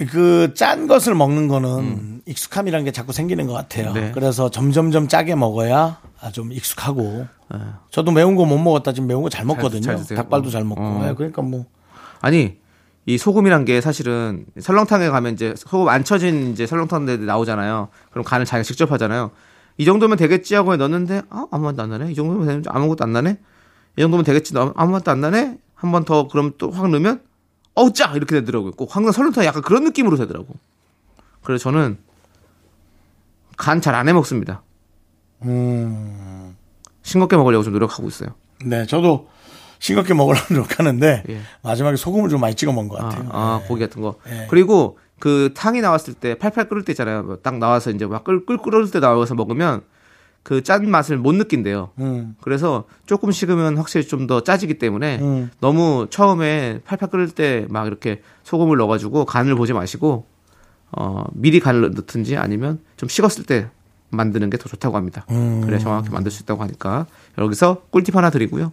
그 0.07 0.53
짠 0.55 0.87
것을 0.87 1.15
먹는 1.15 1.49
거는 1.49 2.23
익숙함이라는 2.27 2.85
게 2.85 2.91
자꾸 2.93 3.13
생기는 3.13 3.47
것 3.47 3.53
같아요. 3.53 3.89
음. 3.91 3.95
네. 3.95 4.11
그래서 4.15 4.51
점점점 4.51 5.09
짜게 5.09 5.35
먹어야 5.35 5.99
아, 6.21 6.31
좀 6.31 6.53
익숙하고. 6.53 7.27
저도 7.91 8.11
매운 8.13 8.37
거 8.37 8.45
못 8.45 8.59
먹었다 8.59 8.93
지금 8.93 9.09
매운 9.09 9.23
거 9.23 9.29
잘 9.29 9.45
먹거든요. 9.45 9.83
잘 9.83 9.97
드세요? 9.97 10.17
닭발도 10.19 10.51
잘 10.51 10.65
먹고. 10.65 10.81
어. 10.83 11.03
네, 11.07 11.15
그러니까 11.15 11.43
뭐 11.43 11.67
아니 12.21 12.59
이 13.07 13.19
소금이란 13.19 13.65
게 13.65 13.81
사실은 13.81 14.45
설렁탕에 14.61 15.09
가면 15.09 15.33
이제 15.35 15.55
소금 15.57 15.89
안 15.89 16.05
쳐진 16.05 16.53
이제 16.53 16.67
설렁탕들 16.67 17.27
나오잖아요. 17.27 17.89
그럼 18.11 18.25
간을 18.25 18.47
자기가 18.47 18.63
직접 18.63 18.93
하잖아요. 18.93 19.31
이 19.79 19.85
정도면 19.85 20.17
되겠지 20.19 20.55
하고 20.55 20.77
넣었는데 20.77 21.23
아, 21.31 21.47
아무 21.51 21.65
맛도 21.65 21.83
안 21.83 21.91
나네. 21.91 22.13
이 22.13 22.15
정도면 22.15 22.47
되는지 22.47 22.69
아무것도 22.71 23.03
안 23.05 23.13
나네. 23.13 23.39
이 23.97 24.01
정도면 24.01 24.25
되겠지. 24.25 24.53
너- 24.55 24.73
아무 24.77 24.93
맛도 24.93 25.11
안 25.11 25.21
나네. 25.21 25.59
한 25.75 25.91
번 25.93 26.05
더 26.05 26.29
그럼 26.29 26.53
또 26.59 26.71
확 26.71 26.89
넣으면 26.91 27.21
어우 27.75 27.93
짜 27.93 28.13
이렇게 28.15 28.37
되더라고요. 28.41 28.73
꼭 28.73 28.95
항상 28.95 29.13
설렁탕 29.13 29.45
약간 29.45 29.63
그런 29.63 29.85
느낌으로 29.85 30.17
되더라고. 30.17 30.55
그래서 31.43 31.63
저는 31.65 31.99
간 33.57 33.81
잘 33.81 33.95
안 33.95 34.09
해 34.09 34.13
먹습니다. 34.13 34.63
음. 35.43 36.57
싱겁게 37.03 37.37
먹으려고 37.37 37.65
좀 37.65 37.73
노력하고 37.73 38.09
있어요. 38.09 38.31
네, 38.65 38.85
저도 38.87 39.29
싱겁게 39.79 40.15
먹으려고 40.15 40.47
노력하는데 40.55 41.25
예. 41.29 41.41
마지막에 41.63 41.97
소금을 41.97 42.29
좀 42.29 42.41
많이 42.41 42.55
찍어 42.55 42.73
먹은 42.73 42.89
것 42.89 43.01
아, 43.01 43.09
같아요. 43.09 43.29
아, 43.33 43.59
네. 43.63 43.69
고기 43.69 43.81
같은 43.81 44.03
거. 44.03 44.17
예. 44.29 44.47
그리고 44.51 44.99
그 45.19 45.53
탕이 45.55 45.81
나왔을 45.81 46.15
때 46.15 46.35
팔팔 46.37 46.69
끓을 46.69 46.85
때 46.85 46.93
있잖아요. 46.93 47.23
뭐딱 47.23 47.59
나와서 47.59 47.91
이제 47.91 48.05
막 48.07 48.25
끓, 48.25 48.45
끓, 48.45 48.59
끓을 48.59 48.91
때 48.91 49.01
나와서 49.01 49.35
먹으면 49.35 49.83
그 50.43 50.63
짠 50.63 50.91
맛을 50.91 51.17
못 51.19 51.35
느낀대요. 51.35 51.91
음. 51.99 52.35
그래서 52.41 52.85
조금 53.07 53.31
식으면 53.31 53.77
확실히 53.77 54.07
좀 54.07 54.27
더 54.27 54.43
짜지기 54.43 54.79
때문에 54.79 55.19
음. 55.21 55.51
너무 55.61 56.07
처음에 56.11 56.81
팔팔 56.85 57.11
끓을 57.11 57.31
때 57.31 57.67
막 57.69 57.87
이렇게 57.87 58.23
소금을 58.45 58.77
넣어가지고 58.79 59.27
간을 59.27 59.55
보지 59.55 59.73
마시고 59.75 60.27
어, 60.93 61.25
미리 61.33 61.61
간을 61.61 61.83
넣든지 61.95 62.37
아니면 62.37 62.81
좀 62.97 63.09
식었을 63.09 63.45
때 63.45 63.69
만드는 64.11 64.51
게 64.51 64.57
더 64.57 64.69
좋다고 64.69 64.97
합니다. 64.97 65.25
음. 65.31 65.61
그래야 65.61 65.79
정확히 65.79 66.11
만들 66.11 66.31
수 66.33 66.43
있다고 66.43 66.63
하니까 66.63 67.07
여기서 67.39 67.83
꿀팁 67.91 68.17
하나 68.17 68.31
드리고요. 68.31 68.73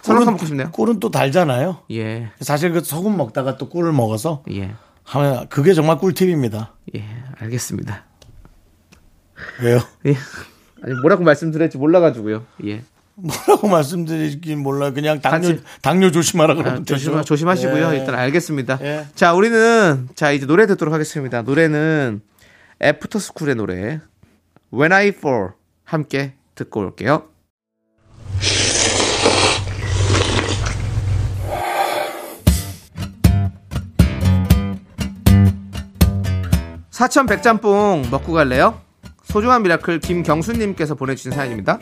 설렁탕 0.00 0.34
먹고 0.34 0.46
싶네요. 0.46 0.70
꿀은 0.72 0.98
또 1.00 1.10
달잖아요. 1.10 1.78
예, 1.92 2.30
사실 2.40 2.72
그 2.72 2.80
소금 2.80 3.16
먹다가 3.16 3.56
또 3.56 3.68
꿀을 3.68 3.92
먹어서 3.92 4.42
예, 4.50 4.74
하면 5.04 5.48
그게 5.48 5.74
정말 5.74 5.98
꿀팁입니다. 5.98 6.72
예, 6.96 7.04
알겠습니다. 7.38 8.04
왜요? 9.62 9.80
예. 10.06 10.14
아니 10.82 10.94
뭐라고 11.00 11.22
말씀드릴지 11.22 11.78
몰라가지고요. 11.78 12.44
예. 12.66 12.82
뭐라고 13.14 13.68
말씀드리긴 13.68 14.58
몰라 14.60 14.90
그냥 14.90 15.20
당뇨 15.20 15.48
같이. 15.48 15.62
당뇨 15.80 16.10
조심하라고 16.10 16.62
아, 16.62 16.82
조심 16.84 17.22
조심하시고요. 17.22 17.92
예. 17.92 17.98
일단 17.98 18.14
알겠습니다. 18.16 18.78
예. 18.82 19.06
자 19.14 19.32
우리는 19.34 20.08
자 20.14 20.32
이제 20.32 20.46
노래 20.46 20.66
듣도록 20.66 20.92
하겠습니다. 20.92 21.42
노래는 21.42 22.20
애프터스쿨의 22.82 23.54
노래 23.54 24.00
When 24.72 24.92
I 24.92 25.08
Fall 25.08 25.50
함께 25.84 26.34
듣고 26.54 26.80
올게요. 26.80 27.28
사천 36.90 37.26
백짬뽕 37.26 38.04
먹고 38.10 38.32
갈래요? 38.32 38.80
소중한 39.32 39.62
미라클 39.62 40.00
김경수님께서 40.00 40.94
보내주신 40.94 41.32
사연입니다. 41.32 41.78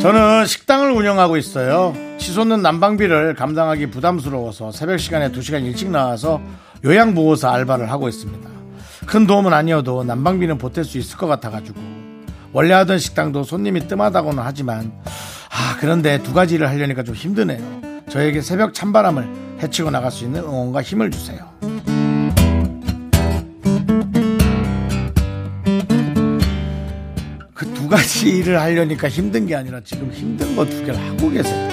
저는 0.00 0.46
식당을 0.46 0.92
운영하고 0.92 1.36
있어요. 1.36 1.94
치솟는 2.16 2.62
난방비를 2.62 3.34
감당하기 3.34 3.90
부담스러워서 3.90 4.72
새벽 4.72 4.98
시간에 4.98 5.30
2시간 5.30 5.66
일찍 5.66 5.90
나와서 5.90 6.40
요양보호사 6.82 7.52
알바를 7.52 7.90
하고 7.90 8.08
있습니다. 8.08 8.48
큰 9.04 9.26
도움은 9.26 9.52
아니어도 9.52 10.04
난방비는 10.04 10.56
보탤 10.56 10.84
수 10.84 10.96
있을 10.96 11.18
것 11.18 11.26
같아가지고 11.26 11.78
원래 12.54 12.72
하던 12.72 12.98
식당도 12.98 13.44
손님이 13.44 13.88
뜸하다고는 13.88 14.42
하지만 14.42 14.90
아 15.50 15.76
그런데 15.80 16.22
두 16.22 16.32
가지 16.32 16.54
일을 16.54 16.70
하려니까 16.70 17.02
좀 17.02 17.14
힘드네요. 17.14 17.87
저에게 18.08 18.40
새벽 18.40 18.74
찬바람을 18.74 19.58
해치고 19.62 19.90
나갈 19.90 20.10
수 20.10 20.24
있는 20.24 20.42
응원과 20.42 20.82
힘을 20.82 21.10
주세요. 21.10 21.48
그 27.54 27.66
두 27.74 27.88
가지 27.88 28.28
일을 28.38 28.60
하려니까 28.60 29.08
힘든 29.08 29.46
게 29.46 29.54
아니라 29.54 29.80
지금 29.84 30.10
힘든 30.12 30.54
거 30.56 30.64
두 30.64 30.84
개를 30.84 30.96
하고 30.96 31.30
계세요. 31.30 31.68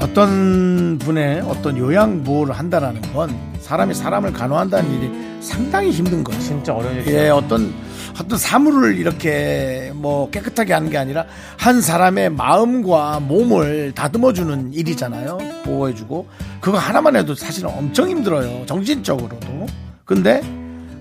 어떤 0.00 0.98
분의 0.98 1.40
어떤 1.42 1.76
요양 1.78 2.22
보호를 2.24 2.54
한다라는 2.54 3.00
건 3.12 3.34
사람이 3.60 3.94
사람을 3.94 4.32
간호한다는 4.32 4.90
일이 4.92 5.10
상당히 5.44 5.90
힘든 5.90 6.24
거예요. 6.24 6.40
진짜 6.40 6.74
어려운 6.74 7.04
예, 7.06 7.28
어떤 7.28 7.72
어떤 8.18 8.38
사물을 8.38 8.96
이렇게 8.96 9.90
뭐 9.94 10.30
깨끗하게 10.30 10.72
하는 10.72 10.88
게 10.90 10.96
아니라 10.98 11.26
한 11.58 11.80
사람의 11.80 12.30
마음과 12.30 13.20
몸을 13.20 13.92
다듬어 13.94 14.32
주는 14.32 14.72
일이잖아요. 14.72 15.38
보호해 15.64 15.94
주고 15.94 16.26
그거 16.60 16.78
하나만 16.78 17.16
해도 17.16 17.34
사실은 17.34 17.70
엄청 17.70 18.08
힘들어요. 18.08 18.66
정신적으로도. 18.66 19.66
근데 20.04 20.40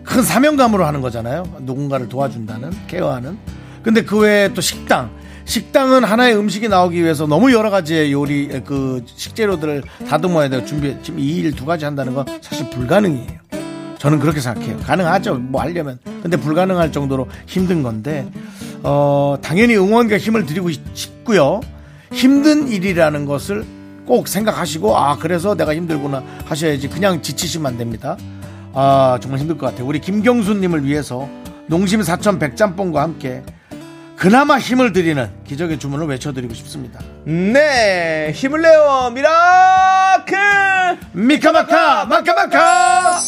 큰 0.04 0.24
사명감으로 0.24 0.86
하는 0.86 1.02
거잖아요. 1.02 1.44
누군가를 1.62 2.10
도와준다는 2.10 2.72
케어하는. 2.88 3.38
근데 3.84 4.04
그 4.04 4.18
외에 4.20 4.54
또 4.54 4.62
식당. 4.62 5.12
식당은 5.46 6.06
하나의 6.06 6.36
음식이 6.38 6.70
나오기 6.70 7.02
위해서 7.04 7.28
너무 7.28 7.52
여러 7.54 7.70
가지의 7.70 8.12
요리 8.14 8.48
그 8.66 9.04
식재료들을 9.06 9.84
다듬어야 10.08 10.48
돼요. 10.50 10.66
준비 10.66 10.96
지금 11.04 11.20
이 11.20 11.40
일 11.40 11.52
두 11.54 11.66
가지 11.66 11.84
한다는 11.86 12.14
건 12.14 12.26
사실 12.42 12.70
불가능이에요. 12.70 13.53
저는 14.04 14.20
그렇게 14.20 14.42
생각해요. 14.42 14.78
가능하죠. 14.80 15.36
뭐 15.36 15.62
하려면. 15.62 15.98
근데 16.22 16.36
불가능할 16.36 16.92
정도로 16.92 17.30
힘든 17.48 17.84
건데, 17.84 18.28
어, 18.84 19.38
당연히 19.42 19.78
응원과 19.78 20.18
힘을 20.18 20.46
드리고 20.46 20.72
싶고요. 20.94 21.62
힘든 22.12 22.68
일이라는 22.68 23.26
것을 23.26 23.66
꼭 24.06 24.28
생각하시고, 24.28 24.98
아, 24.98 25.18
그래서 25.18 25.56
내가 25.56 25.74
힘들구나 25.74 26.22
하셔야지. 26.44 26.90
그냥 26.90 27.22
지치시면 27.22 27.66
안 27.66 27.78
됩니다. 27.78 28.18
아, 28.74 29.20
정말 29.22 29.40
힘들 29.40 29.58
것 29.58 29.68
같아요. 29.68 29.88
우리 29.88 30.02
김경수님을 30.02 30.84
위해서 30.84 31.30
농심 31.68 32.04
사천 32.04 32.40
백짬뽕과 32.40 33.02
함께 33.02 33.42
그나마 34.18 34.60
힘을 34.60 34.92
드리는 34.92 35.30
기적의 35.48 35.80
주문을 35.80 36.08
외쳐드리고 36.08 36.54
싶습니다. 36.56 37.00
네, 37.24 38.34
힘을 38.36 38.62
내요, 38.64 39.14
미라클! 39.16 40.38
미카마카 41.14 42.04
마카마카 42.04 43.20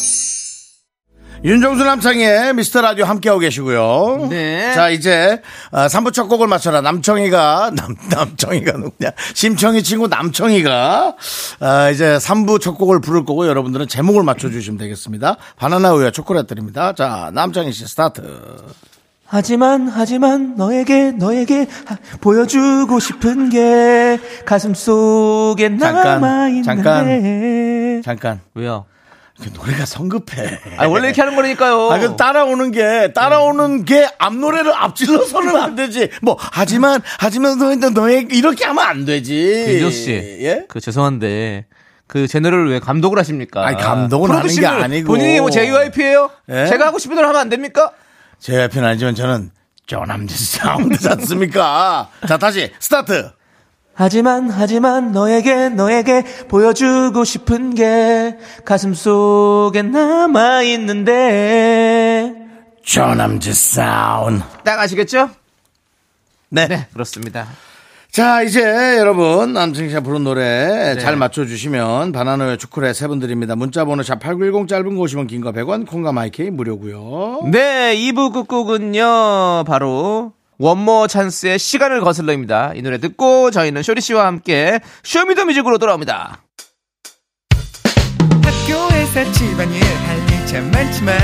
윤정수 1.46 1.84
남창희의 1.84 2.54
미스터 2.54 2.80
라디오 2.80 3.04
함께하고 3.04 3.38
계시고요. 3.38 4.26
네. 4.28 4.72
자, 4.74 4.88
이제, 4.88 5.40
어, 5.70 5.86
3부 5.86 6.12
첫 6.12 6.26
곡을 6.26 6.48
맞춰라. 6.48 6.80
남청이가, 6.80 7.70
남, 7.76 7.94
남청이가 8.10 8.72
누구냐. 8.72 9.12
심청이 9.32 9.84
친구 9.84 10.08
남청이가, 10.08 11.14
어, 11.60 11.90
이제 11.92 12.16
3부 12.16 12.60
첫 12.60 12.72
곡을 12.76 13.00
부를 13.00 13.24
거고 13.24 13.46
여러분들은 13.46 13.86
제목을 13.86 14.24
맞춰주시면 14.24 14.76
되겠습니다. 14.78 15.36
바나나 15.56 15.92
우유와 15.94 16.10
초콜릿 16.10 16.48
드립니다. 16.48 16.92
자, 16.94 17.30
남청이 17.32 17.70
씨 17.70 17.86
스타트. 17.86 18.22
하지만 19.28 19.86
하지만 19.88 20.56
너에게 20.56 21.12
너에게 21.12 21.68
하- 21.86 21.96
보여주고 22.20 22.98
싶은 22.98 23.50
게 23.50 24.18
가슴 24.44 24.74
속에 24.74 25.76
잠깐, 25.78 26.02
남아있네 26.20 26.62
잠깐. 26.62 28.02
잠깐. 28.04 28.40
왜요? 28.54 28.84
그 29.42 29.50
노래가 29.54 29.84
성급해. 29.84 30.60
아 30.78 30.86
원래 30.86 31.08
이렇게 31.08 31.20
하는 31.20 31.36
거니까요 31.36 31.90
아, 31.90 31.98
그 31.98 32.16
따라오는 32.16 32.70
게, 32.72 33.12
따라오는 33.12 33.84
게 33.84 34.08
앞 34.18 34.34
노래를 34.34 34.72
앞질러서는 34.74 35.56
안 35.56 35.74
되지. 35.76 36.08
뭐, 36.22 36.36
하지만, 36.38 37.02
하지만 37.18 37.58
너의, 37.58 37.76
너의, 37.76 38.28
이렇게 38.30 38.64
하면 38.64 38.84
안 38.84 39.04
되지. 39.04 39.34
윤정수 39.68 39.90
씨, 39.90 40.10
예? 40.40 40.64
그 40.68 40.80
죄송한데 40.80 41.66
그제 42.06 42.40
노래를 42.40 42.70
왜 42.70 42.78
감독을 42.80 43.18
하십니까? 43.18 43.66
아니, 43.66 43.76
감독은 43.76 44.30
하는 44.30 44.54
게 44.54 44.66
아니고. 44.66 45.08
본인이 45.08 45.40
뭐 45.40 45.50
JYP예요? 45.50 46.30
예? 46.50 46.66
제가 46.66 46.86
하고 46.86 46.98
싶은 46.98 47.16
대로 47.16 47.28
하면 47.28 47.40
안 47.40 47.48
됩니까? 47.48 47.92
제 48.38 48.62
앞에는 48.62 48.88
아니지만 48.88 49.14
저는 49.14 49.50
쪼남지 49.86 50.34
사운드지 50.58 51.08
않습니까? 51.08 52.08
자, 52.26 52.38
다시, 52.38 52.72
스타트. 52.80 53.30
하지만 53.96 54.50
하지만 54.50 55.12
너에게 55.12 55.70
너에게 55.70 56.22
보여주고 56.48 57.24
싶은 57.24 57.74
게 57.74 58.36
가슴 58.64 58.92
속에 58.92 59.80
남아 59.82 60.62
있는데 60.62 62.34
쪼남지 62.84 63.54
사운드. 63.54 64.44
딱 64.64 64.78
아시겠죠? 64.78 65.30
네. 66.50 66.68
네 66.68 66.86
그렇습니다. 66.92 67.48
자, 68.10 68.40
이제 68.42 68.62
여러분, 68.98 69.52
남승희 69.52 69.90
씨가 69.90 70.00
부른 70.00 70.24
노래 70.24 70.94
네. 70.94 71.00
잘 71.00 71.16
맞춰주시면 71.16 72.12
바나나 72.12 72.41
우유 72.41 72.56
초콜릿 72.56 72.94
세분 72.96 73.18
드립니다. 73.18 73.56
문자번호 73.56 74.02
샵8910 74.02 74.68
짧은 74.68 74.96
거 74.96 75.02
50원, 75.02 75.28
긴거 75.28 75.52
100원, 75.52 75.86
콩과 75.86 76.12
마이케이 76.12 76.48
무료고요 76.48 77.50
네 77.50 77.94
2부 77.94 78.32
끝곡은요 78.32 79.64
바로 79.66 80.32
원모어찬스의 80.58 81.58
시간을 81.58 82.00
거슬러입니다. 82.00 82.72
이 82.74 82.82
노래 82.82 82.98
듣고 82.98 83.50
저희는 83.50 83.82
쇼리 83.82 84.00
씨와 84.00 84.26
함께 84.26 84.80
쇼미더뮤직으로 85.04 85.78
돌아옵니다. 85.78 86.42
학교에서 88.42 89.32
집안일 89.32 89.82
할일참 89.84 90.70
많지만 90.70 91.16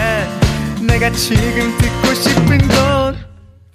내가 0.87 1.11
지금 1.12 1.77
듣고 1.79 2.14
싶은 2.14 2.59
건 2.68 3.16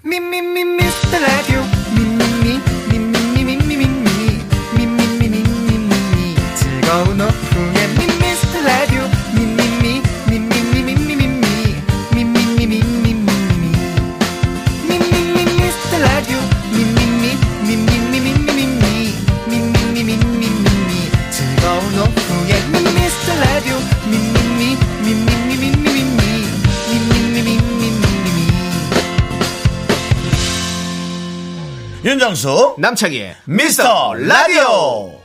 미미미 0.04 0.64
미스터 0.64 1.20
라디오 1.20 1.62
미미미 1.96 2.60
미미미 2.90 3.44
미미미 3.44 4.42
미미미 4.76 5.28
미미미 5.30 6.36
즐거운 6.56 7.22
오후 7.22 7.37
윤정수, 32.08 32.76
남창희의 32.78 33.36
미스터 33.44 34.14
라디오. 34.14 35.20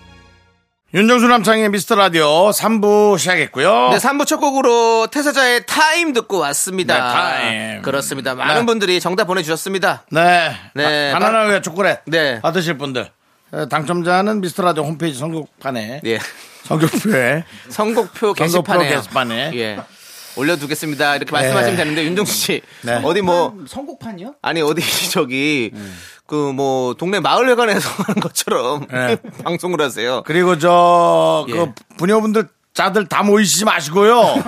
윤정수 0.92 1.28
남창희의 1.28 1.68
미스터 1.68 1.94
라디오 1.94 2.50
3부 2.50 3.18
시작했고요. 3.18 3.90
네, 3.90 3.98
3부 3.98 4.26
첫 4.26 4.38
곡으로 4.38 5.06
태사자의 5.06 5.64
타임 5.66 6.12
듣고 6.12 6.38
왔습니다. 6.38 6.94
네, 6.94 7.00
타임. 7.12 7.82
그렇습니다. 7.82 8.34
많은 8.34 8.62
네. 8.62 8.66
분들이 8.66 8.98
정답 8.98 9.26
보내주셨습니다. 9.26 10.06
네. 10.10 10.56
네. 10.74 11.12
바나나 11.12 11.44
우유 11.44 11.62
초콜릿. 11.62 11.98
네. 12.06 12.40
받으실 12.40 12.76
분들. 12.76 13.08
에, 13.54 13.68
당첨자는 13.68 14.40
미스터 14.40 14.64
라디오 14.64 14.82
홈페이지 14.82 15.20
선곡판에. 15.20 16.00
예. 16.04 16.18
선곡표에. 16.64 17.44
선곡표 17.70 18.32
게시판에. 18.32 18.88
게시판에. 18.88 19.52
예. 19.54 19.78
올려두겠습니다. 20.34 21.16
이렇게 21.16 21.30
말씀하시면 21.30 21.76
되는데, 21.76 22.04
윤정수 22.04 22.32
씨. 22.34 22.62
네. 22.80 23.00
어디 23.04 23.20
뭐, 23.20 23.54
선곡판이요? 23.68 24.36
아니, 24.40 24.62
어디 24.62 24.82
저기, 25.12 25.70
그 26.32 26.50
뭐, 26.50 26.94
동네 26.94 27.20
마을회관에서 27.20 27.90
하는 28.04 28.22
것처럼 28.22 28.86
네. 28.90 29.16
방송을 29.44 29.82
하세요. 29.82 30.22
그리고 30.24 30.58
저, 30.58 31.44
예. 31.50 31.52
그, 31.52 31.72
부녀분들 31.98 32.48
자들 32.72 33.06
다 33.06 33.22
모이시지 33.22 33.66
마시고요. 33.66 34.42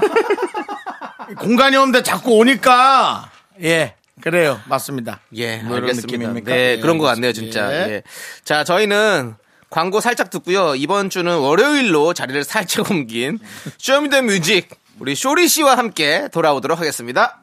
공간이 1.39 1.77
없는데 1.77 2.03
자꾸 2.03 2.39
오니까. 2.39 3.31
예. 3.63 3.97
그래요. 4.23 4.59
맞습니다. 4.67 5.21
예, 5.35 5.59
뭐 5.59 5.77
이런 5.77 5.91
알겠습니다. 5.91 6.07
느낌입니까? 6.07 6.51
네, 6.51 6.71
예, 6.71 6.81
그런 6.81 6.97
것 6.97 7.05
같네요. 7.05 7.35
진짜. 7.35 7.71
예. 7.71 7.93
예. 7.93 8.03
자, 8.45 8.65
저희는 8.65 9.35
광고 9.69 10.01
살짝 10.01 10.31
듣고요. 10.31 10.77
이번 10.77 11.11
주는 11.11 11.37
월요일로 11.37 12.15
자리를 12.15 12.45
살짝 12.45 12.91
옮긴 12.91 13.39
Show 13.77 14.04
Me 14.04 14.17
The 14.17 14.37
Music 14.37 14.71
우리 15.01 15.15
쇼리 15.15 15.49
씨와 15.49 15.77
함께 15.77 16.29
돌아오도록 16.33 16.79
하겠습니다. 16.79 17.43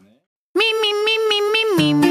Me, 1.77 2.10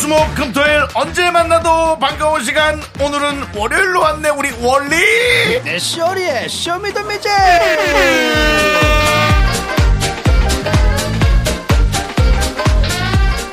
수목 0.00 0.34
금토일 0.34 0.86
언제 0.94 1.30
만나도 1.30 1.98
반가운 1.98 2.42
시간. 2.42 2.80
오늘은 3.02 3.48
월요일로 3.54 4.00
왔네 4.00 4.30
우리 4.30 4.50
월리. 4.62 4.96
네, 5.62 5.78
쇼리의 5.78 6.48
Show 6.48 6.71
Me 6.71 6.83
The 6.83 7.01
Music 7.01 7.30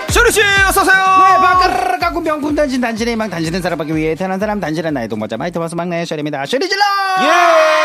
쇼리씨 0.07 0.39
어서오세요. 0.69 0.95
네, 0.95 1.35
바까르르 1.35 1.99
갖고 1.99 2.21
명품 2.21 2.55
단신 2.55 2.79
단신의 2.79 3.15
희망 3.15 3.29
단신은 3.29 3.61
사랑받기 3.61 3.93
위해 3.93 4.15
태어난 4.15 4.39
사람 4.39 4.61
단신은 4.61 4.93
나의 4.93 5.09
동반자. 5.09 5.35
마이티 5.35 5.57
마우스 5.59 5.75
막내 5.75 6.05
쇼리입니다. 6.05 6.45
쇼리 6.45 6.69
질러! 6.69 6.81
예! 7.23 7.76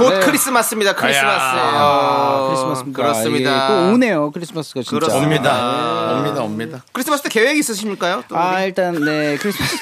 곧 0.00 0.10
네. 0.10 0.20
크리스마스입니다 0.20 0.94
크리스마스예요 0.94 1.62
아, 1.62 2.46
크리스마스입니다 2.48 3.02
그렇습니다 3.02 3.50
예, 3.50 3.68
또 3.68 3.92
오네요 3.94 4.30
크리스마스가 4.30 4.82
진짜 4.82 4.96
그렇습니다. 4.98 5.52
옵니다 5.52 6.12
옵니다 6.16 6.42
옵니다 6.42 6.84
크리스마스 6.92 7.22
때 7.22 7.28
계획 7.28 7.58
있으십니까요? 7.58 8.24
또아 8.28 8.56
우리? 8.56 8.64
일단 8.64 8.94
네 9.04 9.36
크리스마스 9.36 9.76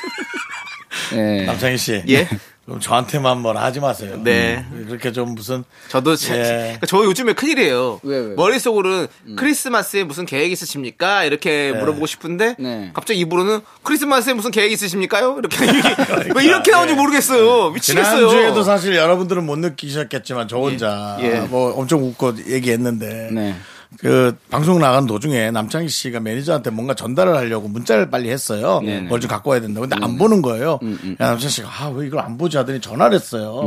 네. 1.12 1.44
남창희 1.46 1.76
씨 1.78 2.02
예. 2.08 2.28
그럼 2.68 2.80
저한테만 2.80 3.40
뭐라 3.40 3.62
하지 3.62 3.80
마세요 3.80 4.20
네. 4.22 4.62
음, 4.72 4.84
그렇게 4.88 5.10
좀 5.10 5.34
무슨 5.34 5.64
저도 5.88 6.16
제- 6.16 6.34
예. 6.34 6.42
그러니까 6.78 6.86
저 6.86 7.02
요즘에 7.02 7.32
큰일이에요. 7.32 8.00
왜, 8.02 8.18
왜? 8.18 8.34
머릿속으로는 8.34 9.06
크리스마스에 9.36 10.04
무슨 10.04 10.26
계획 10.26 10.52
있으십니까? 10.52 11.24
이렇게 11.24 11.72
물어보고 11.72 12.04
싶은데 12.04 12.56
네. 12.58 12.90
갑자기 12.92 13.20
입으로는 13.20 13.60
크리스마스에 13.82 14.34
무슨 14.34 14.50
계획 14.50 14.70
있으십니까요? 14.72 15.36
이렇게 15.38 15.56
왜 16.36 16.44
이렇게 16.44 16.70
나오는지 16.70 16.94
모르겠어요. 16.94 17.70
미치겠어요. 17.70 18.28
지난주에도 18.28 18.62
사실 18.62 18.94
여러분들은 18.96 19.46
못 19.46 19.58
느끼셨겠지만 19.58 20.46
저 20.48 20.58
혼자 20.58 21.16
예. 21.22 21.40
뭐 21.48 21.72
엄청 21.72 22.04
웃고 22.04 22.34
얘기했는데 22.48 23.30
네. 23.32 23.56
그 23.98 24.36
방송 24.50 24.78
나간 24.78 25.06
도중에 25.06 25.50
남창희 25.50 25.88
씨가 25.88 26.20
매니저한테 26.20 26.70
뭔가 26.70 26.94
전달을 26.94 27.36
하려고 27.36 27.68
문자를 27.68 28.10
빨리 28.10 28.30
했어요. 28.30 28.80
네네. 28.80 28.98
음, 29.00 29.08
뭘좀 29.08 29.30
갖고 29.30 29.50
와야 29.50 29.60
된다고. 29.60 29.88
근데 29.88 30.04
안 30.04 30.18
보는 30.18 30.42
거예요. 30.42 30.78
야, 31.20 31.26
남창희 31.30 31.48
씨가 31.50 31.68
아, 31.68 31.88
왜 31.88 32.06
이걸 32.06 32.20
안 32.20 32.36
보지 32.38 32.56
하더니 32.56 32.80
전화를 32.80 33.14
했어요. 33.16 33.62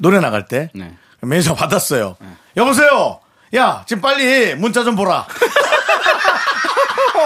노래 0.00 0.20
나갈 0.20 0.46
때. 0.46 0.70
네. 0.74 0.94
매니저 1.22 1.54
받았어요. 1.54 2.16
여보세요. 2.56 3.20
야, 3.54 3.84
지금 3.86 4.02
빨리 4.02 4.54
문자 4.54 4.84
좀 4.84 4.94
보라. 4.96 5.26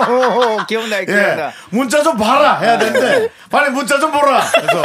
오, 0.09 0.67
기억나 0.67 1.01
예. 1.01 1.05
기억나 1.05 1.53
문자 1.71 2.03
좀 2.03 2.17
봐라 2.17 2.59
해야 2.59 2.79
되는데 2.79 3.31
빨리 3.51 3.71
문자 3.71 3.99
좀 3.99 4.11
보라. 4.11 4.43
그래서 4.53 4.83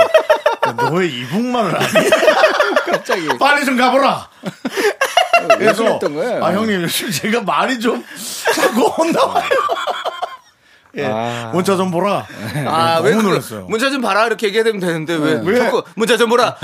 너왜 0.76 1.08
이북만을 1.08 1.80
하니? 1.80 2.10
갑자기 2.92 3.28
빨리 3.40 3.66
좀 3.66 3.78
가보라. 3.78 4.30
그래서? 5.58 6.00
아 6.42 6.52
형님 6.52 6.82
요즘 6.84 7.12
제가 7.12 7.42
말이 7.42 7.80
좀 7.80 8.04
자꾸 8.56 8.88
혼나와요. 8.88 9.50
예, 10.98 11.08
문자 11.52 11.76
좀 11.76 11.92
보라. 11.92 12.26
아, 12.68 12.96
너무 12.96 13.08
왜 13.08 13.12
그거 13.16 13.22
놀랐어요. 13.28 13.66
문자 13.68 13.90
좀 13.90 14.02
봐라 14.02 14.26
이렇게 14.28 14.48
얘기해야 14.48 14.64
되면 14.64 14.80
되는데 14.80 15.16
왜, 15.16 15.42
왜? 15.44 15.60
자꾸 15.60 15.84
문자 15.96 16.16
좀 16.18 16.30
보라. 16.30 16.56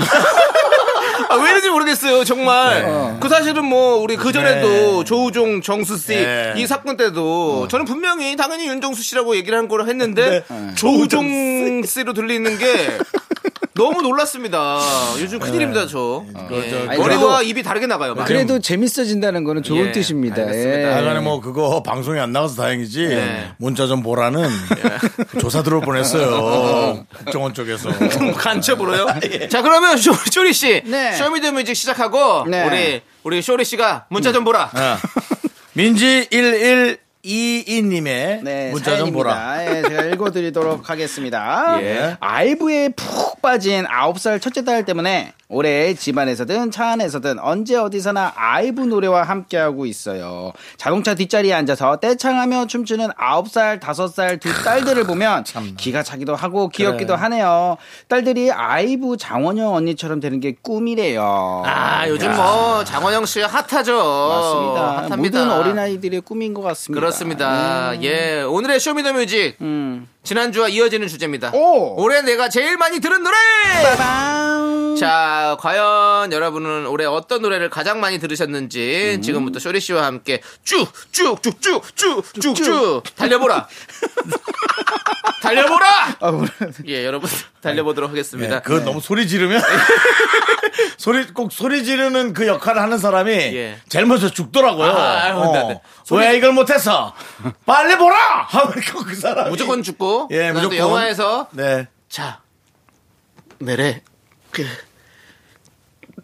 아, 1.32 1.36
왜 1.36 1.50
이런지 1.50 1.70
모르겠어요, 1.70 2.24
정말. 2.24 3.18
그 3.20 3.28
사실은 3.28 3.64
뭐, 3.64 3.96
우리 3.96 4.16
그전에도 4.16 4.68
네. 4.68 5.04
조우종, 5.04 5.60
정수 5.62 5.96
씨, 5.96 6.08
네. 6.08 6.54
이 6.56 6.66
사건 6.66 6.96
때도 6.96 7.68
저는 7.68 7.84
분명히 7.86 8.36
당연히 8.36 8.66
윤정수 8.68 9.02
씨라고 9.02 9.36
얘기를 9.36 9.56
한 9.56 9.68
거를 9.68 9.88
했는데, 9.88 10.44
네. 10.48 10.74
조우종 10.74 11.82
씨로 11.84 12.12
들리는 12.12 12.58
게 12.58 12.98
너무 13.74 14.02
놀랐습니다. 14.02 14.80
요즘 15.20 15.38
큰일입니다, 15.38 15.86
저. 15.86 16.24
예. 16.50 16.86
아니, 16.88 16.98
머리와 16.98 17.38
그래도- 17.38 17.42
입이 17.42 17.62
다르게 17.62 17.86
나가요. 17.86 18.14
막. 18.14 18.26
그래도 18.26 18.58
재밌어진다는 18.58 19.44
거는 19.44 19.62
좋은 19.62 19.86
예, 19.88 19.92
뜻입니다 19.92 20.42
알겠습니다. 20.42 20.80
예. 20.80 20.84
하여간에 20.92 21.20
뭐 21.20 21.40
그거 21.40 21.82
방송에 21.82 22.20
안 22.20 22.32
나가서 22.32 22.56
다행이지 22.56 23.06
네. 23.08 23.50
문자 23.56 23.86
좀 23.86 24.02
보라는 24.02 24.46
조사 25.40 25.62
들어올 25.62 25.82
뻔했어요 25.84 27.06
국정원 27.24 27.54
쪽에서 27.54 27.88
간첩으로요? 28.36 29.06
자, 29.48 29.62
그러면 29.62 29.96
쇼, 29.96 30.12
쇼리 30.30 30.52
씨. 30.52 30.82
네. 30.84 31.12
Show 31.12 31.30
Me 31.30 31.39
The 31.39 31.52
Music 31.52 31.74
시작하고, 31.74 32.44
네. 32.48 32.66
우리, 32.66 33.02
우리 33.22 33.40
쇼리 33.42 33.64
씨가 33.64 34.06
문자 34.10 34.32
좀 34.32 34.44
보라. 34.44 34.70
아. 34.74 34.98
민지 35.74 36.28
1122님의 37.24 38.42
네, 38.42 38.70
문자 38.72 38.96
좀 38.96 39.12
보라. 39.12 39.64
예, 39.64 39.82
제가 39.82 40.04
읽어드리도록 40.06 40.90
하겠습니다. 40.90 41.78
예. 41.82 42.16
아이브에 42.20 42.90
푹 42.90 43.40
빠진 43.40 43.84
9살 43.84 44.40
첫째 44.40 44.64
딸 44.64 44.84
때문에 44.84 45.32
올해 45.48 45.94
집안에서든 45.94 46.70
차 46.70 46.92
안에서든 46.92 47.38
언제 47.38 47.76
어디서나 47.76 48.32
아이브 48.36 48.80
노래와 48.80 49.24
함께하고 49.24 49.84
있어요. 49.86 50.52
자동차 50.78 51.14
뒷자리에 51.14 51.52
앉아서 51.52 51.96
떼창하며 51.96 52.66
춤추는 52.68 53.08
9살, 53.10 53.78
5살 53.80 54.40
두 54.40 54.50
딸들을 54.64 55.04
보면 55.04 55.44
기가 55.76 56.02
차기도 56.02 56.34
하고 56.34 56.68
귀엽기도 56.68 57.14
하네요. 57.14 57.76
딸들이 58.08 58.50
아이브 58.50 59.16
장원영 59.18 59.74
언니처럼 59.74 60.20
되는 60.20 60.40
게 60.40 60.54
꿈이래요. 60.62 61.62
아, 61.66 62.08
요즘 62.08 62.34
뭐, 62.34 62.82
장원영 62.84 63.26
씨가 63.26 63.46
핫하죠. 63.46 63.92
맞습니다. 63.94 64.96
핫합니다. 65.02 65.16
모든 65.16 65.50
어린아이들의 65.50 66.22
꿈인 66.22 66.54
것 66.54 66.62
같습니다. 66.62 66.98
그렇습니다. 66.98 67.11
예. 68.02 68.42
오늘의 68.42 68.80
Show 68.80 69.00
Me 69.00 69.10
The 69.10 69.26
Music. 69.26 69.56
음. 69.60 70.08
지난주와 70.24 70.68
이어지는 70.68 71.08
주제입니다. 71.08 71.50
오! 71.52 72.00
올해 72.00 72.22
내가 72.22 72.48
제일 72.48 72.76
많이 72.76 73.00
들은 73.00 73.22
노래! 73.24 73.36
빠밤. 73.82 74.94
자, 74.96 75.56
과연 75.58 76.32
여러분은 76.32 76.86
올해 76.86 77.04
어떤 77.06 77.42
노래를 77.42 77.70
가장 77.70 77.98
많이 77.98 78.18
들으셨는지 78.20 79.14
음. 79.16 79.22
지금부터 79.22 79.58
쇼리 79.58 79.80
씨와 79.80 80.04
함께 80.04 80.40
쭉, 80.62 80.86
쭉, 81.10 81.42
쭉, 81.42 81.60
쭉, 81.60 81.82
쭉, 81.96 82.22
쭉, 82.40 82.54
쭉, 82.54 83.02
달려보라! 83.16 83.66
달려보라! 85.42 86.16
아, 86.20 86.30
뭐라- 86.30 86.50
예, 86.88 87.04
여러분, 87.04 87.28
달려보도록 87.60 88.10
하겠습니다. 88.10 88.56
예, 88.56 88.60
그거 88.60 88.80
너무 88.84 89.00
소리 89.00 89.26
지르면 89.28 89.62
소리 90.98 91.26
꼭 91.28 91.52
소리 91.52 91.84
지르는 91.84 92.32
그 92.32 92.46
역할을 92.46 92.80
하는 92.80 92.98
사람이 92.98 93.32
예. 93.32 93.78
제일 93.88 94.06
먼저 94.06 94.28
죽더라고요. 94.30 94.90
아, 94.90 95.22
아유, 95.24 95.34
어. 95.36 95.52
네, 95.52 95.68
네. 95.68 95.80
왜 96.12 96.36
이걸 96.36 96.52
못했어? 96.52 97.14
빨리 97.66 97.96
보라. 97.96 98.42
하면 98.48 98.72
그- 98.74 99.04
그 99.04 99.14
사람이 99.14 99.50
무조건 99.50 99.82
죽고, 99.82 100.28
예, 100.32 100.52
무조건. 100.52 100.76
영화에서 100.78 101.48
네. 101.52 101.86
자, 102.08 102.40
내래, 103.58 104.02
그, 104.50 104.66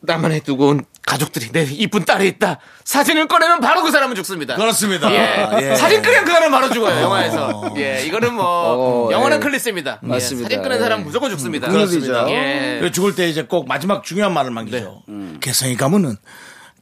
나만의 0.01 0.41
두고 0.41 0.69
온 0.69 0.85
가족들이 1.09 1.51
내 1.53 1.63
이쁜 1.63 2.05
딸이 2.05 2.29
있다. 2.29 2.59
사진을 2.85 3.29
꺼내면 3.29 3.61
바로 3.61 3.83
그 3.83 3.91
사람은 3.91 4.15
죽습니다. 4.15 4.57
그렇습니다. 4.57 5.11
예. 5.11 5.71
예. 5.71 5.75
사진 5.75 6.03
끄면 6.03 6.27
그 6.27 6.31
사람 6.33 6.51
바로 6.51 6.71
죽어요, 6.71 7.01
영화에서. 7.01 7.73
예, 7.79 8.03
이거는 8.05 8.35
뭐, 8.35 8.45
어, 8.45 9.09
영원한 9.11 9.39
예. 9.39 9.43
클리스입니다. 9.43 10.01
예, 10.03 10.07
맞습니다. 10.07 10.45
사진 10.51 10.63
끄는 10.63 10.79
사람 10.79 11.01
예. 11.01 11.05
무조건 11.05 11.31
죽습니다. 11.31 11.69
그렇습니다. 11.69 12.29
예. 12.29 12.91
죽을 12.93 13.15
때 13.15 13.27
이제 13.27 13.43
꼭 13.43 13.67
마지막 13.67 14.05
중요한 14.05 14.35
말을 14.35 14.53
남기죠. 14.53 15.03
네. 15.09 15.39
개성이 15.41 15.77
가면은 15.77 16.17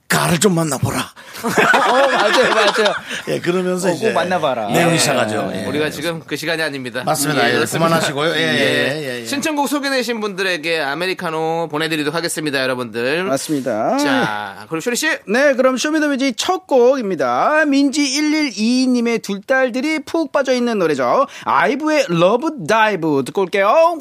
가를 0.09 0.39
좀 0.39 0.55
만나보라. 0.55 0.99
어, 1.45 1.93
맞아요, 1.93 2.55
맞아요. 2.55 2.95
예, 3.29 3.41
그러면서 3.41 3.89
어, 3.89 3.91
꼭 3.91 3.97
이제 3.97 4.13
만나봐라. 4.13 4.69
내용이 4.69 4.95
예. 4.95 4.99
시작하죠. 4.99 5.51
예. 5.55 5.65
우리가 5.67 5.91
지금 5.91 6.23
그 6.27 6.37
시간이 6.37 6.63
아닙니다. 6.63 7.03
맞습니다. 7.05 7.49
예, 7.49 7.55
그렇습니다. 7.55 7.89
그만하시고요. 7.89 8.31
예, 8.37 8.41
예, 8.41 9.03
예, 9.03 9.21
예. 9.21 9.27
신청곡 9.27 9.69
소개되신 9.69 10.21
분들에게 10.21 10.81
아메리카노 10.81 11.69
보내드리도록 11.71 12.15
하겠습니다, 12.15 12.63
여러분들. 12.63 13.25
맞습니다. 13.25 13.99
자, 13.99 14.67
그리고 14.69 14.81
쇼리 14.81 14.97
씨. 14.97 15.09
네, 15.27 15.55
그럼 15.55 15.77
Show 15.77 15.94
Me 15.94 16.02
The 16.02 16.15
Music 16.15 16.37
첫 16.37 16.67
곡입니다. 16.67 17.65
민지 17.67 18.03
1122님의 18.03 19.23
둘 19.23 19.41
딸들이 19.43 20.01
푹 20.01 20.31
빠져 20.33 20.53
있는 20.53 20.79
노래죠. 20.79 21.27
아이브의 21.45 22.07
Love 22.09 22.65
Dive 22.67 23.25
듣고 23.27 23.43
올게요. 23.43 23.99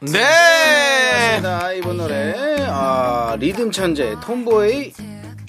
네. 0.00 1.40
자, 1.42 1.72
이번 1.76 1.98
노래 1.98 2.34
아, 2.68 3.36
리듬 3.38 3.70
천재 3.70 4.16
톰보이 4.24 4.92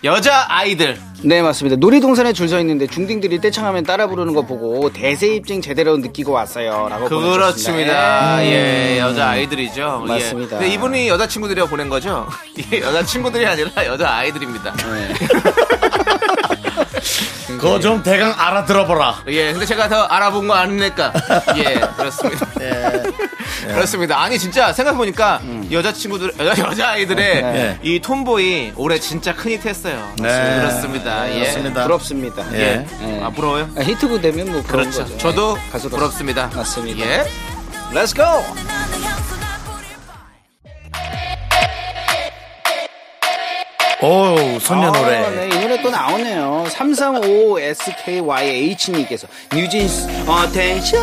여자 0.03 0.45
아이들. 0.49 0.97
네 1.23 1.43
맞습니다 1.43 1.75
놀이동산에 1.77 2.33
줄 2.33 2.49
서 2.49 2.59
있는데 2.59 2.87
중딩들이 2.87 3.39
떼창하면 3.39 3.83
따라 3.83 4.07
부르는 4.07 4.33
거 4.33 4.41
보고 4.41 4.91
대세 4.91 5.27
입증 5.35 5.61
제대로 5.61 5.95
느끼고 5.97 6.31
왔어요 6.31 6.87
라고 6.89 7.07
그렇습니다. 7.07 7.37
보내주셨습니다. 7.37 8.43
예, 8.45 8.97
여자 8.99 9.29
아이들이죠. 9.29 10.03
예. 10.05 10.07
맞습니다. 10.11 10.57
근데 10.57 10.73
이분이 10.73 11.07
여자 11.07 11.27
친구들이라고 11.27 11.69
보낸 11.69 11.87
거죠? 11.89 12.27
이게 12.57 12.81
여자 12.81 13.03
친구들이 13.05 13.45
아니라 13.45 13.69
여자 13.85 14.09
아이들입니다. 14.15 14.73
네. 14.73 15.13
그거 17.62 17.80
좀 17.80 18.01
대강 18.01 18.34
알아들어보라. 18.38 19.24
예, 19.28 19.51
근데 19.51 19.66
제가 19.68 19.88
더 19.88 20.03
알아본 20.03 20.47
거 20.47 20.55
아닙니까? 20.55 21.14
예, 21.57 21.76
그렇습니다. 21.95 22.47
그렇습니다. 23.68 24.20
아니, 24.20 24.39
진짜 24.39 24.74
생각해보니까 24.74 25.41
여자친구들, 25.72 26.34
여자, 26.39 26.59
여자아이들의 26.64 27.41
네. 27.43 27.80
이 27.84 27.99
톰보이 27.99 28.74
올해 28.76 28.99
진짜 28.99 29.36
큰 29.36 29.51
히트 29.51 29.68
했어요. 29.68 30.12
네. 30.18 30.57
그렇습니다. 30.59 31.30
예. 31.30 31.39
그렇습니다. 31.41 31.84
부럽습니다 31.84 32.53
예. 32.53 32.86
예. 33.03 33.22
아, 33.24 33.30
부러워요? 33.30 33.70
아, 33.78 33.82
히트곡 33.82 34.22
되면 34.22 34.51
뭐 34.51 34.64
그런 34.64 34.89
그렇죠. 34.89 35.03
거죠 35.03 35.18
저도 35.20 35.57
예, 35.57 35.72
가수로서. 35.72 35.95
부럽습니다. 35.97 36.49
맞습니다 36.55 37.05
예. 37.05 37.26
Let's 37.93 38.16
go 38.16 38.26
오, 44.03 44.57
선녀 44.59 44.87
아, 44.87 44.91
노래. 44.91 45.29
네, 45.29 45.47
이 45.55 45.59
노래 45.61 45.79
또 45.81 45.91
나오네요. 45.91 46.63
335SKYH님께서 46.69 49.27
뉴진스 49.53 50.07
Attention 50.27 50.99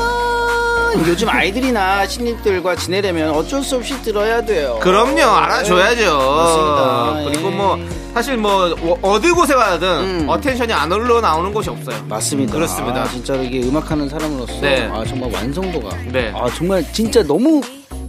요즘 1.07 1.29
아이들이나 1.29 2.09
신입들과 2.09 2.75
지내려면 2.75 3.31
어쩔 3.31 3.63
수 3.63 3.77
없이 3.77 3.95
들어야 4.03 4.45
돼요. 4.45 4.81
그럼요, 4.83 5.23
알아줘야죠. 5.23 6.19
맞습니다. 6.19 7.23
그리고 7.31 7.53
예. 7.53 7.55
뭐, 7.55 7.79
사실 8.15 8.37
뭐, 8.37 8.75
어- 8.83 8.99
어디 9.03 9.31
곳에 9.31 9.55
가든 9.55 9.89
음. 9.89 10.27
Attention이 10.29 10.73
안 10.73 10.91
흘러 10.91 11.21
나오는 11.21 11.53
곳이 11.53 11.71
없어요. 11.71 12.05
맞습니다. 12.09 12.53
그렇습니다. 12.55 13.03
아, 13.03 13.09
진짜로 13.09 13.45
이게 13.45 13.61
음악하는 13.69 14.09
사람으로서 14.09 14.61
네. 14.61 14.89
아, 14.93 15.05
정말 15.07 15.31
완성도가 15.33 15.97
네. 16.11 16.33
아, 16.35 16.49
정말 16.57 16.85
진짜 16.93 17.23
너무 17.23 17.61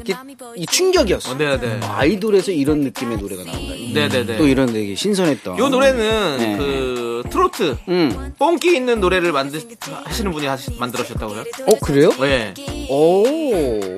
이게 0.10 0.16
이 0.56 0.66
충격이었어. 0.66 1.32
어, 1.32 1.38
네, 1.38 1.60
네. 1.60 1.80
아이돌에서 1.84 2.52
이런 2.52 2.82
느낌의 2.82 3.18
노래가 3.18 3.44
나온다. 3.44 3.74
네네네. 3.94 4.38
또 4.38 4.48
이런 4.48 4.72
되게 4.74 4.96
신선했던. 4.96 5.58
요 5.58 5.70
노래는 5.70 6.38
네. 6.38 6.58
그 6.58 7.24
트로트 7.30 7.78
음. 7.88 8.34
뽕기 8.38 8.76
있는 8.76 9.00
노래를 9.00 9.32
만드 9.32 9.60
하시는 10.06 10.32
분이 10.32 10.46
하시, 10.48 10.72
만들으셨다고요? 10.80 11.42
어 11.42 11.80
그래요? 11.84 12.12
네. 12.20 12.54
오, 12.90 13.24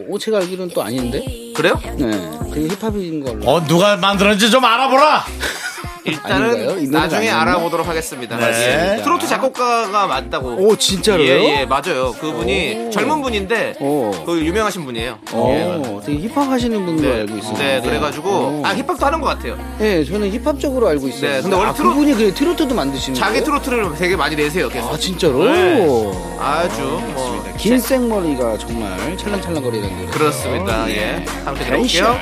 오, 0.09 0.18
제가 0.20 0.39
알기로는 0.39 0.74
또 0.74 0.82
아닌데. 0.82 1.24
그래요? 1.55 1.80
네, 1.97 2.30
그 2.51 2.68
힙합인 2.68 3.24
걸로. 3.24 3.45
어, 3.49 3.64
누가 3.66 3.95
만들었는지 3.97 4.49
좀 4.51 4.64
알아보라. 4.66 5.26
일단은 6.04 6.89
나중에? 6.91 7.30
알아보도록 7.30 7.88
하겠습니다. 7.88 8.38
네. 8.38 8.97
예. 8.97 9.04
트로트 9.04 9.28
작곡가가 9.28 10.08
맞다고. 10.08 10.49
오, 10.58 10.76
진짜로요? 10.76 11.26
예, 11.28 11.60
예, 11.62 11.66
맞아요. 11.66 12.14
그분이 12.20 12.88
오. 12.88 12.89
젊은 12.89 13.22
분인데 13.22 13.76
오. 13.80 14.12
그 14.26 14.39
유명하신 14.43 14.84
분이에요. 14.86 15.20
어, 15.32 16.02
되게 16.06 16.28
힙합 16.28 16.49
하시는 16.49 16.86
분으로 16.86 17.08
네, 17.14 17.20
알고 17.22 17.38
있어요. 17.38 17.58
네, 17.58 17.82
그래가지고 17.82 18.30
오. 18.30 18.62
아 18.66 18.74
힙합도 18.76 19.06
하는 19.06 19.22
것 19.22 19.28
같아요. 19.28 19.58
네, 19.78 20.04
저는 20.04 20.32
힙합 20.32 20.60
적으로 20.60 20.88
알고 20.88 21.08
있어요. 21.08 21.32
네, 21.34 21.41
근데 21.41 21.56
원래 21.56 21.70
아, 21.70 21.74
트로- 21.74 21.89
그분이 21.89 22.14
그 22.16 22.34
트로트도 22.34 22.74
만드시는 22.74 23.16
자기 23.20 23.34
거예요? 23.39 23.45
트로트를 23.45 23.95
되게 23.97 24.16
많이 24.16 24.36
내세요. 24.36 24.70
계속. 24.70 24.91
아, 24.93 24.97
진짜로? 24.97 25.43
네. 25.45 26.12
아주 26.39 26.82
뭐 27.14 27.41
긴 27.58 27.78
생머리가 27.80 28.58
정말 28.58 29.16
찰랑찰랑거리는 29.18 29.97
노래. 29.97 30.10
그렇습니다. 30.10 30.89
예. 30.89 31.24
함께 31.45 31.64
들어볼게요. 31.64 32.18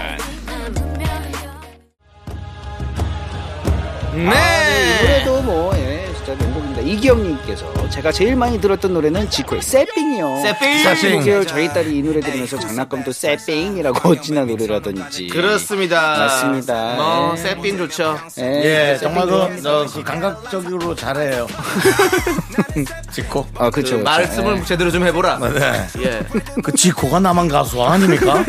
텐션. 4.12 4.34
아, 4.34 4.64
네, 4.64 4.70
이 4.70 4.95
네. 4.95 5.01
노래도 5.01 5.41
뭐, 5.41 5.78
예, 5.78 6.12
진짜 6.30 6.44
명곡입니다. 6.46 6.82
이기영님께서 6.82 7.90
제가 7.90 8.12
제일 8.12 8.36
많이 8.36 8.62
들었던 8.62 8.94
노래는 8.94 9.30
지코의 9.30 9.62
세핑이요. 9.62 10.42
세핑. 10.44 10.84
사실 10.84 11.16
목요일 11.16 11.48
저희 11.48 11.68
딸이 11.70 11.98
이 11.98 12.04
노래 12.04 12.20
들으면서 12.20 12.60
장난감도 12.60 13.12
세핑이라고 13.12 14.10
어찌나 14.10 14.46
노래라든지. 14.46 15.28
그렇습니다. 15.28 16.18
맞습니다. 16.18 16.96
뭐 16.96 17.34
예. 17.34 17.38
세핀 17.38 17.78
좋죠. 17.78 18.20
예, 18.38 18.98
세핑 19.00 19.16
정말. 19.16 19.28
그, 19.28 19.70
어, 19.70 19.86
그 19.88 20.04
감각적으로 20.04 20.96
잘해요. 20.96 21.48
지코. 23.12 23.46
아, 23.58 23.70
그 23.70 23.82
그쵸. 23.82 23.98
말씀을 24.00 24.58
예. 24.58 24.64
제대로 24.64 24.92
좀 24.92 25.06
해보라. 25.06 25.40
네. 25.40 25.88
예. 26.04 26.22
그 26.62 26.72
지코가 26.74 27.20
남한 27.20 27.48
가수 27.48 27.82
아닙니까? 27.82 28.44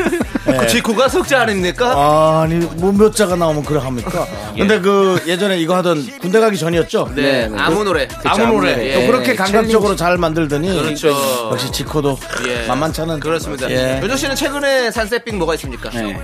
예. 0.47 0.57
그 0.57 0.67
지코가 0.67 1.09
석자 1.09 1.41
아닙니까? 1.41 2.41
아니, 2.43 2.55
뭐몇 2.55 3.15
자가 3.15 3.35
나오면 3.35 3.63
그래 3.63 3.79
합니까? 3.79 4.27
근데 4.55 4.79
그 4.79 5.21
예전에 5.25 5.59
이거 5.59 5.75
하던 5.77 6.19
군대 6.19 6.39
가기 6.39 6.57
전이었죠? 6.57 7.09
네, 7.15 7.47
네, 7.47 7.57
아무 7.71 7.83
노래. 7.83 8.07
아무 8.23 8.45
노래. 8.47 8.87
예. 8.87 8.93
또 8.95 9.11
그렇게 9.11 9.35
감각적으로 9.35 9.95
잘 9.95 10.17
만들더니. 10.17 10.81
그렇죠. 10.81 11.09
역시 11.51 11.71
지코도 11.71 12.17
예. 12.47 12.67
만만찮은. 12.67 13.19
그렇습니다. 13.19 13.69
예. 13.69 13.99
윤정 14.01 14.17
씨는 14.17 14.35
최근에 14.35 14.91
산 14.91 15.07
세핑 15.07 15.37
뭐가 15.37 15.55
있습니까? 15.55 15.89
네. 15.89 16.17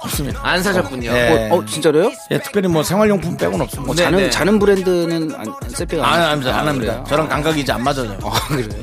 없습니다. 0.00 0.40
안 0.42 0.62
사셨군요. 0.62 1.10
예. 1.10 1.48
어, 1.50 1.64
진짜로요? 1.64 2.10
예, 2.30 2.38
특별히 2.38 2.68
뭐 2.68 2.82
생활용품 2.82 3.36
빼고는 3.36 3.62
없습니다. 3.62 3.94
네, 3.94 4.02
저는, 4.02 4.18
네. 4.18 4.30
저는 4.30 4.58
브랜드는 4.58 5.34
안, 5.36 5.46
새삥 5.68 6.02
안, 6.02 6.20
안, 6.20 6.30
합니다. 6.30 6.58
안 6.58 6.68
합니다. 6.68 7.04
저랑 7.08 7.28
감각이 7.28 7.60
이제 7.60 7.72
안 7.72 7.82
맞아요. 7.82 8.16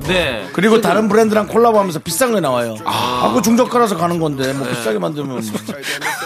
네. 0.08 0.48
그리고 0.54 0.82
다른 0.82 1.08
브랜드랑 1.08 1.48
콜라보하면서 1.48 2.00
비싼 2.00 2.32
거 2.32 2.40
나와요. 2.40 2.76
아, 2.86 3.32
그 3.34 3.42
중저가라서 3.42 3.98
가는 3.98 4.20
건데 4.20 4.54
뭐 4.54 4.68
비싸게 4.68 5.00
만들면 5.00 5.42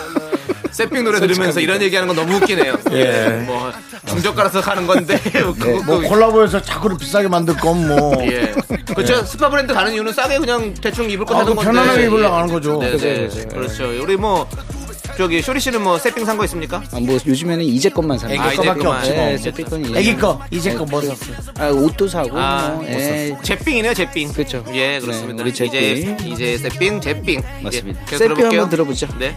새삥 0.78 1.04
노래 1.04 1.20
들으면서 1.20 1.60
이런 1.60 1.82
얘기하는 1.82 2.08
건 2.14 2.16
너무 2.16 2.38
웃기네요. 2.38 2.76
예. 2.94 3.44
뭐 3.48 3.72
중저가라서 4.06 4.62
가는 4.62 4.86
건데 4.86 5.18
그거 5.32 5.84
뭐 5.86 6.00
그- 6.00 6.08
콜라보해서 6.08 6.62
자꾸 6.62 6.96
비싸게 6.96 7.28
만들 7.28 7.56
건 7.56 7.88
뭐. 7.88 8.14
예. 8.32 8.54
그렇죠. 8.94 9.26
스파 9.26 9.50
브랜드 9.50 9.74
가는 9.74 9.92
이유는 9.92 10.14
싸게 10.14 10.38
그냥 10.38 10.74
대충 10.76 11.10
입을 11.10 11.26
거 11.26 11.34
아, 11.36 11.40
사는 11.40 11.50
그 11.56 11.56
건데. 11.56 11.72
편안하게 11.72 12.06
입으려고 12.06 12.34
예. 12.34 12.38
하는 12.40 12.54
거죠. 12.54 12.80
네, 12.80 12.96
네. 12.98 13.28
그죠. 13.28 13.48
그렇죠. 13.50 14.04
우리 14.04 14.16
뭐 14.16 14.48
저기 15.18 15.42
쇼리 15.42 15.60
씨는 15.60 15.82
뭐 15.82 15.98
세핑 15.98 16.26
산거 16.26 16.44
있습니까? 16.46 16.78
아, 16.92 17.00
뭐 17.00 17.18
요즘에는 17.26 17.66
이제 17.66 17.90
것만 17.90 18.20
사는 18.20 18.36
애기 18.36 18.44
아, 18.44 18.54
이제 18.54 18.58
거밖에. 18.62 18.88
없지. 18.88 19.10
네, 19.12 19.30
뭐. 19.32 19.38
세핑 19.40 19.66
건 19.66 19.96
애기 19.96 20.16
거, 20.16 20.40
이제 20.52 20.74
거뭐 20.76 21.02
샀어요? 21.02 21.36
아, 21.58 21.70
옷도 21.70 22.08
사고 22.08 22.38
아, 22.38 22.70
뭐, 22.70 22.86
예. 22.88 23.36
제삥이네요, 23.42 23.96
제삥. 23.96 24.32
그쵸. 24.34 24.64
예, 24.74 25.00
그렇습니다. 25.00 25.38
네, 25.38 25.42
우리 25.44 25.54
제삥. 25.56 25.98
이제 25.98 26.18
이제 26.24 26.58
세삥, 26.60 27.02
제삥. 27.02 27.42
맞습니다. 27.64 28.00
예, 28.00 28.06
계속 28.06 28.18
세핑 28.18 28.36
들어볼게요. 28.36 28.62
한번 28.62 28.70
들어보죠. 28.70 29.08
네. 29.18 29.36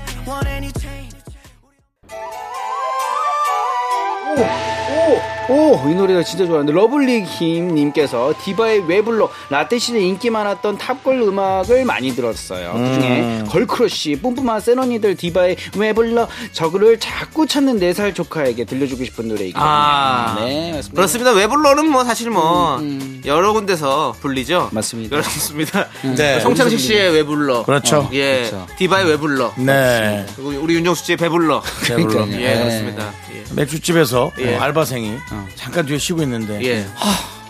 오, 4.42 5.39
이 5.54 5.94
노래가 5.94 6.22
진짜 6.22 6.46
좋아하는데 6.46 6.72
러블리 6.72 7.24
김님께서 7.24 8.32
디바의 8.42 8.84
웨블러 8.86 9.30
라떼 9.50 9.78
시대 9.78 10.00
인기 10.00 10.30
많았던 10.30 10.78
탑걸 10.78 11.20
음악을 11.20 11.84
많이 11.84 12.14
들었어요. 12.14 12.72
그중에 12.72 13.42
걸크러쉬, 13.48 14.16
뿜뿜한 14.22 14.60
센 14.60 14.78
언니들 14.78 15.16
디바의 15.16 15.56
웨블러 15.76 16.28
저거를 16.52 16.98
자꾸 17.00 17.46
찾는 17.46 17.78
네 17.78 17.90
살 17.90 18.14
조카에게 18.14 18.64
들려주고 18.66 19.04
싶은 19.04 19.26
노래이거든요. 19.28 19.64
아, 19.66 20.36
네, 20.38 20.70
맞습니다. 20.72 20.94
그렇습니다. 20.94 21.32
웨블러는 21.32 21.90
뭐 21.90 22.04
사실 22.04 22.30
뭐 22.30 22.76
음, 22.78 23.20
여러 23.24 23.52
군데서 23.52 24.14
불리죠. 24.20 24.68
맞습니다. 24.72 25.16
그렇습니다. 25.16 25.88
네. 26.16 26.38
송창식 26.40 26.78
씨의 26.78 27.12
웨블러. 27.14 27.64
그렇죠. 27.64 28.08
예. 28.12 28.48
그렇죠. 28.48 28.66
디바의 28.78 29.06
웨블러. 29.06 29.52
네. 29.58 30.24
그리고 30.36 30.50
우리 30.62 30.74
윤정수 30.76 31.04
씨의 31.04 31.16
배불러. 31.16 31.62
배불러. 31.84 32.08
그러니까요. 32.26 32.40
예, 32.40 32.54
네. 32.54 32.58
그렇습니다. 32.60 33.12
예. 33.34 33.40
맥주집에서 33.56 34.30
예. 34.38 34.56
어, 34.56 34.60
알바생이 34.60 35.12
잠깐 35.56 35.86
뒤에 35.86 35.98
쉬고 35.98 36.22
있는데 36.22 36.62
예. 36.64 36.86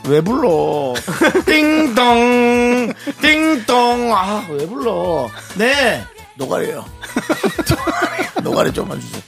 왜 0.05 0.21
불러? 0.21 0.95
띵동 1.47 2.93
띵동 3.21 4.13
아 4.17 4.45
왜 4.51 4.67
불러? 4.67 5.29
네 5.57 6.03
노가리요. 6.37 6.85
노가리 8.43 8.73
좀만 8.73 9.01
주세요. 9.01 9.23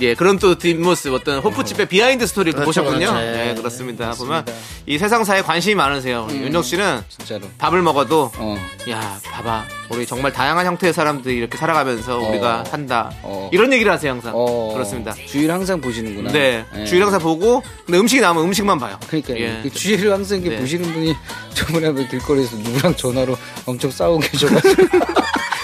예, 0.00 0.14
그런 0.14 0.38
또 0.38 0.56
뒷모습, 0.56 1.12
어떤 1.12 1.40
호프집의 1.40 1.86
behind 1.86 2.26
story를 2.26 2.52
그렇죠, 2.58 2.82
보셨군요. 2.82 3.08
그렇죠. 3.10 3.18
예, 3.20 3.50
예, 3.50 3.54
그렇습니다. 3.54 4.12
보면 4.12 4.46
이 4.86 4.96
세상사에 4.98 5.42
관심이 5.42 5.74
많으세요. 5.74 6.26
윤정 6.30 6.62
씨는 6.62 7.02
진짜로. 7.08 7.42
밥을 7.58 7.82
먹어도 7.82 8.32
어. 8.36 8.56
야, 8.90 9.18
봐봐. 9.24 9.64
우리 9.90 10.06
정말 10.06 10.32
다양한 10.32 10.66
형태의 10.66 10.92
사람들이 10.92 11.36
이렇게 11.36 11.56
살아가면서 11.58 12.18
우리가 12.18 12.64
산다. 12.64 13.10
어. 13.22 13.48
이런 13.52 13.72
얘기를 13.72 13.90
하세요, 13.92 14.10
항상. 14.12 14.32
어, 14.34 14.72
그렇습니다. 14.74 15.12
주위를 15.26 15.52
항상 15.52 15.80
보시는구나. 15.80 16.32
네. 16.32 16.64
예. 16.76 16.84
주일 16.84 17.02
항상 17.02 17.20
보고, 17.20 17.62
근데 17.84 17.98
음식이 17.98 18.20
나오면 18.20 18.44
음식만 18.44 18.78
봐요. 18.78 18.98
그러니까 19.06 19.38
예. 19.38 19.60
그 19.62 19.70
주위를 19.70 20.12
항상 20.12 20.38
이렇게 20.38 20.56
네. 20.56 20.60
보시는 20.60 20.92
분이 20.92 21.14
저번에 21.54 21.92
길거리에서 22.08 22.56
누구랑 22.56 22.94
전화로 22.96 23.36
엄청 23.66 23.90
싸우고 23.90 24.20
계셔 24.20 24.46
가지고 24.48 24.82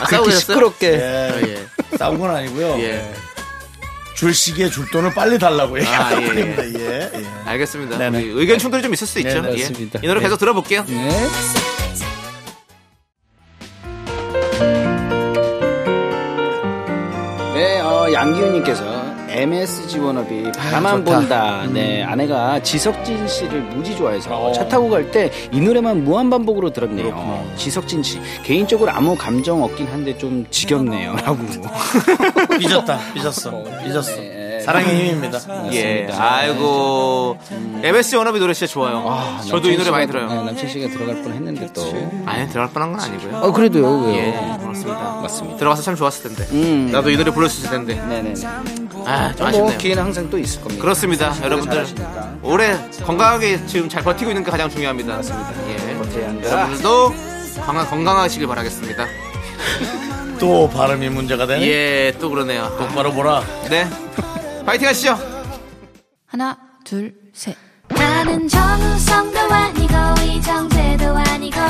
아, 0.00 0.06
싸우고? 0.06 0.30
시끄럽게 0.30 0.92
예. 0.92 1.42
예. 1.42 1.96
싸운 1.96 2.18
건 2.18 2.30
아니고요. 2.34 2.78
예. 2.80 3.12
줄 4.14 4.32
시기에 4.32 4.70
줄 4.70 4.88
돈을 4.90 5.12
빨리 5.12 5.38
달라고 5.38 5.78
얘기하는 5.78 6.16
아, 6.16 6.22
예. 6.22 6.40
예. 6.40 6.74
예, 6.74 7.10
예. 7.14 7.26
알겠습니다. 7.46 7.98
네. 7.98 8.10
네네. 8.10 8.24
의견 8.32 8.58
충돌이 8.58 8.82
좀 8.82 8.94
있을 8.94 9.06
수 9.06 9.20
네, 9.20 9.28
있죠. 9.28 9.42
네, 9.42 9.50
예. 9.58 9.64
이 10.02 10.06
노래 10.06 10.20
네. 10.20 10.20
계속 10.20 10.38
들어볼게요. 10.38 10.84
네. 10.88 11.08
네, 17.54 17.80
어, 17.80 18.12
양기훈님께서 18.12 19.03
MSG 19.34 19.98
워너비 19.98 20.52
바라만 20.52 21.04
좋다. 21.04 21.18
본다. 21.18 21.66
네 21.72 22.02
아내가 22.02 22.62
지석진 22.62 23.26
씨를 23.28 23.60
무지 23.62 23.96
좋아해서 23.96 24.52
차 24.52 24.66
타고 24.68 24.88
갈 24.90 25.10
때 25.10 25.30
이 25.52 25.60
노래만 25.60 26.04
무한 26.04 26.30
반복으로 26.30 26.70
들었네요. 26.72 27.44
지석진 27.56 28.02
씨 28.02 28.20
개인적으로 28.44 28.90
아무 28.90 29.16
감정 29.16 29.62
없긴 29.62 29.86
한데 29.88 30.16
좀 30.16 30.46
지겹네요.라고. 30.50 31.38
삐졌다. 32.58 32.98
삐졌어. 33.14 33.62
삐졌어. 33.84 34.12
사랑의 34.64 34.96
힘입니다. 35.08 35.38
예. 35.72 36.08
아이고. 36.10 37.36
MSG 37.82 38.16
워너비 38.16 38.38
노래 38.40 38.54
진짜 38.54 38.72
좋아요. 38.72 39.38
저도 39.46 39.70
이 39.70 39.76
노래 39.76 39.90
많이 39.90 40.06
들어요. 40.06 40.26
네, 40.28 40.34
남친 40.44 40.68
씨가 40.68 40.88
들어갈 40.88 41.22
뻔 41.22 41.32
했는데 41.34 41.68
또. 41.74 41.82
아니, 42.24 42.48
들어갈 42.48 42.72
뻔한 42.72 42.92
건 42.92 43.00
아니고요. 43.00 43.36
어 43.38 43.52
그래도요. 43.52 44.00
왜요? 44.06 44.14
예, 44.16 44.56
그렇습니다. 44.62 45.18
맞습니다. 45.20 45.56
들어가서 45.58 45.82
참 45.82 45.96
좋았을 45.96 46.34
텐데. 46.34 46.46
음. 46.52 46.88
나도 46.92 47.10
이 47.10 47.16
노래 47.16 47.30
불렀을 47.30 47.68
텐데. 47.70 47.94
네네네. 47.94 48.34
아, 49.06 49.32
좀뭐 49.34 49.48
아쉽네요. 49.48 49.78
기회는 49.78 50.02
항상 50.02 50.30
또 50.30 50.38
있을 50.38 50.60
겁니다. 50.60 50.82
그렇습니다. 50.82 51.34
여러분들. 51.42 51.72
잘하시니까. 51.74 52.34
올해 52.42 52.76
건강하게 53.04 53.66
지금 53.66 53.88
잘 53.88 54.02
버티고 54.02 54.30
있는 54.30 54.44
게 54.44 54.50
가장 54.50 54.68
중요합니다. 54.70 55.20
예. 55.68 55.94
버텨야 55.96 56.28
한다. 56.28 56.50
여러분들도 56.50 57.14
건강, 57.64 57.86
건강하시길 57.88 58.46
바라겠습니다. 58.46 59.06
또 60.40 60.68
발음이 60.68 61.08
문제가 61.10 61.46
되네. 61.46 61.66
예, 61.66 62.14
또 62.20 62.28
그러네요. 62.30 62.74
똑바로 62.78 63.12
보라. 63.12 63.42
네. 63.70 63.88
파이팅 64.66 64.88
하시죠. 64.88 65.16
하나, 66.26 66.56
둘, 66.84 67.14
셋. 67.32 67.56
나는 67.88 68.48
정우성도 68.48 69.38
아니고 69.38 69.94
이정재도 70.24 71.16
아니고 71.16 71.60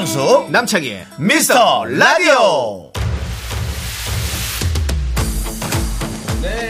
윤정수 0.00 0.46
남창희의 0.50 1.06
미스터 1.18 1.84
라디오. 1.84 2.90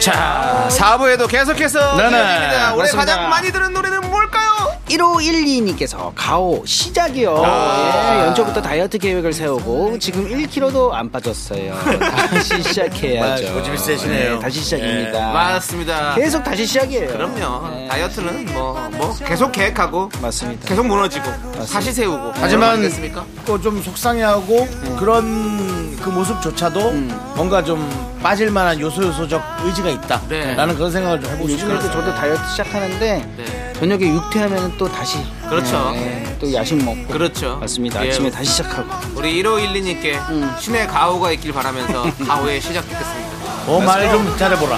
자, 0.00 0.66
4부에도 0.70 1.28
계속해서 1.28 1.96
네네, 1.96 2.16
이어집니다. 2.18 2.74
올해 2.74 2.90
그렇습니다. 2.90 2.98
가장 2.98 3.28
많이 3.30 3.52
들은 3.52 3.72
노래는 3.72 4.00
뭘까요? 4.10 4.49
1512님께서 4.90 6.12
가오 6.14 6.64
시작이요. 6.66 7.42
예, 7.44 8.26
연초부터 8.26 8.60
다이어트 8.60 8.98
계획을 8.98 9.32
세우고 9.32 9.98
지금 9.98 10.28
1kg도 10.28 10.92
안 10.92 11.10
빠졌어요. 11.10 11.74
다시 12.30 12.62
시작해야죠. 12.62 13.48
아, 13.48 13.52
고집이 13.54 13.78
세시네요. 13.78 14.34
네, 14.34 14.38
다시 14.40 14.60
시작입니다. 14.60 15.28
예, 15.28 15.32
맞습니다. 15.32 16.14
계속 16.14 16.42
다시 16.42 16.66
시작이에요. 16.66 17.08
그럼요. 17.08 17.68
네. 17.74 17.88
다이어트는 17.88 18.46
뭐, 18.52 18.88
뭐, 18.92 19.14
계속 19.24 19.52
계획하고, 19.52 20.10
맞습니다. 20.20 20.68
계속 20.68 20.86
무너지고, 20.86 21.26
다시 21.72 21.92
세우고. 21.92 22.32
하지만 22.34 22.80
겠습니까 22.82 23.24
또좀 23.44 23.82
속상해하고 23.82 24.66
그런 24.98 25.96
그 26.00 26.08
모습조차도 26.08 26.92
뭔가 27.36 27.62
좀 27.62 27.88
빠질 28.22 28.50
만한 28.50 28.78
요소 28.80 29.02
요소적 29.02 29.42
의지가 29.64 29.90
있다. 29.90 30.20
네. 30.28 30.54
라는 30.54 30.74
그런 30.74 30.90
생각을 30.90 31.20
좀 31.20 31.30
해보고 31.32 31.50
요즘에 31.50 31.74
또 31.74 31.80
싶어요. 31.80 32.00
저도 32.00 32.14
다이어트 32.14 32.48
시작하는데 32.50 33.26
네. 33.36 33.59
저녁에 33.80 34.06
육퇴하면 34.08 34.76
또 34.76 34.86
다시 34.86 35.16
그렇죠. 35.48 35.90
네, 35.92 36.22
네, 36.22 36.36
또 36.38 36.52
야식 36.52 36.84
먹고 36.84 37.06
그렇죠. 37.08 37.56
맞습니다. 37.56 38.04
예. 38.04 38.10
아침에 38.10 38.30
다시 38.30 38.50
시작하고 38.52 38.86
우리 39.16 39.42
1512님께 39.42 40.28
음. 40.28 40.50
신의 40.58 40.86
가호가 40.86 41.32
있길 41.32 41.52
바라면서 41.54 42.02
가호에 42.26 42.60
시작했겠습니다. 42.60 43.30
어, 43.66 43.80
말 43.80 44.10
좀 44.10 44.36
잘해보라. 44.36 44.76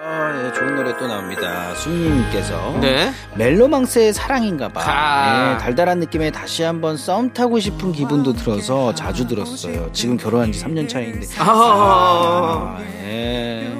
아, 0.00 0.44
예, 0.46 0.52
좋은 0.52 0.76
노래 0.76 0.96
또 0.96 1.08
나옵니다. 1.08 1.74
수님께서 1.74 2.78
네. 2.80 3.12
멜로망스의 3.34 4.12
사랑인가봐. 4.12 4.80
아. 4.84 5.54
예, 5.54 5.58
달달한 5.58 5.98
느낌에 5.98 6.30
다시 6.30 6.62
한번 6.62 6.96
썸 6.96 7.32
타고 7.34 7.58
싶은 7.58 7.90
기분도 7.92 8.32
들어서 8.34 8.94
자주 8.94 9.26
들었어요. 9.26 9.90
지금 9.92 10.16
결혼한 10.16 10.52
지 10.52 10.62
3년 10.64 10.88
차인데. 10.88 11.26
아, 11.40 11.44
아, 12.78 12.80
예. 13.02 13.72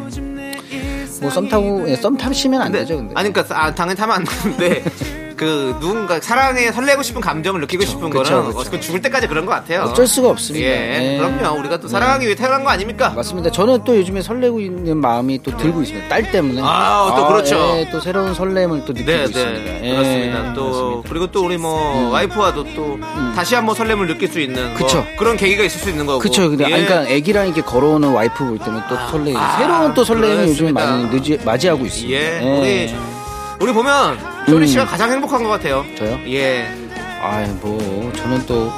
뭐 1.20 1.30
썸 1.30 1.48
타고 1.48 1.84
예, 1.88 1.96
썸 1.96 2.16
타시면 2.16 2.60
안 2.60 2.66
근데, 2.72 2.80
되죠, 2.80 2.96
근데. 2.96 3.14
아니, 3.16 3.32
그니까, 3.32 3.54
아, 3.58 3.74
당연히 3.74 3.96
타면 3.96 4.16
안 4.16 4.24
되는데, 4.24 4.84
그, 5.39 5.76
누군가, 5.80 6.20
사랑에 6.20 6.70
설레고 6.72 7.03
싶은 7.03 7.20
감정을 7.20 7.61
느끼고 7.62 7.84
싶은 7.84 8.11
그쵸, 8.11 8.43
거는, 8.43 8.53
그쵸. 8.55 8.80
죽을 8.80 9.01
때까지 9.01 9.26
그런 9.28 9.47
것 9.47 9.53
같아요. 9.53 9.82
어쩔 9.82 10.07
수가 10.07 10.28
없습니다. 10.30 10.66
예, 10.66 11.14
예. 11.14 11.18
그럼요. 11.18 11.59
우리가 11.61 11.78
또 11.78 11.89
사랑하기 11.89 12.26
위해 12.26 12.34
태어난 12.34 12.64
거 12.64 12.70
아닙니까? 12.70 13.11
맞습니다. 13.16 13.51
저는 13.51 13.84
또 13.84 13.97
요즘에 13.97 14.20
설레고 14.20 14.61
있는 14.61 14.97
마음이 14.99 15.41
또 15.43 15.57
들고 15.57 15.82
있습니다. 15.82 16.09
딸 16.09 16.30
때문에. 16.30 16.61
아, 16.62 17.14
또 17.16 17.28
그렇죠. 17.28 17.57
예, 17.78 17.89
또 17.91 18.01
새로운 18.01 18.34
설렘을 18.34 18.84
또 18.84 18.93
느끼고 18.93 19.11
네, 19.11 19.24
있습니다. 19.24 19.51
네. 19.53 19.80
예, 19.84 19.91
그렇습니다. 19.95 20.55
또, 20.55 20.62
그렇습니다. 20.64 20.97
음. 20.99 21.03
그리고 21.09 21.26
또 21.28 21.45
우리 21.47 21.57
뭐, 21.57 22.11
와이프와도 22.11 22.64
또, 22.74 22.99
다시 23.34 23.55
한번 23.55 23.74
설렘을 23.76 24.09
느낄 24.09 24.28
수 24.28 24.41
있는, 24.41 24.74
뭐 24.76 24.86
그쵸. 24.86 25.07
그런 25.18 25.36
계기가 25.36 25.62
있을 25.62 25.80
수 25.80 25.89
있는 25.89 26.05
거고. 26.05 26.18
그쵸. 26.18 26.49
근데, 26.51 26.68
예. 26.68 26.74
아니, 26.74 26.84
그러니까 26.84 27.11
애기랑 27.11 27.47
이렇게 27.47 27.62
걸어오는 27.62 28.11
와이프 28.11 28.45
볼 28.45 28.59
때면 28.59 28.82
또 28.89 28.97
설레. 29.11 29.34
아, 29.36 29.57
새로운 29.59 29.95
또 29.95 30.03
설렘을 30.05 30.49
요즘에 30.49 30.72
그렇습니다. 30.72 30.91
많이 30.91 31.05
늦이, 31.20 31.39
맞이하고 31.45 31.86
있습니다. 31.86 32.18
예, 32.18 32.41
우리, 32.41 33.17
우리 33.61 33.72
보면, 33.72 34.18
쇼리 34.48 34.66
씨가 34.68 34.86
가장 34.86 35.11
행복한 35.11 35.42
것 35.42 35.48
같아요. 35.50 35.80
음. 35.80 35.96
저요? 35.96 36.18
예. 36.28 36.66
아, 37.20 37.44
뭐 37.61 38.12
저는 38.14 38.46
또 38.46 38.70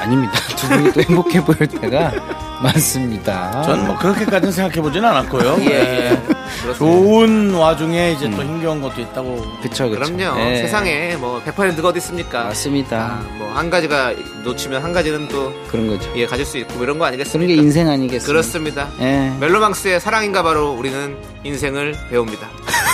아닙니다. 0.00 0.32
두 0.56 0.68
분이 0.68 0.92
또 0.92 1.00
행복해 1.02 1.44
보일 1.44 1.68
때가 1.68 2.12
많습니다. 2.62 3.62
저는 3.62 3.86
뭐 3.86 3.96
그렇게까지는 3.98 4.50
생각해 4.52 4.80
보진 4.82 5.04
않았고요. 5.04 5.56
예, 5.60 5.66
예. 5.66 6.22
그렇습니다. 6.62 6.74
좋은 6.78 7.54
와중에 7.54 8.12
이제 8.12 8.28
또 8.30 8.42
힘겨운 8.42 8.80
것도 8.82 9.00
있다고. 9.00 9.40
그쵸, 9.62 9.88
그쵸. 9.88 10.00
그럼요. 10.16 10.40
예. 10.40 10.56
세상에 10.58 11.14
뭐 11.16 11.40
100%가 11.46 11.88
어디 11.88 11.98
있습니까? 11.98 12.44
맞습니다. 12.44 13.20
뭐 13.38 13.44
한 13.54 13.70
가지가 13.70 14.14
놓치면 14.42 14.82
한 14.82 14.92
가지는 14.92 15.28
또 15.28 15.52
그런 15.70 15.86
거죠. 15.86 16.10
예, 16.16 16.26
가질 16.26 16.44
수 16.44 16.58
있고 16.58 16.74
뭐 16.74 16.82
이런 16.82 16.98
거 16.98 17.04
그런 17.04 17.14
아니겠습니까? 17.14 17.46
게 17.46 17.54
인생 17.54 17.88
아니겠습니까? 17.88 18.26
그렇습니다. 18.26 18.88
예. 19.00 19.32
멜로망스의 19.38 20.00
사랑인가 20.00 20.42
바로 20.42 20.72
우리는 20.72 21.16
인생을 21.44 21.94
배웁니다. 22.10 22.48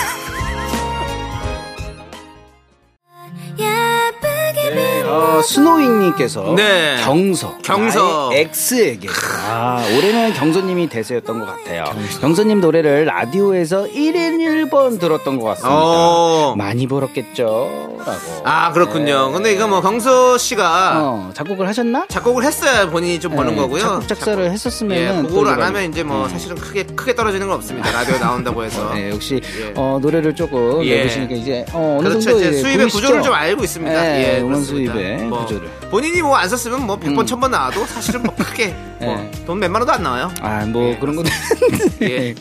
어, 5.41 5.43
스노윙님께서 5.43 6.55
네. 6.57 6.97
경서 7.03 7.59
경서. 7.62 8.30
X에게 8.32 9.09
아 9.49 9.82
올해는 9.97 10.32
경서님이 10.34 10.88
대세였던 10.88 11.41
것 11.41 11.47
같아요. 11.47 11.84
경서 12.20 12.45
님 12.45 12.61
노래를 12.61 13.05
라디오에서 13.07 13.84
1인 13.86 14.70
1번 14.70 15.01
들었던 15.01 15.38
것 15.38 15.47
같습니다. 15.49 15.70
어. 15.74 16.55
많이 16.57 16.86
벌었겠죠?라고. 16.86 18.43
아, 18.45 18.72
그렇군요. 18.72 19.32
근데 19.32 19.53
이거 19.53 19.66
뭐 19.66 19.80
경서 19.80 20.38
씨가 20.38 20.93
어, 21.01 21.30
작곡을 21.34 21.66
하셨나? 21.68 22.07
작곡을 22.09 22.45
했어야 22.45 22.88
본인이 22.91 23.18
좀 23.20 23.34
버는 23.34 23.55
네, 23.55 23.61
거고요. 23.61 23.80
작곡 23.80 24.09
작사를 24.09 24.36
작곡. 24.45 24.53
했었으면은 24.53 25.18
예, 25.18 25.22
또 25.22 25.28
그거를 25.28 25.53
안 25.53 25.62
하면 25.62 25.91
이제 25.91 26.03
뭐 26.03 26.28
사실은 26.28 26.57
크게 26.57 26.84
크게 26.84 27.14
떨어지는 27.14 27.47
건 27.47 27.57
없습니다. 27.57 27.91
라디오 27.93 28.18
나온다고 28.18 28.64
해서. 28.64 28.91
네, 28.95 29.11
역시 29.11 29.41
예. 29.61 29.72
어, 29.76 29.99
노래를 30.01 30.34
조금 30.34 30.84
예. 30.84 30.99
내보시니까 30.99 31.34
이제 31.34 31.64
어, 31.72 31.97
어느 32.01 32.09
그렇죠. 32.09 32.30
정도 32.30 32.38
이제 32.41 32.53
수입의? 32.61 32.88
구조를 32.88 33.22
좀 33.22 33.34
알고 33.34 33.64
있습니다. 33.64 34.07
예, 34.16 34.36
예, 34.38 34.43
그렇습니다. 34.43 34.93
수입의 34.95 35.30
뭐 35.31 35.47
구조를. 35.47 35.68
본인이 35.91 36.20
뭐 36.22 36.37
안 36.37 36.49
썼으면 36.49 36.87
뭐 36.87 36.99
100번, 36.99 37.18
음. 37.20 37.26
1000번 37.26 37.51
나와도 37.51 37.87
사실은 37.87 38.22
뭐 38.22 38.35
크게 38.35 38.68
뭐 39.01 39.18
예. 39.18 39.31
돈 39.47 39.59
몇만 39.59 39.83
원도 39.83 39.93
안 39.93 40.03
나와요. 40.03 40.31
아, 40.41 40.64
뭐 40.66 40.99
그런 40.99 41.16
것도 41.16 41.28
예. 42.03 42.35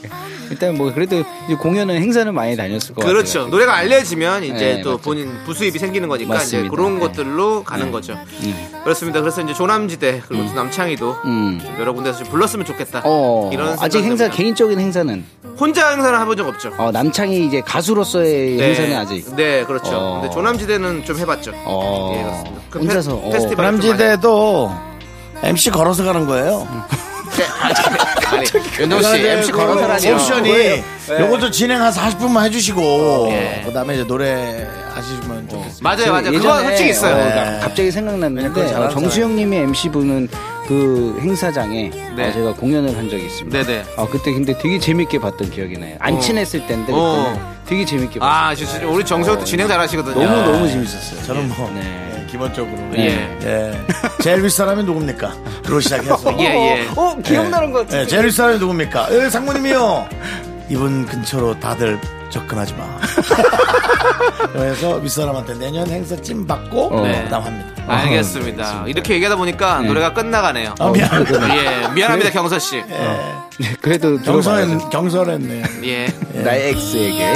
일단 0.49 0.75
뭐 0.77 0.93
그래도 0.93 1.23
이제 1.45 1.55
공연은 1.55 1.95
행사는 1.95 2.33
많이 2.33 2.55
다녔을 2.55 2.95
것 2.95 3.05
그렇죠. 3.05 3.39
같아요. 3.39 3.51
노래가 3.51 3.75
알려지면 3.75 4.43
이제 4.43 4.53
네, 4.53 4.81
또 4.81 4.91
맞죠. 4.93 5.01
본인 5.01 5.31
부수입이 5.45 5.77
생기는 5.79 6.07
거니까 6.07 6.33
맞습니다. 6.35 6.59
이제 6.59 6.69
그런 6.69 6.95
네. 6.95 6.99
것들로 7.01 7.63
가는 7.63 7.85
네. 7.85 7.91
거죠. 7.91 8.13
음. 8.43 8.69
그렇습니다. 8.83 9.21
그래서 9.21 9.41
이제 9.41 9.53
조남지대 9.53 10.23
그리고 10.27 10.45
또 10.47 10.53
남창희도 10.53 11.17
음. 11.25 11.59
좀 11.63 11.75
여러 11.79 11.93
군데서 11.93 12.19
좀 12.19 12.27
불렀으면 12.27 12.65
좋겠다. 12.65 13.01
어, 13.05 13.49
이런 13.53 13.77
아직 13.79 13.99
행사 13.99 14.25
생각을 14.25 14.31
개인적인 14.31 14.79
행사는 14.79 15.25
혼자 15.59 15.89
행사를 15.91 16.19
해본 16.19 16.37
적 16.37 16.47
없죠. 16.47 16.73
어, 16.77 16.91
남창이 16.91 17.45
이제 17.45 17.61
가수로서의 17.61 18.59
행사는 18.59 18.95
아직 18.97 19.35
네, 19.35 19.63
그렇죠. 19.65 19.91
어. 19.93 20.19
근데 20.21 20.33
조남지대는 20.33 21.05
좀 21.05 21.17
해봤죠. 21.17 21.51
어, 21.65 22.13
예, 22.17 22.23
그렇습니다. 22.23 22.61
그 22.69 22.79
혼자서 22.79 23.19
페, 23.21 23.27
어, 23.27 23.29
페스티벌 23.31 23.55
좀 23.55 23.65
남지대도 23.65 24.71
MC 25.43 25.69
걸어서 25.71 26.03
가는 26.03 26.25
거예요. 26.25 26.67
아니, 28.31 28.45
윤정 28.79 29.01
씨 29.01 29.27
MC 29.27 29.51
걸어서라니요. 29.51 30.13
옵션이 30.15 30.83
요것도 31.19 31.51
진행 31.51 31.81
한 31.81 31.91
40분만 31.91 32.43
해주시고 32.45 33.27
예. 33.31 33.63
그다음에 33.65 33.95
이제 33.95 34.05
노래 34.05 34.67
하시면 34.93 35.49
좋겠어요. 35.49 35.79
맞아요, 35.81 36.11
맞아요. 36.11 36.23
그거 36.31 36.35
예전에, 36.37 36.63
솔직히 36.63 36.89
있어요. 36.91 37.15
어, 37.15 37.17
네. 37.17 37.35
나- 37.35 37.59
갑자기 37.59 37.91
생각났는데 37.91 38.75
어, 38.75 38.89
정수영님이 38.89 39.57
MC 39.57 39.89
분은 39.89 40.27
그 40.67 41.17
행사장에 41.21 41.89
네. 42.15 42.29
어, 42.29 42.31
제가 42.31 42.53
공연을 42.53 42.95
한 42.95 43.09
적이 43.09 43.25
있습니다. 43.25 43.63
네네. 43.63 43.83
아 43.97 44.05
그때 44.07 44.31
근데 44.31 44.55
되게 44.57 44.77
재밌게 44.79 45.19
봤던 45.19 45.49
기억이 45.49 45.77
나요. 45.77 45.95
안 45.99 46.15
어. 46.15 46.19
친했을 46.19 46.65
때인데 46.67 46.91
어. 46.93 47.23
그때는 47.33 47.49
되게 47.65 47.85
재밌게 47.85 48.19
봤어요. 48.19 48.33
아, 48.51 48.55
진짜 48.55 48.85
우리 48.87 49.03
정세호도 49.03 49.43
진행 49.45 49.67
잘하시거든요. 49.67 50.13
너무 50.23 50.51
너무 50.51 50.67
재밌었어요. 50.69 51.23
저는 51.23 51.47
뭐 51.49 51.71
네. 51.73 52.08
예, 52.29 52.31
기본적으로 52.31 52.77
예. 52.97 53.37
예. 53.43 53.81
제일 54.21 54.43
윗 54.43 54.51
사람이 54.51 54.83
누굽니까? 54.83 55.33
그로 55.65 55.79
시작해서 55.79 56.33
예, 56.39 56.45
예. 56.45 56.87
어 56.95 57.15
기억나는 57.23 57.71
것 57.71 57.79
같은데. 57.79 58.01
예, 58.03 58.07
제일 58.07 58.25
윗 58.25 58.31
사람이 58.31 58.59
누굽니까? 58.59 59.07
예, 59.11 59.29
상무님이요. 59.29 60.07
이분 60.69 61.05
근처로 61.05 61.59
다들 61.59 61.99
접근하지 62.29 62.75
마. 62.75 62.85
그래서 64.53 64.95
윗사람한테 64.97 65.55
내년 65.55 65.87
행사 65.87 66.15
찜 66.15 66.45
받고 66.45 67.01
네. 67.01 67.23
그다음 67.23 67.43
합니다. 67.43 67.83
알겠습니다. 67.87 68.83
이렇게 68.85 69.15
얘기하다 69.15 69.35
보니까 69.35 69.81
노래가 69.81 70.13
끝나가네요. 70.13 70.75
아, 70.79 70.91
미안. 70.91 71.25
예, 71.25 71.87
미안합니다, 71.93 72.29
경서 72.29 72.59
씨. 72.59 72.83
그래도 73.81 74.17
경선했, 74.19 74.89
경선했네. 74.91 75.63
예. 75.85 76.07
나의 76.43 76.69
엑스에게 76.69 77.33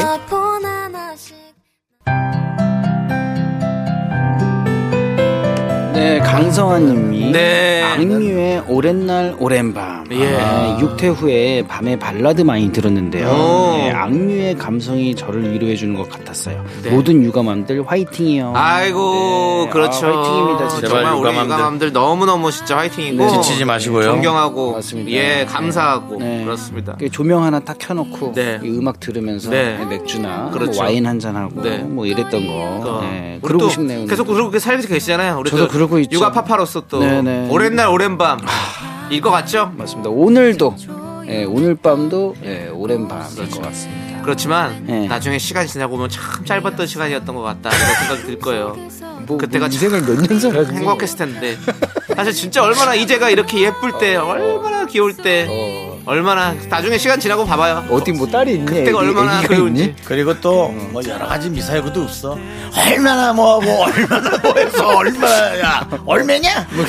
네, 6.04 6.20
강성환님이 6.20 7.32
네. 7.32 7.82
악뮤의 7.82 8.64
오랜 8.68 9.06
날 9.08 9.36
오랜 9.40 9.74
밤. 9.74 10.06
예. 10.12 10.18
네, 10.18 10.78
육퇴 10.82 11.08
후에 11.08 11.64
밤에 11.68 11.98
발라드 11.98 12.42
많이 12.42 12.72
들었는데요. 12.74 13.28
오. 13.28 13.78
네, 13.78 13.92
악뮤의 13.92 14.58
감성이 14.58 15.16
저를 15.16 15.54
위로해 15.54 15.76
주는 15.76 15.96
것 15.96 16.10
같았어요. 16.10 16.64
네. 16.84 16.90
모든 16.92 17.24
육아맘들 17.24 17.84
화이팅이요. 17.88 18.52
아이고, 18.56 19.64
네, 19.66 19.70
그렇죠. 19.72 20.08
아, 20.08 20.10
화이팅입니다, 20.10 20.68
진짜. 20.68 20.88
정말 20.88 21.14
우리 21.14 21.20
유감함들. 21.22 21.56
유감함들 21.56 21.94
너무 21.94 22.26
너무 22.26 22.52
진짜 22.52 22.78
화이팅이고. 22.78 23.24
네. 23.26 23.32
지치지 23.32 23.64
마시고요. 23.66 24.04
존경하고. 24.04 24.74
맞습니다. 24.74 25.12
예, 25.12 25.46
감사하고. 25.46 26.18
네. 26.20 26.44
그렇습니다. 26.44 26.96
이렇게 27.00 27.10
조명 27.10 27.44
하나 27.44 27.60
딱 27.62 27.78
켜놓고 27.80 28.34
네. 28.34 28.60
이 28.62 28.68
음악 28.70 29.00
들으면서 29.00 29.50
네. 29.50 29.78
맥주나 29.90 30.50
그렇죠. 30.52 30.74
뭐 30.74 30.84
와인 30.84 31.06
한 31.06 31.20
잔 31.20 31.36
하고 31.38 31.62
네. 31.62 31.78
뭐 31.78 32.06
이랬던 32.06 32.46
거. 32.48 33.02
우리 33.02 33.40
그러고 33.42 33.66
또 33.66 33.70
싶네요. 33.70 34.06
계속. 34.08 34.24
그러고 34.28 34.58
살고 34.58 34.88
계시잖아요. 34.88 35.38
우리 35.40 35.50
저도 35.50 35.68
또 35.68 35.72
그러고 35.72 35.93
있죠. 36.00 36.18
육아 36.18 36.32
파파로서 36.32 36.84
또 36.88 37.00
네네. 37.00 37.48
오랜 37.50 37.76
날 37.76 37.88
오랜 37.88 38.18
밤. 38.18 38.40
일 39.10 39.22
것 39.22 39.30
같죠? 39.32 39.72
맞습니다. 39.78 40.10
오늘도 40.10 40.76
예, 41.28 41.44
오늘 41.46 41.76
밤도 41.76 42.36
예, 42.44 42.68
오랜 42.74 43.08
밤일 43.08 43.50
것 43.50 43.62
같습니다. 43.62 44.22
그렇지만 44.24 44.84
네. 44.88 45.08
나중에 45.08 45.38
시간 45.38 45.66
이 45.66 45.68
지나고 45.68 45.96
보면 45.98 46.10
참 46.10 46.46
짧았던 46.46 46.88
시간이었던 46.88 47.36
것 47.36 47.42
같다 47.42 47.70
이런 47.70 47.96
생각이 47.96 48.24
들 48.24 48.40
거예요. 48.40 48.76
뭐, 49.28 49.38
그때가 49.38 49.68
뭐 49.68 49.74
인생을 49.74 50.02
몇년 50.02 50.40
살았지? 50.40 50.74
행복했을 50.74 51.18
텐데 51.18 51.58
사실 52.16 52.34
진짜 52.34 52.64
얼마나 52.64 52.96
이제가 52.96 53.30
이렇게 53.30 53.62
예쁠 53.62 53.98
때 54.00 54.16
얼마나 54.16 54.86
귀여울 54.86 55.16
때 55.16 55.48
어. 55.50 55.93
얼마나 56.06 56.54
나중에 56.70 56.98
시간 56.98 57.18
지나고 57.20 57.46
봐봐요. 57.46 57.86
어디 57.90 58.12
뭐 58.12 58.28
딸이 58.28 58.56
있니? 58.56 58.66
그때가 58.66 58.90
애기- 58.90 59.08
얼마나 59.08 59.42
그리운지. 59.42 59.96
그리고 60.04 60.40
또 60.42 60.70
뭐 60.92 61.02
여러 61.08 61.26
가지 61.28 61.50
미사일구도 61.50 62.02
없어. 62.04 62.38
얼마나 62.78 63.32
뭐하고 63.32 63.84
얼마나 63.84 64.38
뭐해서 64.38 64.88
얼마나 64.98 65.60
야 65.62 65.88
얼마냐? 66.06 66.68
뭐 66.72 66.86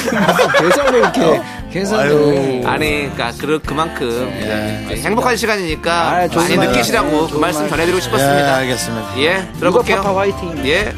계산을 0.61 0.99
이렇게 0.99 1.41
계산을 1.73 2.05
아유. 2.05 2.63
아니, 2.67 3.11
그러니까 3.15 3.33
그 3.39 3.61
그만큼 3.65 4.09
이제 4.43 5.01
행복한 5.03 5.37
시간이니까 5.37 5.93
아, 5.93 6.29
많이 6.35 6.57
말. 6.57 6.69
느끼시라고 6.69 7.23
그 7.23 7.29
좋은 7.29 7.41
말씀 7.41 7.61
말. 7.63 7.71
전해드리고 7.71 7.99
예, 7.99 8.03
싶었습니다. 8.03 8.55
알겠습니다. 8.57 9.21
예, 9.21 9.49
들어볼게요. 9.61 9.97
파파 10.03 10.19
화이팅. 10.19 10.67
예. 10.67 10.93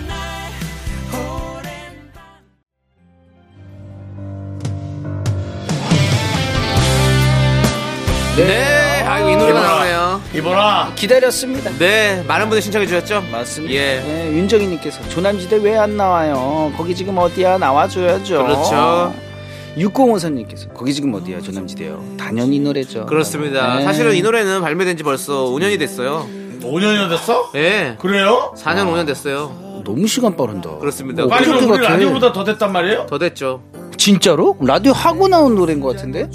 네, 8.36 9.02
아이고 9.02 9.30
이 9.30 9.36
노래가 9.36 9.60
나오네요. 9.62 10.20
이보라. 10.34 10.92
기다렸습니다. 10.94 11.70
네, 11.78 12.22
많은 12.28 12.48
분들 12.48 12.60
신청해 12.60 12.86
주셨죠? 12.86 13.22
맞습니다. 13.32 13.74
예. 13.74 14.00
네, 14.00 14.30
윤정희님께서 14.32 15.08
조남지대 15.08 15.56
왜 15.62 15.76
안 15.76 15.96
나와요? 15.96 16.72
거기 16.76 16.94
지금 16.94 17.16
어디야? 17.18 17.58
나와줘야죠. 17.58 18.42
그렇죠. 18.42 19.14
6054님께서 19.78 20.72
거기 20.74 20.92
지금 20.94 21.12
어디야? 21.14 21.40
조남지대요. 21.40 22.02
당연히 22.18 22.56
이 22.56 22.60
노래죠. 22.60 23.06
그렇습니다. 23.06 23.76
네. 23.76 23.84
사실은 23.84 24.14
이 24.14 24.22
노래는 24.22 24.60
발매된 24.62 24.96
지 24.96 25.02
벌써 25.02 25.44
5년이 25.44 25.78
됐어요. 25.78 26.26
5년이나 26.62 27.08
됐어? 27.10 27.50
예. 27.54 27.96
그래요? 27.98 28.54
4년 28.56 28.90
5년 28.90 29.06
됐어요. 29.06 29.82
너무 29.84 30.06
시간 30.06 30.36
빠른다. 30.36 30.70
그렇습니다. 30.78 31.24
어, 31.24 31.28
아니 31.30 31.46
그럼 31.46 31.68
것 31.68 31.74
우리. 31.74 31.82
라디오보다 31.86 32.32
더 32.32 32.42
됐단 32.44 32.72
말이에요? 32.72 33.06
더 33.08 33.18
됐죠. 33.18 33.62
진짜로? 33.98 34.56
라디오 34.60 34.92
하고 34.92 35.28
나온 35.28 35.54
노래인 35.54 35.80
것 35.80 35.94
같은데? 35.94 36.28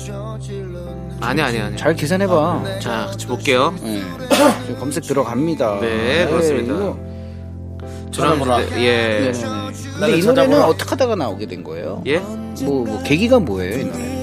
아니 1.21 1.41
아니 1.41 1.59
아니. 1.59 1.77
잘 1.77 1.95
계산해봐. 1.95 2.79
자, 2.81 3.07
같이 3.11 3.27
볼게요. 3.27 3.73
네. 3.81 4.01
지금 4.65 4.79
검색 4.79 5.03
들어갑니다. 5.03 5.79
네, 5.81 6.25
그렇습니다. 6.27 6.73
이거- 6.73 6.99
전화번호. 8.11 8.59
예. 8.81 9.31
네네네. 9.31 9.71
근데 9.99 10.17
이. 10.17 10.21
노래는 10.25 10.61
어떻게 10.63 10.89
하다가 10.89 11.15
나오게 11.15 11.45
된 11.45 11.63
거예요? 11.63 12.01
예? 12.07 12.17
뭐, 12.63 12.85
뭐 12.85 13.01
계기가 13.03 13.39
뭐예요, 13.39 13.79
이 13.79 13.83
노래? 13.85 14.21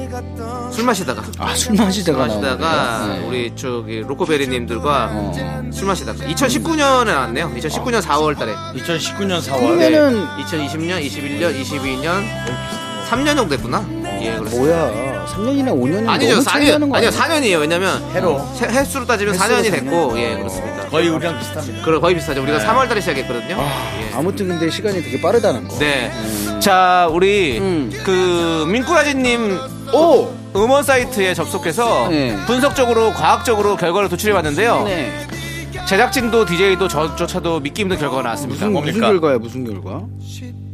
술 0.73 0.85
마시다가. 0.85 1.23
아, 1.39 1.55
술 1.55 1.75
마시다가 1.77 2.27
나온 2.27 2.41
마시다가 2.41 2.99
거예요? 3.07 3.21
네. 3.23 3.27
우리 3.29 3.53
저기 3.57 4.01
로코베리님들과 4.01 5.09
어. 5.13 5.71
술 5.73 5.87
마시다가 5.87 6.19
2019년에 6.25 7.05
나왔네요. 7.07 7.51
2019년 7.57 8.03
4월달에 8.03 8.55
2019년 8.77 9.41
4월. 9.41 9.61
그러면은 9.61 10.27
2020년, 10.41 11.03
21년, 11.07 11.63
22년 11.63 12.23
3년 13.09 13.37
정도 13.37 13.49
됐구나. 13.57 13.85
예, 14.23 14.37
그렇습니다. 14.37 14.57
뭐야? 14.59 15.27
3년이나 15.27 15.69
5년이나 15.69 16.09
아니죠, 16.09 16.31
너무 16.35 16.43
4년, 16.43 16.45
차이나는 16.51 16.89
거 16.89 16.97
아니요, 16.97 17.11
아니야? 17.11 17.21
4년이에요. 17.41 17.61
왜냐면 17.61 18.03
해로. 18.13 18.45
세- 18.55 18.67
횟수로 18.67 19.07
따지면 19.07 19.37
4년이 19.37 19.71
됐고, 19.71 20.19
예, 20.19 20.37
그렇습니다. 20.37 20.89
거의 20.89 21.09
우리랑 21.09 21.39
비슷합니다. 21.39 21.85
그럼 21.85 22.01
거의 22.01 22.15
비슷하죠. 22.15 22.43
우리가 22.43 22.59
네. 22.59 22.65
3월 22.67 22.89
달에 22.89 23.01
시작했거든요. 23.01 23.57
예. 23.59 24.15
아무튼 24.15 24.49
근데 24.49 24.71
시간이 24.71 25.03
되게 25.03 25.21
빠르다는 25.21 25.69
거. 25.69 25.79
네. 25.79 26.11
자, 26.61 27.09
우리 27.13 27.59
음. 27.59 27.91
그 28.05 28.65
민꾸라지님 28.69 29.59
오! 29.93 30.29
음원 30.57 30.83
사이트에 30.83 31.35
접속해서 31.35 32.09
네. 32.09 32.37
분석적으로 32.47 33.13
과학적으로 33.13 33.77
결과를 33.77 34.09
도출해 34.09 34.33
봤는데요. 34.35 34.83
네. 34.85 35.13
제작진도 35.87 36.45
DJ도 36.45 36.89
저조차도 36.89 37.61
믿기 37.61 37.83
힘든 37.83 37.99
결과가 37.99 38.23
나왔습니다. 38.23 38.67
무슨, 38.67 38.73
무슨 38.73 39.01
뭡니까? 39.01 39.07
결과야, 39.09 39.39
무슨 39.39 39.65
결과? 39.65 40.03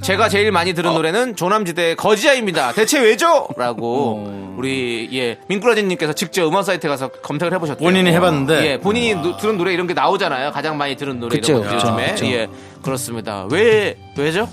제가 0.05 0.28
제일 0.28 0.52
많이 0.52 0.74
들은 0.74 0.92
노래는 0.92 1.34
조남지대의 1.34 1.96
거지야입니다. 1.96 2.72
대체 2.72 3.00
왜죠? 3.00 3.48
라고 3.57 4.16
어. 4.26 4.55
우리 4.59 5.09
예 5.14 5.38
민꾸라지님께서 5.48 6.12
직접 6.12 6.46
음원 6.46 6.62
사이트에 6.62 6.90
가서 6.90 7.09
검색을 7.09 7.55
해보셨대요. 7.55 7.88
본인이 7.88 8.11
해봤는데. 8.12 8.66
예, 8.66 8.78
본인이 8.78 9.14
노- 9.14 9.38
들은 9.38 9.57
노래 9.57 9.72
이런 9.72 9.86
게 9.86 9.94
나오잖아요. 9.94 10.52
가장 10.52 10.76
많이 10.76 10.94
들은 10.94 11.18
노래 11.20 11.36
그쵸, 11.36 11.52
이런 11.52 11.62
거 11.64 11.70
그쵸, 11.74 11.86
요즘에 11.88 12.11
그쵸. 12.12 12.26
예 12.26 12.48
그렇습니다. 12.82 13.46
왜 13.50 13.96
왜죠? 14.18 14.46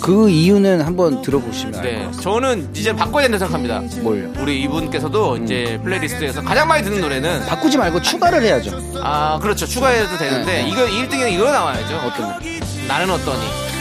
그 0.00 0.30
이유는 0.30 0.82
한번 0.82 1.20
들어보시면 1.20 1.74
알것 1.80 1.92
네, 1.92 1.98
같습니다. 2.06 2.22
저는 2.22 2.68
이제 2.72 2.94
바꿔야 2.94 3.24
된다 3.28 3.44
고 3.44 3.52
생각합니다. 3.52 4.02
뭘요? 4.02 4.32
우리 4.40 4.62
이분께서도 4.62 5.38
이제 5.38 5.80
playlist에서 5.82 6.42
가장 6.42 6.68
많이 6.68 6.84
듣는 6.84 7.00
노래는 7.00 7.46
바꾸지 7.46 7.76
말고 7.76 8.00
추가를 8.02 8.40
해야죠. 8.42 8.70
아 9.02 9.36
그렇죠 9.42 9.66
추가해도 9.66 10.16
되는데 10.16 10.62
네. 10.62 10.68
이거 10.68 10.84
1등에는 10.86 11.32
이거 11.32 11.50
나와야죠. 11.50 11.96
어떤 12.06 12.26
거? 12.38 12.38
나는 12.86 13.10
어떠니? 13.10 13.71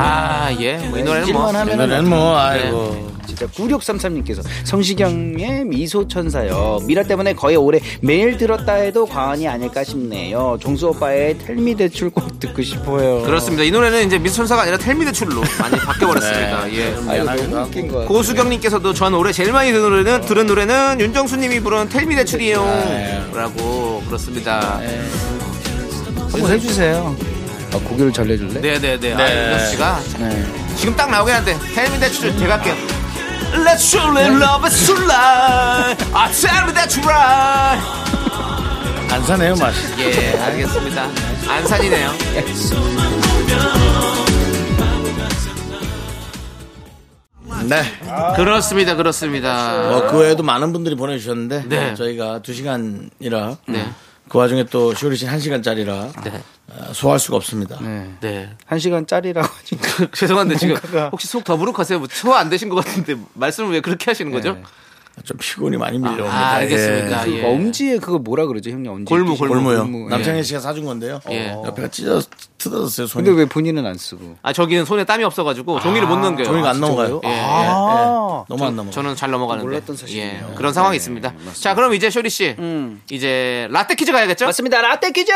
아, 0.00 0.50
예. 0.60 0.76
뭐 0.78 0.98
이 0.98 1.02
노래는 1.02 1.32
뭐. 1.32 1.46
하면은 1.48 1.76
노래는 1.76 2.08
뭐 2.10 2.36
아이고. 2.38 3.10
진짜 3.26 3.46
9633님께서 3.46 4.42
성시경의 4.64 5.64
미소천사요. 5.66 6.80
미라 6.84 7.04
때문에 7.04 7.32
거의 7.34 7.56
올해 7.56 7.78
매일 8.00 8.36
들었다 8.36 8.74
해도 8.74 9.06
과언이 9.06 9.46
아닐까 9.46 9.84
싶네요. 9.84 10.58
종수 10.60 10.88
오빠의 10.88 11.38
Tell 11.38 11.63
Me 11.63 11.76
댄스 11.76 12.10
꼭 12.10 12.40
듣고 12.40 12.60
싶어요. 12.62 13.22
그렇습니다. 13.22 13.62
이 13.62 13.70
노래는 13.70 14.06
이제 14.06 14.18
미소천사가 14.18 14.62
아니라 14.62 14.78
텔미 14.78 15.04
대출로 15.04 15.42
많이 15.60 15.76
바뀌어버렸습니다. 15.84 16.72
예. 16.72 16.94
아유, 17.08 17.24
너무 17.24 17.56
웃긴 17.66 17.86
거. 17.88 18.04
고수경님께서도 18.06 18.92
전 18.94 19.14
올해 19.14 19.32
제일 19.32 19.52
많이 19.52 19.70
들은 19.70 19.82
노래는, 19.88 20.20
들은 20.22 20.46
노래는 20.46 21.00
윤정수님이 21.00 21.60
부른 21.60 21.88
텔미 21.88 22.16
대출이에요. 22.16 23.30
라고, 23.32 24.02
그렇습니다. 24.06 24.80
한번 26.32 26.50
해주세요. 26.50 27.14
아, 27.72 27.78
고개를 27.78 28.12
잘 28.12 28.26
내줄래? 28.26 28.60
네네네. 28.60 29.14
아, 29.14 29.52
윤정 29.52 29.66
씨가 29.70 30.00
네. 30.18 30.46
지금 30.76 30.96
딱 30.96 31.10
나오긴 31.10 31.34
한데, 31.34 31.56
텔미 31.74 32.00
대출 32.00 32.36
제가 32.36 32.54
할게요. 32.58 32.74
Let's 33.52 33.90
truly 33.90 34.26
love 34.26 34.64
it, 34.64 34.74
so 34.74 34.94
light. 34.94 36.04
I 36.14 36.32
tell 36.32 36.64
me 36.66 36.72
that 36.74 36.94
you're 36.96 37.06
right. 37.06 37.82
안 39.12 39.24
사네요 39.24 39.56
맛이. 39.56 39.78
예, 39.98 40.38
알겠습니다. 40.38 41.08
안 41.48 41.66
산이네요. 41.66 42.12
네. 47.68 47.82
그렇습니다, 48.36 48.94
그렇습니다. 48.96 49.88
뭐 49.88 50.06
그 50.10 50.18
외에도 50.18 50.42
많은 50.42 50.72
분들이 50.72 50.94
보내주셨는데 50.94 51.64
네. 51.68 51.94
저희가 51.94 52.40
두 52.42 52.52
시간이라 52.54 53.56
네. 53.68 53.86
그 54.28 54.38
와중에 54.38 54.64
또 54.64 54.94
쇼리 54.94 55.16
씨한 55.16 55.40
시간짜리라 55.40 56.08
네. 56.24 56.42
소화할 56.92 57.18
수가 57.18 57.36
없습니다. 57.36 57.78
네. 57.80 58.10
네. 58.20 58.50
한 58.66 58.78
시간짜리라고 58.78 59.48
지금. 59.64 60.08
죄송한데 60.12 60.56
지금 60.56 60.76
혹시 61.12 61.26
속 61.28 61.44
더부룩하세요? 61.44 61.98
뭐 61.98 62.08
소화 62.10 62.38
안 62.38 62.48
되신 62.48 62.68
것 62.68 62.76
같은데 62.84 63.16
말씀을 63.34 63.70
왜 63.72 63.80
그렇게 63.80 64.06
하시는 64.10 64.30
거죠? 64.32 64.54
네. 64.54 64.62
좀 65.24 65.36
피곤이 65.38 65.76
많이 65.76 65.98
밀려옵니다. 65.98 66.32
아, 66.32 66.52
알겠습니다. 66.54 67.28
예. 67.28 67.32
예. 67.34 67.42
그 67.42 67.46
엄지에 67.48 67.98
그거 67.98 68.18
뭐라 68.18 68.46
그러죠, 68.46 68.70
형님? 68.70 68.90
엄지. 68.90 69.04
골무, 69.04 69.36
골무. 69.36 69.54
골무요. 69.54 69.78
골무, 69.82 70.06
예. 70.06 70.08
남창희 70.08 70.42
씨가 70.42 70.60
사준 70.60 70.86
건데요. 70.86 71.20
예. 71.30 71.50
옆에가 71.50 71.88
찢어 71.88 72.22
뜯어졌어요. 72.56 73.06
손이. 73.06 73.26
근데 73.26 73.38
왜 73.42 73.46
본인은 73.46 73.84
안 73.84 73.98
쓰고? 73.98 74.36
아, 74.40 74.52
저기는 74.54 74.86
손에 74.86 75.04
땀이 75.04 75.24
없어가지고 75.24 75.80
종이를 75.80 76.06
못 76.06 76.16
넘겨요. 76.16 76.46
종이가 76.46 76.70
안 76.70 76.80
넘어가요. 76.80 77.20
예, 77.24 77.28
예. 77.28 77.40
아, 77.44 78.44
너무 78.48 78.64
안 78.64 78.76
넘어. 78.76 78.90
저는 78.90 79.14
잘 79.16 79.30
넘어가는데. 79.30 79.66
몰랐던 79.68 79.96
사실이네요. 79.96 80.48
예, 80.52 80.54
그런 80.54 80.72
상황이 80.72 80.96
있습니다. 80.96 81.34
자, 81.54 81.74
그럼 81.74 81.92
이제 81.92 82.08
쇼리 82.08 82.30
씨, 82.30 82.56
이제 83.10 83.68
라떼 83.72 83.96
퀴즈 83.96 84.12
가야겠죠? 84.12 84.46
맞습니다. 84.46 84.80
라떼 84.80 85.10
퀴즈! 85.10 85.32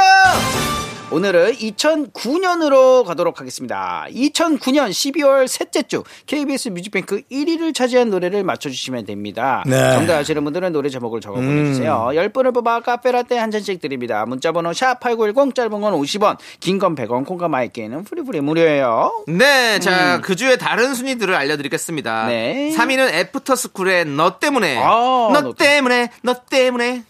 오늘은 1.14 1.52
2009년으로 1.52 3.04
가도록 3.04 3.38
하겠습니다. 3.38 4.04
2009년 4.10 4.90
12월 4.90 5.46
셋째 5.46 5.84
주 5.84 6.02
KBS 6.26 6.70
뮤직뱅크 6.70 7.22
1위를 7.30 7.72
차지한 7.72 8.10
노래를 8.10 8.42
맞춰주시면 8.42 9.06
됩니다. 9.06 9.62
네. 9.64 9.92
정답 9.92 10.16
아시는 10.18 10.42
분들은 10.42 10.72
노래 10.72 10.88
제목을 10.88 11.20
적어 11.20 11.36
보내주세요. 11.36 12.08
10분을 12.14 12.52
뽑아 12.52 12.80
카페라떼 12.80 13.38
한 13.38 13.52
잔씩 13.52 13.80
드립니다. 13.80 14.26
문자번호 14.26 14.70
샵8910 14.72 15.54
짧은 15.54 15.80
건 15.80 15.94
50원, 15.94 16.36
긴 16.58 16.80
건 16.80 16.96
100원, 16.96 17.24
콩과 17.24 17.46
마이크는 17.46 18.02
free 18.02 18.21
free 18.21 18.40
무료예요. 18.40 19.24
네, 19.28 19.78
자, 19.78 20.20
그 20.20 20.34
주에 20.34 20.56
다른 20.56 20.96
순위들을 20.96 21.32
알려드리겠습니다. 21.32 22.24
음. 22.24 22.28
네. 22.28 22.74
3위는 22.76 23.14
애프터스쿨의 23.14 24.06
너 24.06 24.40
때문에. 24.40 24.78
아, 24.78 25.30
너 25.32 25.40
너 25.44 25.52
때문에, 25.52 26.10
너 26.22 26.34
때문에. 26.50 27.04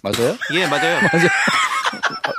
맞아요? 0.00 0.34
예, 0.54 0.66
맞아요. 0.66 0.98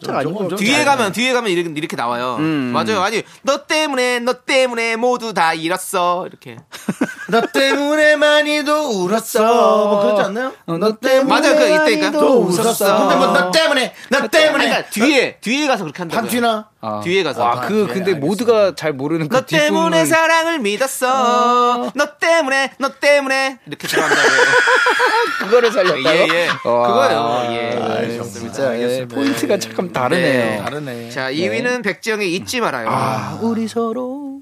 살짝 0.00 0.16
아닌 0.16 0.32
것 0.34 0.40
같아요. 0.44 0.56
뒤에 0.56 0.84
가면, 0.84 1.12
뒤에 1.12 1.32
가면 1.32 1.50
이렇게, 1.50 1.72
이렇게 1.76 1.96
나와요. 1.96 2.36
음. 2.38 2.72
맞아요. 2.72 3.02
아니, 3.02 3.22
너 3.42 3.64
때문에, 3.66 4.20
너 4.20 4.32
때문에 4.34 4.96
모두 4.96 5.32
다 5.34 5.54
잃었어. 5.54 6.26
이렇게. 6.26 6.56
너 7.30 7.40
때문에만이도 7.40 8.72
울었어. 8.90 9.86
뭐 9.86 10.02
그렇지 10.02 10.22
않나요? 10.22 10.52
어, 10.66 10.76
너 10.78 10.96
때문에 10.96 11.24
맞아요, 11.40 11.56
그 11.56 11.64
이때니까. 11.90 12.10
또 12.12 12.42
웃었어. 12.42 12.98
근데 13.08 13.16
뭐 13.16 13.34
너 13.34 13.50
때문에, 13.50 13.94
너 14.10 14.26
때문에. 14.28 14.66
그러니까 14.68 14.90
뒤에, 14.90 15.36
뒤에 15.40 15.66
가서 15.66 15.84
그렇게 15.84 15.98
한다고요. 15.98 16.20
판튀나? 16.22 16.68
뒤에 17.02 17.22
가서. 17.22 17.42
아, 17.44 17.60
그, 17.62 17.86
근데 17.90 18.12
모두가 18.14 18.74
잘 18.74 18.92
모르는 18.92 19.28
그너 19.28 19.40
때문에 19.46 20.02
뒷부분을- 20.04 20.06
사랑을 20.06 20.58
믿었어. 20.58 21.90
너 21.94 22.06
때문에, 22.20 22.72
너 22.78 22.90
때문에. 22.90 23.58
이렇게 23.66 23.88
들어간다고요. 23.88 24.40
그거를 25.40 25.72
살렸다고? 25.72 26.08
예, 26.08 26.26
예. 26.28 26.48
와, 26.64 26.86
그거예요. 26.88 27.46
예. 27.52 27.78
아, 27.80 27.94
알겠습니다. 27.96 28.38
진짜 28.38 28.78
예, 28.78 29.06
포인트가 29.08 29.58
조금 29.84 29.92
다르네요. 29.92 30.62
다르네. 30.62 31.10
자, 31.10 31.30
2위는 31.30 31.82
백지영의 31.84 32.34
잊지 32.34 32.60
말아요. 32.60 32.88
아, 32.88 33.38
우리 33.42 33.68
서로 33.68 34.40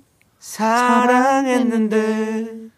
사랑했는데. 1.32 2.70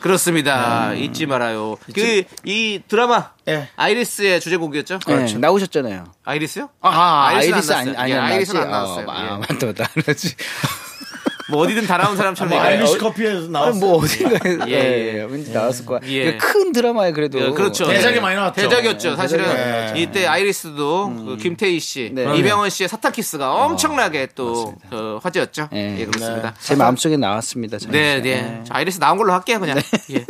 그렇습니다. 0.00 0.94
잊지 0.94 1.26
말아요. 1.26 1.76
그, 1.94 2.24
이 2.44 2.80
드라마, 2.88 3.30
예. 3.46 3.68
아이리스의 3.76 4.40
주제곡이었죠? 4.40 4.98
네, 5.06 5.32
나오셨잖아요. 5.38 6.04
아이리스요? 6.24 6.70
아, 6.80 7.26
아이리스는 7.28 7.54
아이리스 7.54 7.72
안 7.72 7.78
아니, 7.78 7.92
나왔어요. 7.92 8.02
아니, 8.02 8.12
예, 8.12 8.16
안 8.16 8.24
아이리스는? 8.32 8.62
안 8.62 8.70
나왔어요. 8.70 9.06
어, 9.06 9.10
아, 9.12 9.24
예. 9.24 9.28
맞다, 9.38 9.66
맞다. 9.66 9.84
뭐 11.50 11.62
어디든 11.64 11.86
다 11.86 11.96
나온 11.98 12.16
사람처럼 12.16 12.50
뭐. 12.50 12.60
아이리시 12.60 12.98
커피에서 12.98 13.48
나왔어요. 13.48 13.80
뭐 13.80 13.96
어딘가에 14.02 14.58
예, 14.68 14.72
예, 14.72 15.18
예. 15.18 15.26
왠지 15.28 15.52
나왔을 15.52 15.84
거야. 15.86 16.00
예. 16.06 16.36
큰 16.36 16.72
드라마에 16.72 17.12
그래도 17.12 17.40
예, 17.40 17.50
그렇죠. 17.50 17.86
대작이 17.86 18.16
네. 18.16 18.20
많이 18.20 18.36
나왔죠. 18.36 18.62
대작이었죠. 18.62 19.16
사실은 19.16 19.44
대작이 19.44 20.02
이때 20.02 20.26
아이리스도 20.26 21.12
그 21.26 21.36
김태희 21.36 21.80
씨, 21.80 22.10
네. 22.12 22.36
이병헌 22.36 22.70
씨의 22.70 22.88
사탕 22.88 23.12
키스가 23.12 23.52
엄청나게 23.64 24.28
또 24.34 24.74
어, 24.90 25.20
화제였죠. 25.22 25.68
예. 25.74 25.98
예, 26.00 26.06
그렇습니다. 26.06 26.54
제 26.60 26.74
마음속에 26.74 27.16
나왔습니다. 27.16 27.78
네, 27.88 28.20
네. 28.20 28.62
자, 28.64 28.74
아이리스 28.76 28.98
나온 28.98 29.18
걸로 29.18 29.32
할게요, 29.32 29.60
그냥. 29.60 29.78
예. 30.10 30.24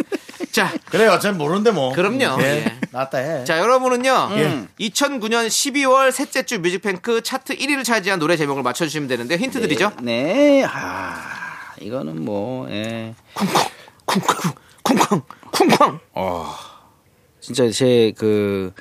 자, 0.53 0.71
그래, 0.91 1.07
어차피 1.07 1.37
모르는데 1.39 1.71
뭐. 1.71 1.93
그럼요. 1.93 2.43
예. 2.43 2.45
예. 2.45 2.79
낫다 2.91 3.19
해. 3.19 3.45
자, 3.45 3.59
여러분은요. 3.59 4.29
예. 4.33 4.67
2009년 4.81 5.47
12월 5.47 6.13
셋째 6.13 6.45
주 6.45 6.61
뮤직뱅크 6.61 7.23
차트 7.23 7.57
1위를 7.57 7.85
차지한 7.85 8.19
노래 8.19 8.37
제목을 8.37 8.63
맞춰주시면 8.63 9.09
되는데 9.09 9.39
힌트 9.39 9.61
드리죠. 9.63 9.93
네. 10.03 10.63
아, 10.65 11.75
이거는 11.81 12.23
뭐, 12.23 12.71
예. 12.71 13.15
쿵쿵, 13.35 13.55
쿵쿵, 14.05 14.53
쿵쿵, 14.83 15.23
쿵쿵. 15.53 15.99
진짜 17.41 17.71
제 17.71 18.13
그, 18.19 18.73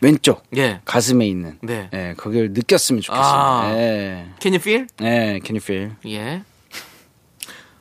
왼쪽. 0.00 0.44
예. 0.56 0.80
가슴에 0.84 1.26
있는. 1.26 1.58
네. 1.62 1.90
예, 1.92 2.14
거기를 2.16 2.52
느꼈으면 2.52 3.02
좋겠습니다. 3.02 3.34
아. 3.34 3.72
예. 3.74 4.28
Can 4.40 4.54
you 4.54 4.60
feel? 4.60 4.86
예, 5.02 5.40
can 5.44 5.56
you 5.56 5.60
feel? 5.60 5.90
예. 6.06 6.42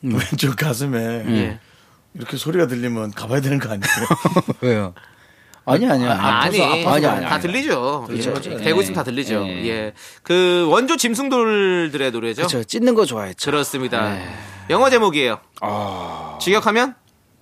왼쪽 0.01 0.55
가슴에 0.55 0.97
예. 1.27 1.59
이렇게 2.15 2.37
소리가 2.37 2.67
들리면 2.67 3.11
가봐야 3.11 3.41
되는 3.41 3.59
거 3.59 3.69
아니에요? 3.69 3.83
왜요? 4.61 4.93
아니, 5.65 5.85
아니, 5.89 6.05
아니. 6.05 6.19
아, 6.19 6.41
아니, 6.41 6.61
아니, 6.61 6.85
아니, 6.85 7.25
다 7.25 7.35
아니. 7.35 7.41
들리죠. 7.41 8.07
예. 8.09 8.17
그렇죠. 8.21 8.57
대고 8.57 8.79
예. 8.79 8.81
있으면 8.81 8.93
다 8.93 9.03
들리죠. 9.03 9.45
예. 9.47 9.65
예. 9.67 9.93
그 10.21 10.67
원조 10.69 10.97
짐승돌들의 10.97 12.11
노래죠. 12.11 12.47
저 12.47 12.63
찢는 12.63 12.95
거 12.95 13.05
좋아했죠. 13.05 13.49
그렇습니다. 13.49 14.09
네. 14.13 14.27
영어 14.69 14.89
제목이에요. 14.89 15.39
아, 15.61 16.37
직역하면 16.41 16.95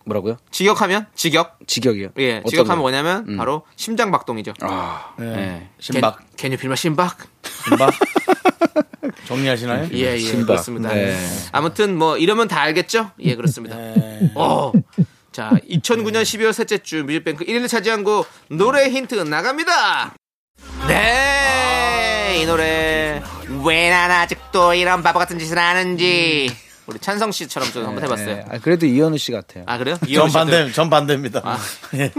뭐라고요? 0.05 0.37
직역하면 0.51 1.07
직역. 1.15 1.57
직역이요? 1.65 2.09
예. 2.19 2.43
직역하면 2.47 2.83
거요? 2.83 2.91
뭐냐면 3.01 3.37
바로 3.37 3.63
심장 3.75 4.11
박동이죠. 4.11 4.53
아, 4.61 5.13
예. 5.19 5.25
예. 5.25 5.69
신박. 5.79 6.19
개뉴 6.37 6.57
필마 6.57 6.75
심박. 6.75 7.17
신박. 7.65 7.91
정리하시나요? 9.25 9.89
예, 9.93 10.13
예. 10.13 10.17
심박. 10.19 10.47
그렇습니다. 10.47 10.93
네. 10.93 11.17
아무튼 11.51 11.95
뭐 11.97 12.17
이러면 12.17 12.47
다 12.47 12.61
알겠죠? 12.61 13.11
예, 13.19 13.35
그렇습니다. 13.35 13.75
네. 13.75 14.31
어. 14.35 14.71
자, 15.31 15.51
2009년 15.69 16.23
12월 16.23 16.51
셋째 16.53 16.77
주 16.79 17.03
뮤직뱅크 17.05 17.45
1위를 17.45 17.67
차지한 17.69 18.03
곡 18.03 18.27
노래 18.49 18.89
힌트 18.89 19.15
나갑니다. 19.15 20.13
네, 20.87 22.39
이 22.41 22.45
노래 22.45 23.21
왜 23.65 23.89
난 23.89 24.11
아직도 24.11 24.73
이런 24.73 25.01
바보 25.03 25.19
같은 25.19 25.37
짓을 25.39 25.57
하는지 25.57 26.49
우리 26.91 26.99
찬성 26.99 27.31
씨처럼 27.31 27.71
좀 27.71 27.85
한번 27.85 28.03
해봤어요. 28.03 28.29
예. 28.29 28.45
아, 28.49 28.59
그래도 28.59 28.85
이현우 28.85 29.17
씨 29.17 29.31
같아요. 29.31 29.63
아 29.67 29.77
그래요? 29.77 29.95
전 30.13 30.29
반대, 30.31 30.71
전 30.71 30.89
반대입니다. 30.89 31.41
예. 31.95 32.11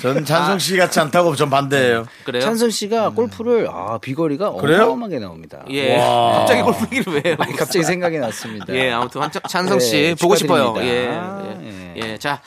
전 0.00 0.24
찬성 0.24 0.58
씨 0.58 0.76
같지 0.76 0.98
않다고 1.00 1.36
전 1.36 1.50
반대예요. 1.50 2.06
그래요? 2.24 2.42
찬성 2.42 2.70
씨가 2.70 3.10
골프를 3.10 3.68
아 3.70 3.98
비거리가 3.98 4.52
그래요? 4.54 4.84
어마어마하게 4.84 5.18
나옵니다. 5.18 5.64
예. 5.70 5.96
와. 5.98 6.38
갑자기 6.38 6.62
골프 6.62 6.84
얘기를 6.84 7.12
왜 7.12 7.22
해요? 7.26 7.36
아니, 7.38 7.54
갑자기 7.54 7.84
생각이 7.84 8.18
났습니다. 8.18 8.66
예, 8.74 8.90
아무튼 8.90 9.20
환- 9.20 9.30
찬성 9.48 9.78
씨 9.78 9.92
네, 9.92 10.14
보고 10.14 10.34
싶어요. 10.36 10.74
예, 10.78 11.12
축하드립니다. 11.12 11.92
예, 11.96 12.12
예. 12.12 12.18
자, 12.18 12.40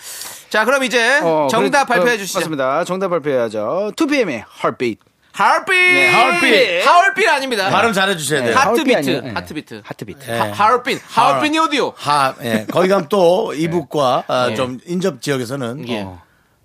자 0.50 0.66
그럼 0.66 0.84
이제 0.84 1.20
어, 1.22 1.48
정답 1.50 1.86
그래, 1.86 1.96
발표해 1.98 2.16
어, 2.16 2.18
주시죠. 2.18 2.40
맞습니다. 2.40 2.84
정답 2.86 3.10
발표해야죠. 3.10 3.92
2PM의 3.96 4.44
Heartbeat. 4.64 5.00
하얼빛, 5.32 6.14
하얼빛. 6.14 6.86
하얼빛 6.88 7.28
아닙니다. 7.30 7.70
발음 7.70 7.94
잘해 7.94 8.18
주셔야 8.18 8.44
돼요. 8.44 8.56
하트비트? 8.58 9.22
예. 9.26 9.30
하트비트. 9.32 9.82
하트비트. 9.86 10.32
예. 10.32 10.38
하- 10.38 10.52
하얼빛, 10.52 11.02
하얼빛 11.06 11.58
오디오. 11.58 11.94
하, 11.96 12.34
예. 12.44 12.66
거기 12.72 12.88
가면 12.90 13.08
또 13.10 13.54
이북과 13.54 14.24
아, 14.28 14.48
예. 14.52 14.56
좀 14.56 14.80
인접 14.86 15.22
지역에서는 15.22 15.88
예. 15.90 16.02
어, 16.02 16.22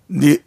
네 0.07 0.37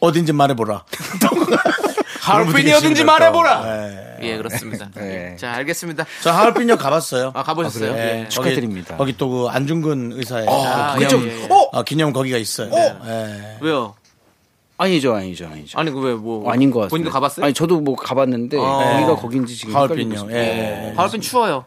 어딘지 0.00 0.32
말해 0.32 0.54
보라. 0.54 0.84
하얼빛이 2.22 2.72
어딘지 2.72 3.04
말해보라. 3.04 3.62
예. 3.66 4.12
예, 4.22 4.36
그렇습니다. 4.36 4.88
네. 4.94 5.34
자, 5.36 5.52
알겠습니다. 5.54 6.06
저 6.22 6.30
하얼빈역 6.30 6.78
가봤어요. 6.78 7.32
아, 7.34 7.42
가보셨어요? 7.42 7.92
예. 7.96 8.20
예. 8.22 8.28
축하드립니다. 8.28 8.96
거기, 8.96 9.12
거기 9.12 9.18
또 9.18 9.28
그 9.28 9.48
안중근 9.48 10.12
의사의 10.14 10.46
아, 10.48 10.96
기념, 10.96 11.24
예, 11.28 11.32
예, 11.32 11.42
예. 11.42 11.48
어? 11.50 11.82
기념 11.82 12.12
거기가 12.12 12.38
있어요. 12.38 12.70
예. 12.72 13.56
왜요? 13.60 13.94
아니죠, 14.78 15.14
아니죠, 15.14 15.46
아니죠. 15.46 15.78
아니, 15.78 15.90
그왜 15.90 16.14
뭐. 16.14 16.50
아닌 16.50 16.70
것 16.70 16.80
같아요. 16.80 16.90
본인도 16.90 17.10
가봤어요? 17.10 17.44
아니 17.46 17.54
저도 17.54 17.80
뭐 17.80 17.94
가봤는데 17.94 18.56
아. 18.58 18.92
거기가 18.94 19.16
거긴지 19.16 19.56
지금 19.56 19.74
하얼빈역. 19.76 20.12
있어요. 20.26 20.30
예. 20.32 20.88
예. 20.90 20.94
하얼빈 20.96 21.20
추워요. 21.20 21.64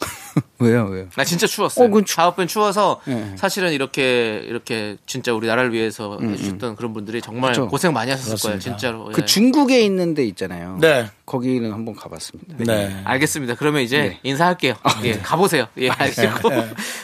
왜요, 0.60 0.84
왜요? 0.86 1.08
나 1.16 1.24
진짜 1.24 1.46
추웠어요. 1.46 1.84
어, 1.84 1.88
그건 1.88 2.04
추- 2.04 2.20
하얼빈 2.20 2.46
추워서 2.46 3.00
예. 3.08 3.34
사실은 3.36 3.72
이렇게 3.72 4.42
이렇게 4.46 4.96
진짜 5.06 5.32
우리 5.34 5.46
나라를 5.46 5.72
위해서 5.72 6.18
해주셨던 6.20 6.76
그런 6.76 6.92
분들이 6.92 7.20
정말 7.20 7.52
그렇죠. 7.52 7.68
고생 7.68 7.92
많이 7.92 8.10
하셨을 8.10 8.36
거예요, 8.38 8.58
진짜로. 8.60 9.04
그 9.12 9.22
예. 9.22 9.24
중국에 9.26 9.80
있는 9.82 10.14
데 10.14 10.24
있잖아요. 10.24 10.78
네. 10.80 11.10
거기는 11.28 11.70
한번 11.72 11.94
가봤습니다. 11.94 12.54
네. 12.58 12.96
알겠습니다. 13.04 13.54
그러면 13.56 13.82
이제 13.82 13.98
네. 14.00 14.18
인사할게요. 14.22 14.74
예, 15.04 15.12
가보세요. 15.18 15.66
예, 15.78 15.90
알겠고 15.90 16.50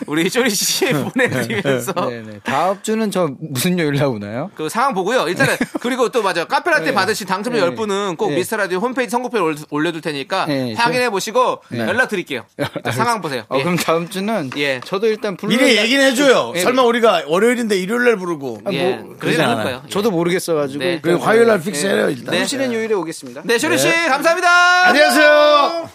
우리 0.06 0.30
쇼리 0.30 0.48
씨 0.50 0.86
보내드리면서 0.92 1.92
네네. 1.92 2.40
다음 2.42 2.78
주는 2.82 3.10
저 3.10 3.28
무슨 3.38 3.78
요일 3.78 3.94
나오나요? 3.96 4.50
그 4.54 4.68
상황 4.70 4.94
보고요. 4.94 5.28
일단은 5.28 5.54
그리고 5.80 6.08
또 6.08 6.22
맞아 6.22 6.46
카페라떼 6.46 6.86
네. 6.86 6.94
받으신 6.94 7.26
당첨자 7.26 7.58
네. 7.60 7.74
10분은 7.74 8.16
꼭 8.16 8.30
네. 8.30 8.36
미스터 8.36 8.56
라디오 8.56 8.78
홈페이지 8.78 9.10
선곡표에 9.10 9.40
올- 9.40 9.56
올려둘 9.70 10.00
테니까 10.00 10.46
네, 10.46 10.72
확인해 10.74 11.10
보시고 11.10 11.60
연락 11.74 12.08
드릴게요. 12.08 12.44
일단 12.56 12.92
상황 12.94 13.20
보세요. 13.20 13.44
어, 13.50 13.58
예. 13.58 13.62
그럼 13.62 13.76
다음 13.76 14.08
주는 14.08 14.50
예. 14.56 14.80
저도 14.84 15.06
일단 15.06 15.36
부르는 15.36 15.58
미리 15.62 15.74
날- 15.76 15.84
얘기는 15.84 16.02
해줘요. 16.12 16.52
예. 16.56 16.60
설마 16.60 16.82
우리가 16.84 17.24
월요일인데 17.26 17.78
일요일 17.78 18.04
날 18.04 18.16
부르고. 18.16 18.62
예, 18.72 18.96
뭐, 18.96 19.16
그러지 19.18 19.40
않을. 19.42 19.64
거예요. 19.64 19.82
예. 19.84 19.88
저도 19.90 20.10
모르겠어가지고 20.10 20.82
네. 20.82 21.00
그 21.02 21.16
화요일 21.16 21.46
날 21.46 21.60
fix해요, 21.60 22.08
일단. 22.08 22.24
네. 22.30 22.38
부르시는 22.38 22.72
요일에 22.72 22.94
오겠습니다. 22.94 23.42
네, 23.44 23.58
쇼리 23.58 23.76
씨 23.78 23.88
감사합니다. 24.14 24.88
안녕하세요. 24.88 25.90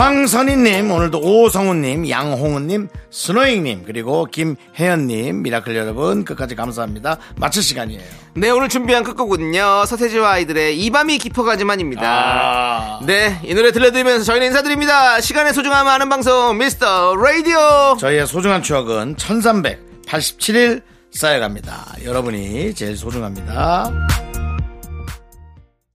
황선희님, 0.00 0.90
오늘도 0.90 1.18
오성우님, 1.20 2.08
양홍우님, 2.08 2.88
스노잉님, 3.10 3.82
그리고 3.84 4.24
김혜연님, 4.24 5.42
미라클 5.42 5.76
여러분, 5.76 6.24
끝까지 6.24 6.54
감사합니다. 6.54 7.18
마칠 7.36 7.62
시간이에요. 7.62 8.00
네, 8.32 8.48
오늘 8.48 8.70
준비한 8.70 9.04
끝곡은요. 9.04 9.84
서태지와 9.84 10.30
아이들의 10.30 10.80
이 10.80 10.88
밤이 10.88 11.18
깊어가지만입니다. 11.18 12.02
아. 12.02 13.00
네, 13.04 13.38
이 13.44 13.52
노래 13.52 13.72
들려드리면서 13.72 14.24
저희는 14.24 14.46
인사드립니다. 14.46 15.20
시간의 15.20 15.52
소중함 15.52 15.86
아는 15.86 16.08
방송, 16.08 16.56
미스터 16.56 17.14
라디오. 17.16 17.98
저희의 18.00 18.26
소중한 18.26 18.62
추억은 18.62 19.16
1387일 19.16 20.80
쌓여갑니다. 21.10 21.96
여러분이 22.06 22.72
제일 22.74 22.96
소중합니다. 22.96 24.29